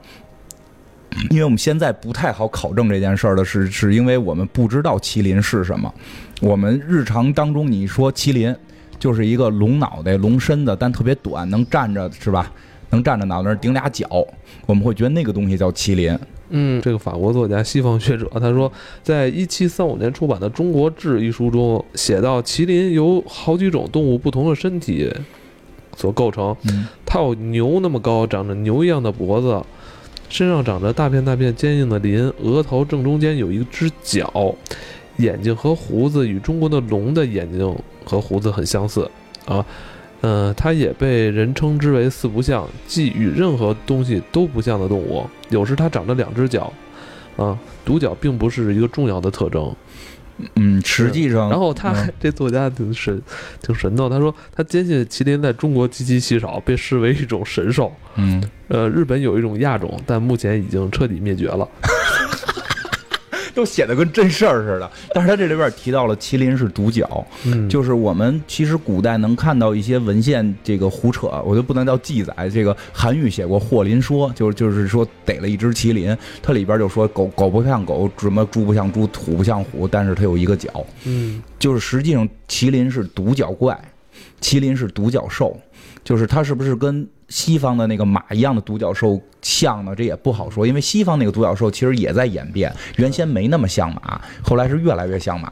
[1.30, 5.94] 因为我们现在不太好考证这件事儿的是，是因为我们不知道麒麟是什么。
[6.42, 8.54] 我们日常当中你说麒麟
[8.98, 12.52] 就是一个龙脑袋、龙身子，但特别短，能站着是吧？
[12.90, 14.08] 能站着脑袋顶俩角，
[14.66, 16.18] 我们会觉得那个东西叫麒麟。
[16.50, 25.12] 嗯，这个法国作家、西方学者他说，在一七三五年出版的《中国志》一书中写到，麒麟由好几种动物不同的身体
[25.96, 26.56] 所构成。
[27.06, 29.60] 它有牛那么高，长着牛一样的脖子，
[30.30, 34.56] 身上长着大片大片坚硬的鳞，额头正中间有一只角，
[35.18, 39.10] 眼睛和胡子与中国的龙的眼睛和胡子很相似
[39.46, 39.66] 啊。
[40.26, 45.24] 嗯，它也被人称之为四不像，即与任何东西都不像的动物。
[45.50, 46.74] 有时它长着两只脚，
[47.38, 49.72] 啊，独角并不是一个重要的特征。
[50.56, 53.22] 嗯，实际上，然后他这作家挺神，
[53.62, 54.10] 挺神的。
[54.10, 57.94] 他说他坚信麒麟在中国极其稀少，被视为一种神兽。
[58.16, 61.66] 嗯，呃，日本有一种亚种，但目前已经彻底灭绝了。
[63.56, 72.50] 都写的跟真事儿似的，但是他这里边提到了麒麟是独角，嗯，就是我们其实古代能看到一些文献，这个胡扯，我就不能叫记载。
[72.54, 83.80] 这个韩愈写过《霍林说》，就是就是说逮了一只麒麟，它里边就说狗狗不像狗，什么猪不像猪，虎不像虎，但是它有一个角，嗯，就是实际上麒麟是独角怪，
[84.42, 85.58] 麒麟是独角兽，
[86.06, 87.06] 就是它是不是跟？
[87.28, 89.96] 西方的那个马一样的独角兽像呢？
[89.96, 95.52] 这也不好说，因为西方那个独角兽其实也在演变，原先没那么像马，后来是越来越像马。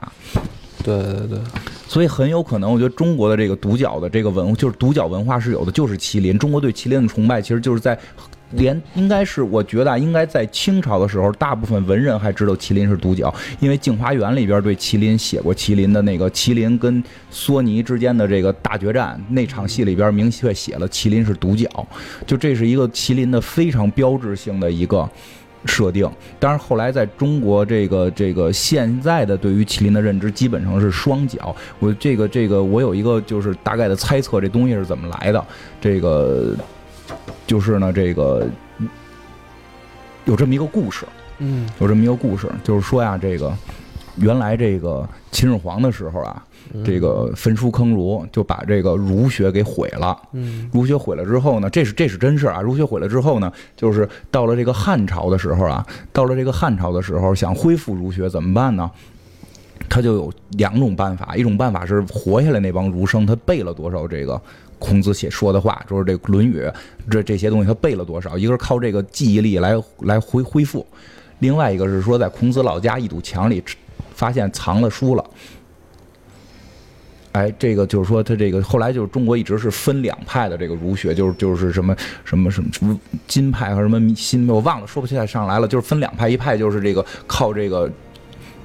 [0.84, 1.40] 对对对，
[1.88, 6.38] 所以很有可能，我觉得中国的这个独角的这个文，就是独角文化是有的，就是麒麟。
[6.38, 7.98] 中国对麒麟的崇拜，其实就是在。
[8.56, 21.68] 连应该是，我觉得应该在清朝的时候，大部分文人还知道麒麟是独角，因为《镜花缘》里边对麒麟写过麒麟的那个麒麟跟索尼之间的这个大决战那场戏里边明确写了麒麟是独角，
[22.26, 25.10] 就这是一个麒麟的非常标志性的一个
[25.66, 26.10] 设定。
[26.40, 31.56] 当然后来在中国这个这个现在的对于麒麟的认知基本上是双角。
[31.80, 35.46] 我这个这个我有一个就是大概的猜测，这东西是怎么来的？
[35.82, 36.56] 这个。
[37.46, 38.48] 就是呢，这个
[40.26, 41.06] 有这么一个故事，
[41.40, 43.54] 嗯，有这么一个故事，就是说呀，这个
[44.18, 46.44] 原来这个秦始皇的时候啊，
[46.86, 50.18] 这个焚书坑儒，就把这个儒学给毁了。
[50.32, 52.62] 嗯，儒学毁了之后呢，这是这是真事啊。
[52.62, 58.90] 儒学毁了之后呢，就是到了这个汉朝的时候啊，到了这个汉朝的时候，想恢复儒学怎么办呢？
[59.90, 64.42] 他就有两种办法，一种办法是活下来那帮儒生，他背了多少这个。
[64.80, 66.62] 孔子写说的话，就是这《论语》，
[67.10, 68.38] 这这些东西他背了多少？
[68.38, 70.86] 一个是靠这个记忆力来来恢恢复，
[71.40, 73.64] 另外一个是说在孔子老家一堵墙里
[74.16, 75.26] 发现藏了书了。
[77.34, 87.92] 哎，这个就是说他这个后来就是中国一直是分两派的这个儒学，就是就是什么什么什么什么金派和什么新，我忘了说不起来上来了，就是分两派，一派就是这个靠这个。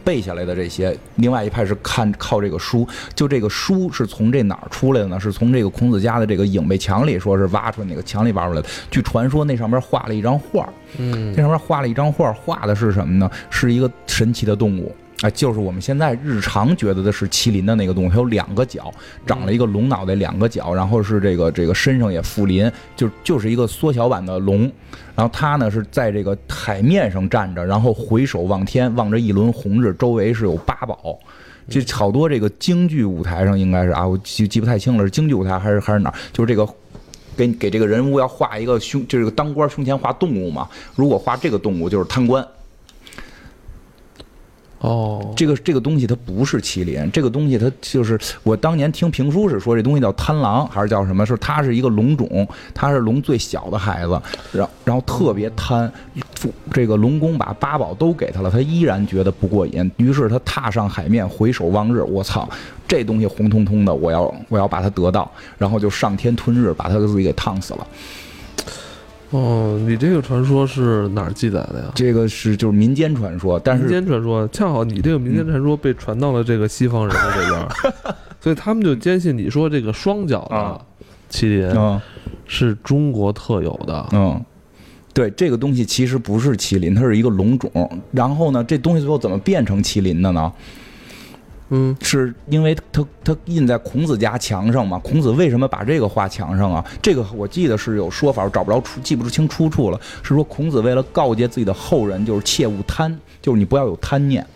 [0.08, 5.20] 背下来的这些，另外一派是看靠这个书，就这个书是从这哪儿出来的呢？
[5.20, 8.68] 是从这个孔子家的这个影壁墙里，说是挖出来那个墙里挖出来的。
[8.90, 10.66] 据传说，那上面画了一张画，
[10.96, 13.30] 嗯，那上面画了一张画，画的是什么呢？
[13.50, 14.96] 是一个神奇的动物。
[15.22, 18.88] 哎，就是我们现在日常觉得的是麒麟的那个动物，它有两个角，
[19.26, 24.70] 长了一个龙脑袋，两个角，然后是这个这个身上也附鳞，就就是一个缩小版的龙。
[25.16, 31.18] 然后它呢是在这个海面上站着，然后回首望天，望着一轮红日，周围是有八宝。
[31.68, 36.14] 就好多这个京剧舞台上应该是啊，我记记不太清了，是京剧舞台还是还是哪儿？
[36.32, 36.64] 就是这个
[37.36, 40.68] 给给这个人物要画一个胸，就是当官胸前画动物嘛。
[40.94, 42.46] 如果画这个动物就是贪官。
[44.80, 51.26] 哦，这个这个东西它不是麒麟，这个东西它就是我当年听评书是说这东西叫贪狼还是叫什么？
[51.26, 54.20] 说它是一个龙种，它是龙最小的孩子，
[54.52, 55.92] 然然后特别贪，
[56.72, 62.48] 这个龙宫把八宝都给他了，他依然觉得不过瘾，于是他踏上海面，回首望日，我操，
[62.86, 65.28] 这东西红彤彤的，我要我要把它得到，
[65.58, 67.86] 然后就上天吞日，把他自己给烫死了。
[69.30, 71.92] 哦，你这个传说是哪儿记载的呀？
[71.94, 80.80] 这个是就是民间传说，但是民间传说恰好你这个民间传说被传到了这个西方人的这边， 所以他们就坚信你说这个双脚的
[81.30, 82.00] 麒麟
[82.46, 84.06] 是中国特有的。
[84.12, 84.42] 嗯，
[85.12, 87.70] 对，这个东西其实不是麒麟，它是一个龙种。
[88.12, 90.50] 然后呢，这东西最后怎么变成麒麟的呢？
[91.70, 94.98] 嗯，是因为他他印在孔子家墙上嘛？
[95.00, 96.84] 孔子为什么把这个画墙上啊？
[97.02, 100.00] 这个我记得是有说法，我找不着出，记不清出处了。
[100.22, 104.46] 是说孔子为了告诫自己的后人，就是切勿贪，就是你不要有贪念。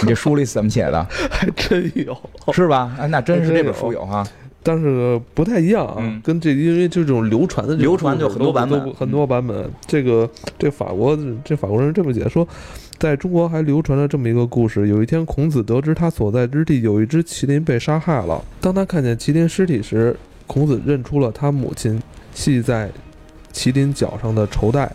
[0.00, 1.06] 你这书里怎么写的？
[1.30, 2.16] 还真有，
[2.52, 2.90] 是吧？
[2.98, 4.26] 哎，那真是这本书有哈。
[4.62, 9.70] 但是不太一样啊，跟这因为就这种流传的流传就很多版本，很多版本。
[9.86, 10.28] 这个
[10.58, 12.46] 这法国这法国人这么解说。
[12.98, 18.40] 在中国还流传了这么一个故事：有一天，孔子得知他所在之地有一只麒麟被杀害了。
[18.60, 20.16] 当他看见麒麟尸体时，
[20.46, 22.00] 孔子认出了他母亲
[22.32, 22.88] 系在
[23.52, 24.88] 麒麟脚上的绸带，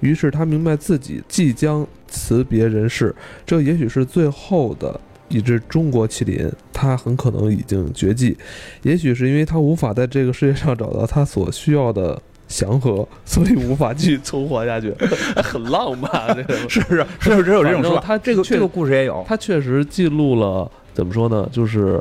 [0.00, 3.14] 于是他明白自己即将辞别人世，
[3.46, 5.00] 这也许是最后的
[5.32, 8.36] 一只中国麒麟，它很可能已经绝迹，
[8.82, 12.20] 也许是因为它无法在这个世界上找到它所需要的。
[12.48, 14.92] 祥和，所以无法继续存活下去，
[15.42, 17.06] 很浪漫，这个是不是？
[17.18, 18.00] 是是只有这种说法。
[18.02, 21.48] 他这个这个故事也有，他确实记录了怎么说呢？
[21.50, 21.98] 就是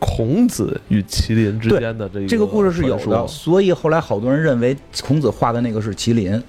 [0.00, 6.42] 孔子与麒麟之间的这个这个故事是有的，所以后来好多人认为孔子画的那个是麒麟。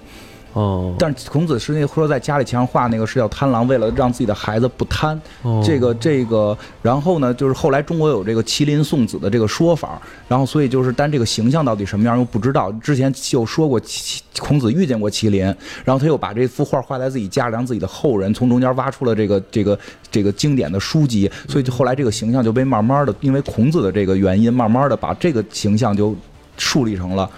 [0.56, 5.20] 哦，但孔子是那说在家里墙上画那个是叫贪狼，为了让自己的孩子不贪。
[5.62, 12.72] 这个这个，然后呢，就是后来中国有这个麒麟送子的这个说法，然后所以就是，但这个形象到底什么样又不知道。
[12.72, 13.78] 之前就说过，
[14.38, 15.44] 孔子遇见过麒麟，
[15.84, 19.78] 然后他又把这幅画画在自己家里，让自己的后人从中间挖出了这个这个
[20.10, 26.16] 这个经典的书籍，所以就后来这个形象就被慢慢的，因为孔子的这个原因，慢慢的把这个形象就
[26.56, 27.28] 树立成了。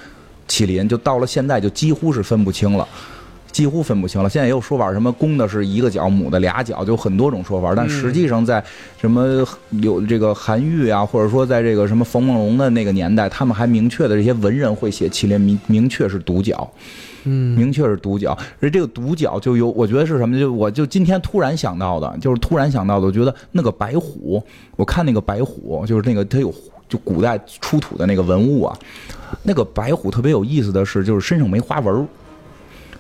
[0.49, 2.89] 麒麟就到了现在就几乎是分不清了，
[3.53, 4.29] 几乎分不清了。
[4.29, 7.75] 现在也有说法，什么公的是一个角，母的俩角，就很多种说法。
[7.75, 8.63] 但实际上在
[9.01, 9.47] 什么
[9.83, 16.71] 有这个韩愈啊，或者说在这个什么冯梦龙的那个年代，他们还明确的这些文人会写麒麟，明明确是独角，
[17.25, 18.37] 嗯，明确是独角。
[18.61, 20.39] 而这个独角就有，我觉得是什么？
[20.39, 24.43] 就我就今天突然想到的，就是突然想到的，我觉得那个白虎，
[24.77, 26.55] 我看那个白虎，就是那个它有。
[26.89, 28.79] 就古代出土的那个文物啊，
[29.43, 32.09] 那个白虎特别有意思的是，就是身上没花纹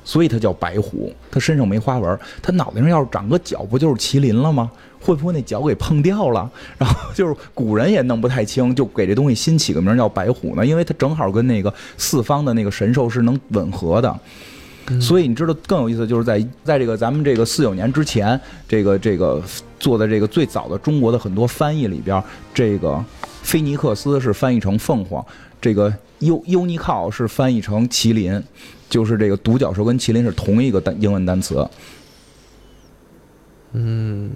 [0.05, 1.13] 所以它叫白虎。
[1.31, 4.71] 它身上没花纹它脑袋上要是长个角，不就是麒麟了吗？
[5.01, 6.51] 会不会那角给碰掉了？
[6.77, 14.19] 然后就是古人也弄不太清，就给这东西新起个名叫白虎呢，因为它正好跟那个四方的那个神兽是能吻合的。
[15.01, 19.43] 所以你知道更有意思，就是在在这个咱们这个四九年之前，这个这个
[19.79, 22.23] 做的这个最早的中国的很多翻译里边，
[22.55, 23.05] 这个。
[23.49, 25.25] 菲尼克斯是翻译成凤凰，
[25.59, 28.43] 这个优优尼考是翻译成麒麟，
[28.91, 31.67] 就是这个独角兽跟麒麟是同一个单英文单词。
[33.73, 34.31] 嗯，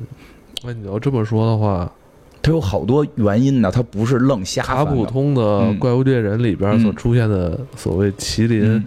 [0.64, 1.93] 那你要这么说的话，
[2.40, 4.62] 它有好多原因呢，它不是愣瞎。
[4.62, 8.82] 卡普通的怪物猎人里边所出现的所谓麒麟，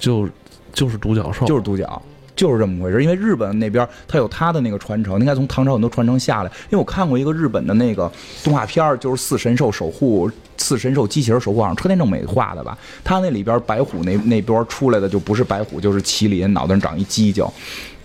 [0.00, 0.28] 就
[0.72, 2.02] 就是独角兽，就是独角。
[2.36, 6.50] 就是这么回事，因为日本那边它有它的那个传承，应该从唐朝很多传承下来。
[6.64, 8.10] 因为我看过一个日本的那个
[8.42, 12.76] 动画片儿，就是四神兽守护，四神兽机器人守护，好像车田正美画的吧。
[13.02, 17.52] 他那里边白虎那那边出来的就不是白虎，就是麒麟，脑袋上长一犄角，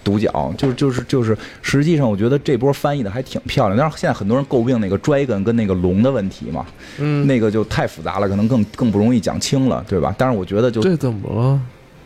[0.04, 1.36] 独角，就是就是就是。
[1.62, 6.66] 实际上我觉得这波翻译的还挺漂亮，但是现在很多人诟病那个 dragon 跟那个龙的问题嘛，
[6.98, 10.14] 嗯，那个就太复杂了，可能更更不容易讲清了，对吧？
[10.18, 11.60] 但是我觉得就这怎么了？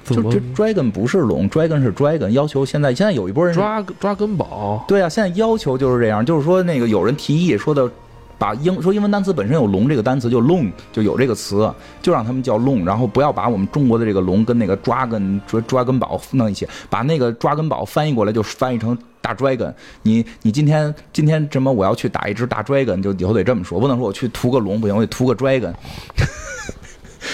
[0.05, 2.29] 就这 dragon 不是龙，dragon 是 dragon。
[2.29, 4.83] 要求现在现在有一波人抓抓根宝。
[4.87, 7.89] 对啊，现在要求就是这样，就是说那个有人提议说的，
[8.37, 11.71] 把英说英文单词本身有龙这个单词，就 long 就有这个词，
[12.01, 19.73] 就让他们叫 long，然后不要把我们中国的这个龙跟那个抓根抓抓根宝弄一起，把那个抓根宝翻译过来就翻译成大 dragon。
[20.01, 25.73] 你你今天今天什么我要去打一只大 dragon，就以后得这么说，不能说我去屠个龙不行，我得屠个 dragon。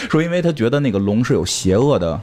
[0.07, 2.21] 说因为他觉得那个龙是有邪恶的。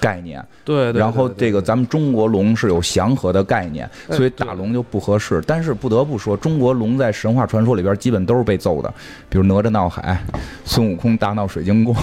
[0.00, 0.44] 概念。
[0.64, 5.42] 对，然后这个咱们中国龙是有祥和的概念，所以打龙就不合适。
[5.46, 8.92] 但是不得不说，中国龙在神话传说里边基本都是被揍的，
[9.28, 10.22] 比如哪吒闹海、
[10.64, 11.94] 孙悟空大闹水晶宫。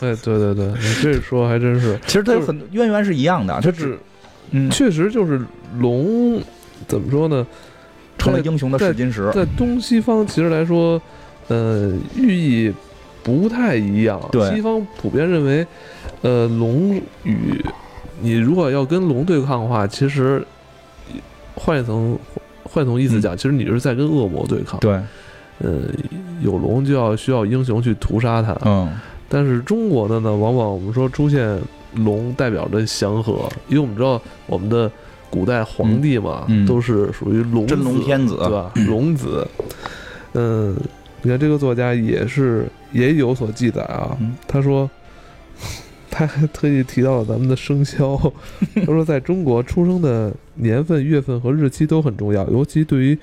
[0.00, 1.98] 对，对对对，你这说还真是。
[2.06, 3.98] 其实它有很多渊源是一样的，它只，
[4.50, 5.40] 嗯，确实就是
[5.78, 6.40] 龙，
[6.88, 7.46] 怎么说呢？
[8.18, 9.30] 成了英雄的试金石。
[9.32, 11.00] 在东西方其实来说，
[11.48, 12.72] 呃，寓意
[13.22, 14.20] 不太一样。
[14.30, 15.66] 对，西方普遍认为，
[16.22, 16.94] 呃，龙
[17.24, 17.64] 与
[18.20, 20.44] 你如果要跟龙对抗的话，其实
[21.54, 22.18] 换一层
[22.64, 24.80] 换一层意思讲，其实你是在跟恶魔对抗。
[24.80, 24.92] 对，
[25.58, 25.80] 呃，
[26.40, 28.56] 有龙就要需要英雄去屠杀它。
[28.64, 28.88] 嗯。
[29.28, 31.58] 但是中国的呢，往往我们说出现
[31.94, 34.90] 龙代表着祥和，因为我们知道我们的
[35.30, 38.70] 古代皇帝嘛，都是属于龙真龙天子，对吧？
[38.86, 39.48] 龙子，
[40.34, 40.76] 嗯，
[41.22, 44.14] 你看这个作家也是也有所记载啊。
[44.46, 44.88] 他说，
[46.12, 48.16] 他还特意提到了咱们的生肖，
[48.76, 53.18] 他说在中国出生的年份、月份和日期都很重要，尤其对于。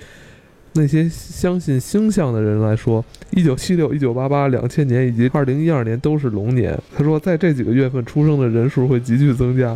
[0.73, 6.79] 那些相信星象的人来说，一九七六、一九八八、两千年以及二零一二年都是龙年。
[6.95, 9.75] 他说，在这几个月份出生的人数会急剧增加，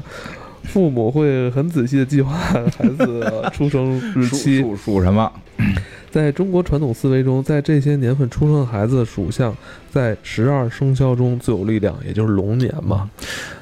[0.65, 4.61] 父母会很仔细的计划孩子出生日期。
[4.61, 5.29] 属属什么？
[6.13, 9.51] 在中国传统思维中，在这些年份出生的孩子的属相，
[9.89, 13.09] 在十二生肖中最有力量，也就是龙年嘛。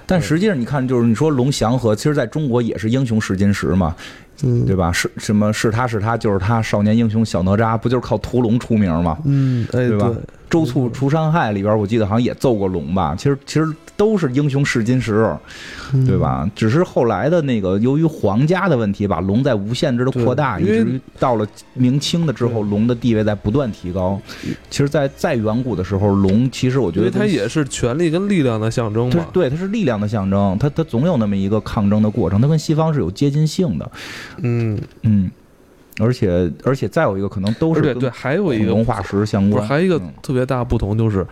[0.06, 3.96] 但实际上，你看，就是你说龙祥和，其实在中国也是英雄试金石嘛。
[4.44, 4.92] 嗯，对吧？
[4.92, 5.54] 是什么？
[5.54, 9.18] 是他是他就是他，少年英雄小哪吒，不就是靠屠龙出名嘛？
[9.24, 10.12] 嗯，对吧？
[10.52, 13.16] 周处除伤害里边，我记得好像也揍过龙吧。
[13.18, 13.66] 其实其实
[13.96, 15.34] 都是英雄试金石，
[16.06, 16.48] 对吧？
[16.54, 24.20] 只是后来的那个，由于皇家的问题，把龙在无限制的扩大，以至于到了明清的之后，龙的地位在不断提高。
[24.70, 29.26] 其实，在再远古的时候，龙其实我觉得它也是权力跟力量的象征嘛。
[29.32, 33.92] 对，它是力量的象征，它它总有那么一个抗争的过程，它跟西方是有接近性的。
[34.42, 35.32] 嗯嗯。
[36.00, 41.26] 而且而且再有一个可能都是对对，还有一个龙化石相关，还有一个特别大不同就是，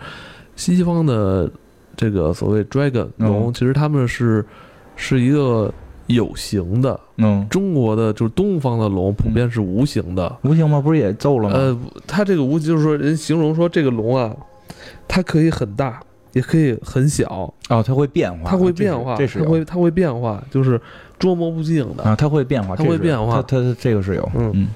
[0.56, 1.50] 西方的
[1.96, 4.44] 这个所谓 dragon 龙，其实他们是
[4.96, 5.72] 是一个
[6.06, 10.80] 有形的，嗯，中国的就是东方的龙普遍是无形的，无形吗？
[10.80, 11.56] 不是也揍了吗？
[11.56, 14.36] 呃，它这个无就是说人形容说这个龙啊，
[15.08, 16.00] 它可以很大。
[16.32, 17.52] 也可以很小。
[17.68, 20.80] 哦，它会变化，它会变化，这是它会它会变化，就是
[21.18, 22.02] 捉摸不定的。
[22.02, 24.68] 啊，它会变化，它会变化，它它这个是有，嗯，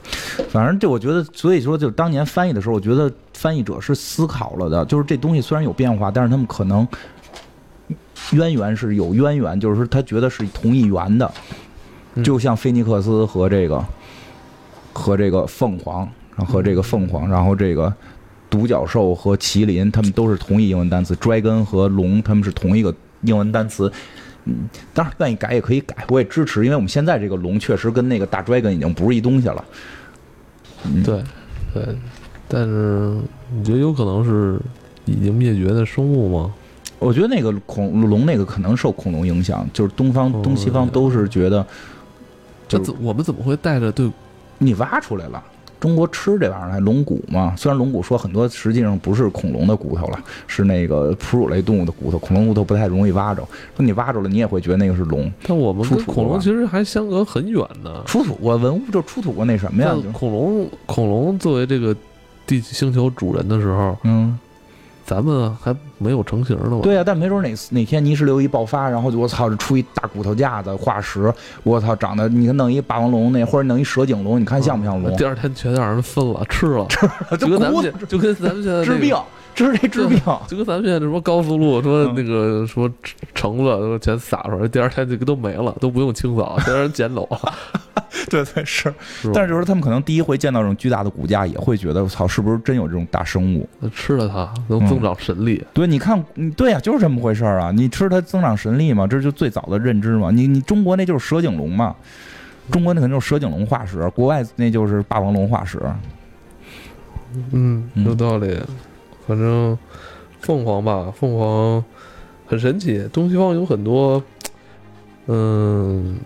[0.48, 6.86] 反正就我觉得，所以说就当年翻译的时候，我觉得翻译者是思考了的，就是这东西虽然有变化，但是他们可能
[8.32, 11.30] 渊源是有渊源，就是说他觉得是同一源的，
[12.22, 13.84] 就像菲尼克斯和这个
[14.92, 17.92] 和这个凤凰，然后和这个凤凰，然后这个。
[18.48, 23.90] 独角兽和麒麟，他们都是同一英文单词；dragon 和龙，他们是同一个英文单词。
[24.44, 29.64] 嗯，当然愿意改也可以改，我也支持，因为我们现在这个龙确实跟那个大 dragon 已经不是一东西了。
[30.84, 31.24] 嗯对，
[31.72, 31.96] 对，
[32.46, 33.16] 但是
[33.56, 34.60] 你觉得有可能是
[35.06, 36.52] 已经灭绝的生物吗？
[36.98, 41.66] 我觉得那个恐龙那个可能受恐龙影响，就是东方东西方都是觉得，
[42.68, 44.10] 就我们怎么会带着对？
[44.58, 45.42] 你挖出来了。
[45.84, 47.54] 中国吃这玩意儿，龙骨嘛。
[47.58, 52.18] 虽然龙骨说很多实际上不是恐龙的骨头了，是那个哺乳类动物的骨头。
[52.18, 53.46] 恐龙骨头不太容易挖着，
[53.76, 55.30] 说你挖着了，你也会觉得那个是龙。
[55.46, 58.02] 但我们跟恐龙其实还相隔很远呢。
[58.06, 59.94] 出土过文物，就出土过那什么呀？
[60.10, 61.94] 恐龙，恐龙作为这个
[62.46, 64.38] 地星球主人的时候，嗯。
[65.04, 71.32] 咱们还没有成型呢对啊，但没准哪哪天泥石流一爆发，然后我操，就出一大骨头架子化石，
[71.62, 75.14] 我操，长得你看弄一霸王龙那，或者弄一蛇颈龙，你看像不像龙？
[75.16, 79.16] 第二天全让人分了 吃了，吃了就跟咱们就跟咱们现在 治病。
[79.54, 80.18] 这是这治病，
[80.48, 82.90] 就跟咱们现在什么高速路说那个说
[83.36, 87.38] 橙子全撒出来，第二天这个都没了，都不用清扫，全让人捡走了。
[88.30, 88.92] 对对是，
[89.32, 93.68] 但是就是他们可能第一回见到这种巨大的骨架，也会觉得我操，是不是真有这种大生物？
[93.94, 95.64] 吃了它能增长神力？
[95.72, 97.70] 对，你看，你对呀，就是这么回事儿啊！
[97.72, 99.06] 你吃它增长神力嘛？
[99.06, 100.30] 这就最早的认知嘛。
[100.30, 101.94] 你你中国那就是蛇颈龙嘛，
[102.70, 105.80] 中国那肯定是蛇颈龙化石，国外那就是霸王龙化石。
[107.50, 108.58] 嗯，有道理。
[109.26, 109.76] 反正
[110.40, 111.84] 凤凰吧，凤凰
[112.46, 113.08] 很神奇。
[113.12, 114.22] 东西方有很多，
[115.26, 116.16] 嗯，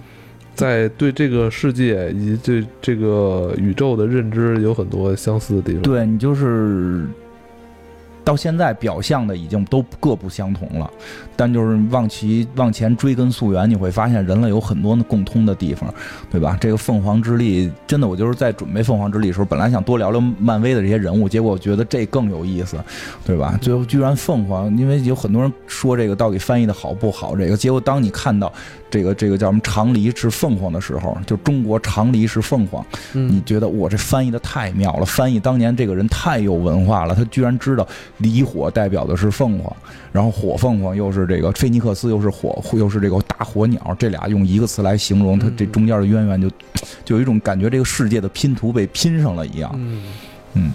[0.58, 5.82] 在对这个世界以及对这个宇宙的认知有很多相似的地方。
[5.82, 7.06] 对你就是。
[8.24, 10.90] 到现在表象的已经都各不相同了，
[11.34, 15.88] 但就是往其往前追根溯源，你会发现人类有很多共通的地方，
[16.30, 16.54] 对吧？
[16.60, 22.76] 这个凤凰之力，真的，我就是在准备凤凰之力的时候，本来想多聊聊漫威的这些人物，结果我觉得这更有意思，
[23.24, 23.58] 对吧？
[23.62, 28.52] 最后居然凤凰，因为有很多人说这个到底翻译的好不好，这个结果当你看到
[28.90, 37.86] 这个这个叫什么长离是凤凰的时候，就中国长离是凤凰，你觉得我这翻译的太妙了，翻译当年这个人太有文化了，他居然知道。
[38.18, 39.74] 离火代表的是凤凰，
[40.12, 46.50] 然后火凤凰又是这个菲尼克斯，又是火，又是这个大火鸟，这俩用一个词来形容，它这中间的渊源就
[47.04, 49.70] 就有一种感觉，这个世界的拼图被拼上了一样，
[50.54, 50.72] 嗯，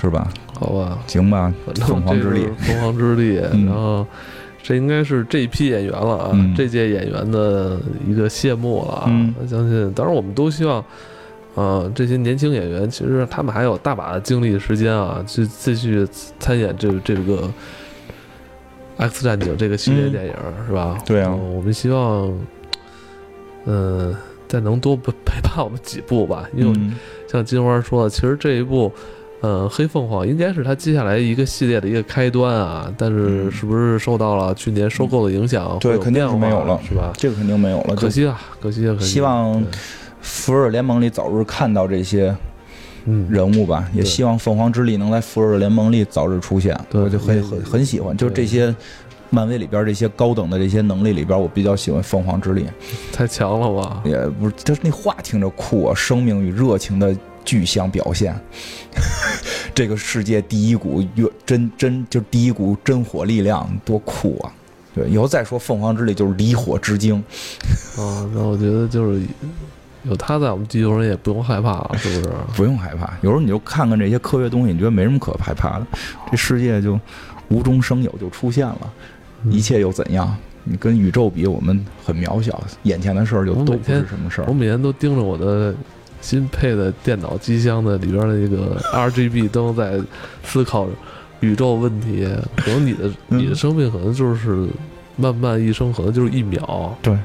[0.00, 0.30] 是吧？
[0.54, 1.52] 好吧，行吧，
[1.86, 3.34] 凤凰之力，凤凰之力，
[3.66, 4.06] 然后
[4.68, 10.84] 这应该是这一批演员了啊，这届演员的一个谢幕了啊，我相信，当然我们都希望。
[11.54, 16.06] 呃，这些年轻演员其实他们还有大把的精力时间啊，去继续
[16.38, 17.36] 参演这这个
[18.98, 20.34] 《X 战警》这个系列电影，
[20.66, 20.98] 是吧？
[21.06, 22.30] 对啊，我们希望，
[23.64, 24.14] 嗯，
[24.46, 26.46] 再能多 陪伴我们几部吧。
[26.54, 26.78] 因为
[27.26, 28.92] 像金花说的，其实这一部，
[29.40, 32.92] 嗯，《黑凤凰》应该是他接下来一个系列的一个开端啊。
[32.96, 35.76] 但是是不是受到了去年收购的影响？
[35.80, 37.12] 对，肯定是没有了，是吧？
[37.16, 39.06] 这个肯定没有了，可惜啊，可惜啊，可惜。
[39.06, 39.64] 希望。
[40.20, 42.34] 复仇者联盟里早日看到这些
[43.30, 46.78] 人物吧，也希望凤凰之力能在复仇者联盟里早日出现。
[46.90, 48.74] 对我，就很很很喜欢，就这些
[49.30, 52.66] 漫威里边这些高等的这些能力里边，我比较喜欢凤凰之力。
[53.12, 54.02] 太强了吧？
[54.04, 57.16] 也不是，就是那话听着酷啊，生命与热情的
[57.48, 58.38] 具象表现。
[59.74, 61.02] 这个世界第一股
[61.46, 64.52] 真真就第一股真火力量，多酷啊！
[64.94, 67.16] 对，以后再说凤凰之力就是离火之精。
[67.96, 69.22] 啊，那我觉得就是。
[70.04, 72.32] 有他在，我们地球人也不用害怕了，是不是？
[72.54, 73.12] 不用害怕。
[73.20, 75.86] 有时候你就看看这些科学东西，你觉得没什么可害怕的。
[76.30, 76.98] 这世界就
[77.48, 78.92] 无中生有就出现了，
[79.50, 80.34] 一切又怎样？
[80.64, 84.44] 你跟宇宙比，我们很渺小，眼前的事儿就都不是什么事儿。
[84.48, 85.74] 我每天都盯着我的
[86.20, 90.00] 新配的电脑机箱的里边的那个 RGB 灯，在
[90.44, 90.88] 思考
[91.40, 92.26] 宇宙问题。
[92.56, 94.66] 可能你的你的生命可能就是
[95.16, 96.96] 漫漫一生，可能就是一秒。
[97.02, 97.16] 对。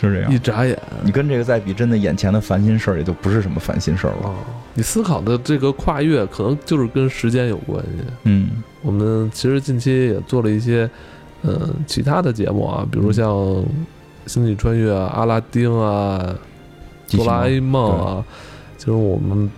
[0.00, 4.32] 是这样，一眨眼，你跟这个再比，真的眼前的烦心事儿也就不是什么烦心事儿了。
[4.74, 8.04] 你思考的这个跨越，可能就是跟时间有关系。
[8.22, 8.48] 嗯，
[8.82, 10.88] 我们其实近期也做了一些，
[11.42, 13.26] 嗯，其他的节目啊，比如像
[14.26, 16.20] 《星际穿越》啊、《阿拉丁》啊、
[17.10, 18.24] 《哆啦 A 梦》啊，
[18.76, 19.50] 就是我们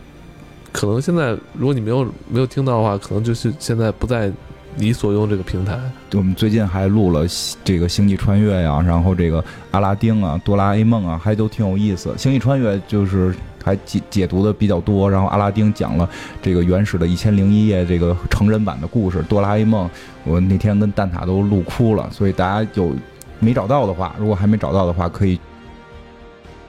[0.72, 4.32] 可能现在，如果你没有没有听到的话，可能就是现在不在。
[4.76, 5.76] 你所用这个平台，
[6.12, 7.26] 我们最近还录了
[7.64, 12.10] 这个《星际穿越》呀，然后这个《阿拉丁》啊，《哆啦 A 梦》啊，还都挺有意思。
[12.16, 16.08] 《星际穿越》就是还解解读的比较多，然后《阿拉丁》讲了
[16.40, 19.88] 这个原始的一千零一夜这个成人版的故事，《哆啦 A 梦》
[20.22, 22.08] 我那天跟蛋挞都录哭了。
[22.12, 22.92] 所以大家有
[23.40, 25.38] 没找到的话，如果还没找到的话，可以，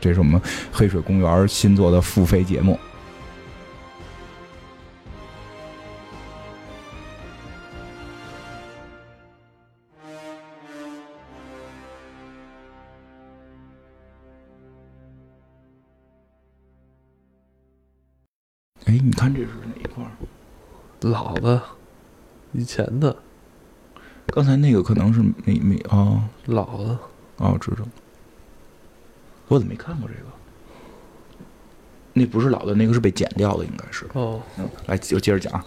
[0.02, 0.42] 这是我们
[0.74, 2.78] 黑水公园新做的付费节目。
[18.86, 20.04] 哎，你看这是哪一块？
[21.02, 21.62] 老的，
[22.54, 23.16] 以前的。
[24.28, 26.98] 刚才那个可能是没没啊，老的。
[27.38, 27.86] 哦，知道。
[29.52, 30.22] 我怎么没看过这个？
[32.14, 34.06] 那不是老的，那个是被剪掉的，应该是。
[34.14, 34.42] 哦。
[34.58, 35.62] 嗯，来，就接着讲。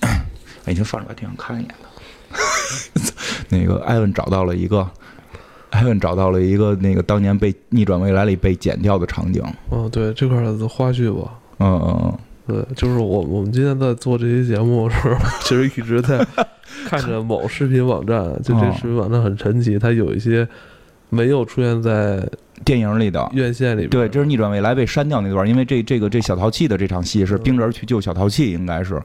[0.00, 1.88] 哎，已经放出来，挺想看一眼的。
[3.48, 4.88] 那个艾文找到了一个，
[5.70, 9.40] 艾文找到了一个那个当年被逆转未来里被剪掉的场景。
[9.68, 11.38] 哦，对，这块的花絮吧。
[11.58, 12.18] 嗯嗯嗯。
[12.48, 16.26] 对，就是我我们今天在做这期节目的时候， 其实一直在
[16.86, 20.48] 看着某视频网站，就这视频网站很神奇，它有一些
[21.10, 22.28] 没有出现在
[22.64, 23.90] 电影里的院线里边。
[23.90, 29.00] 对，这是逆转未来被删掉那段，因为这这个这小淘气的这场戏是冰人去救小淘气，应该是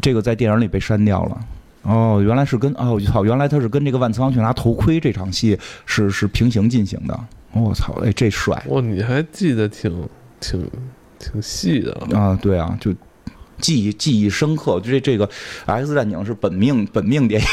[0.00, 1.40] 这个在电影里被删掉了。
[1.82, 7.18] 哦，原来是跟哦我操，原来他是跟这个万磁王去拿头盔这场戏是是平行进行的。
[7.52, 8.62] 我操，哎，这帅！
[8.68, 10.08] 哇，你还记得挺
[10.40, 10.68] 挺。
[11.20, 12.94] 挺细的啊，对啊，就
[13.58, 14.78] 记忆记忆深刻。
[14.78, 15.26] 就这这个
[15.66, 17.48] 《X 战警》是本命本命电影。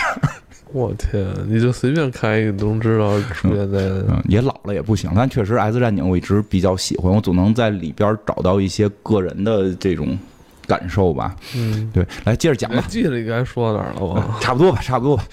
[0.73, 3.79] 我天，你就随便开一个都知道出现在。
[3.79, 10.17] 嗯，也老了也不行，但确实《X 战警》我一直比较喜欢，我总能在里边找到一些个人的这种
[10.67, 11.35] 感受吧。
[11.55, 12.83] 嗯，对，来接着讲吧。
[12.89, 14.21] 记得你刚才说到哪儿了我？
[14.41, 15.23] 差不多吧，差不多吧。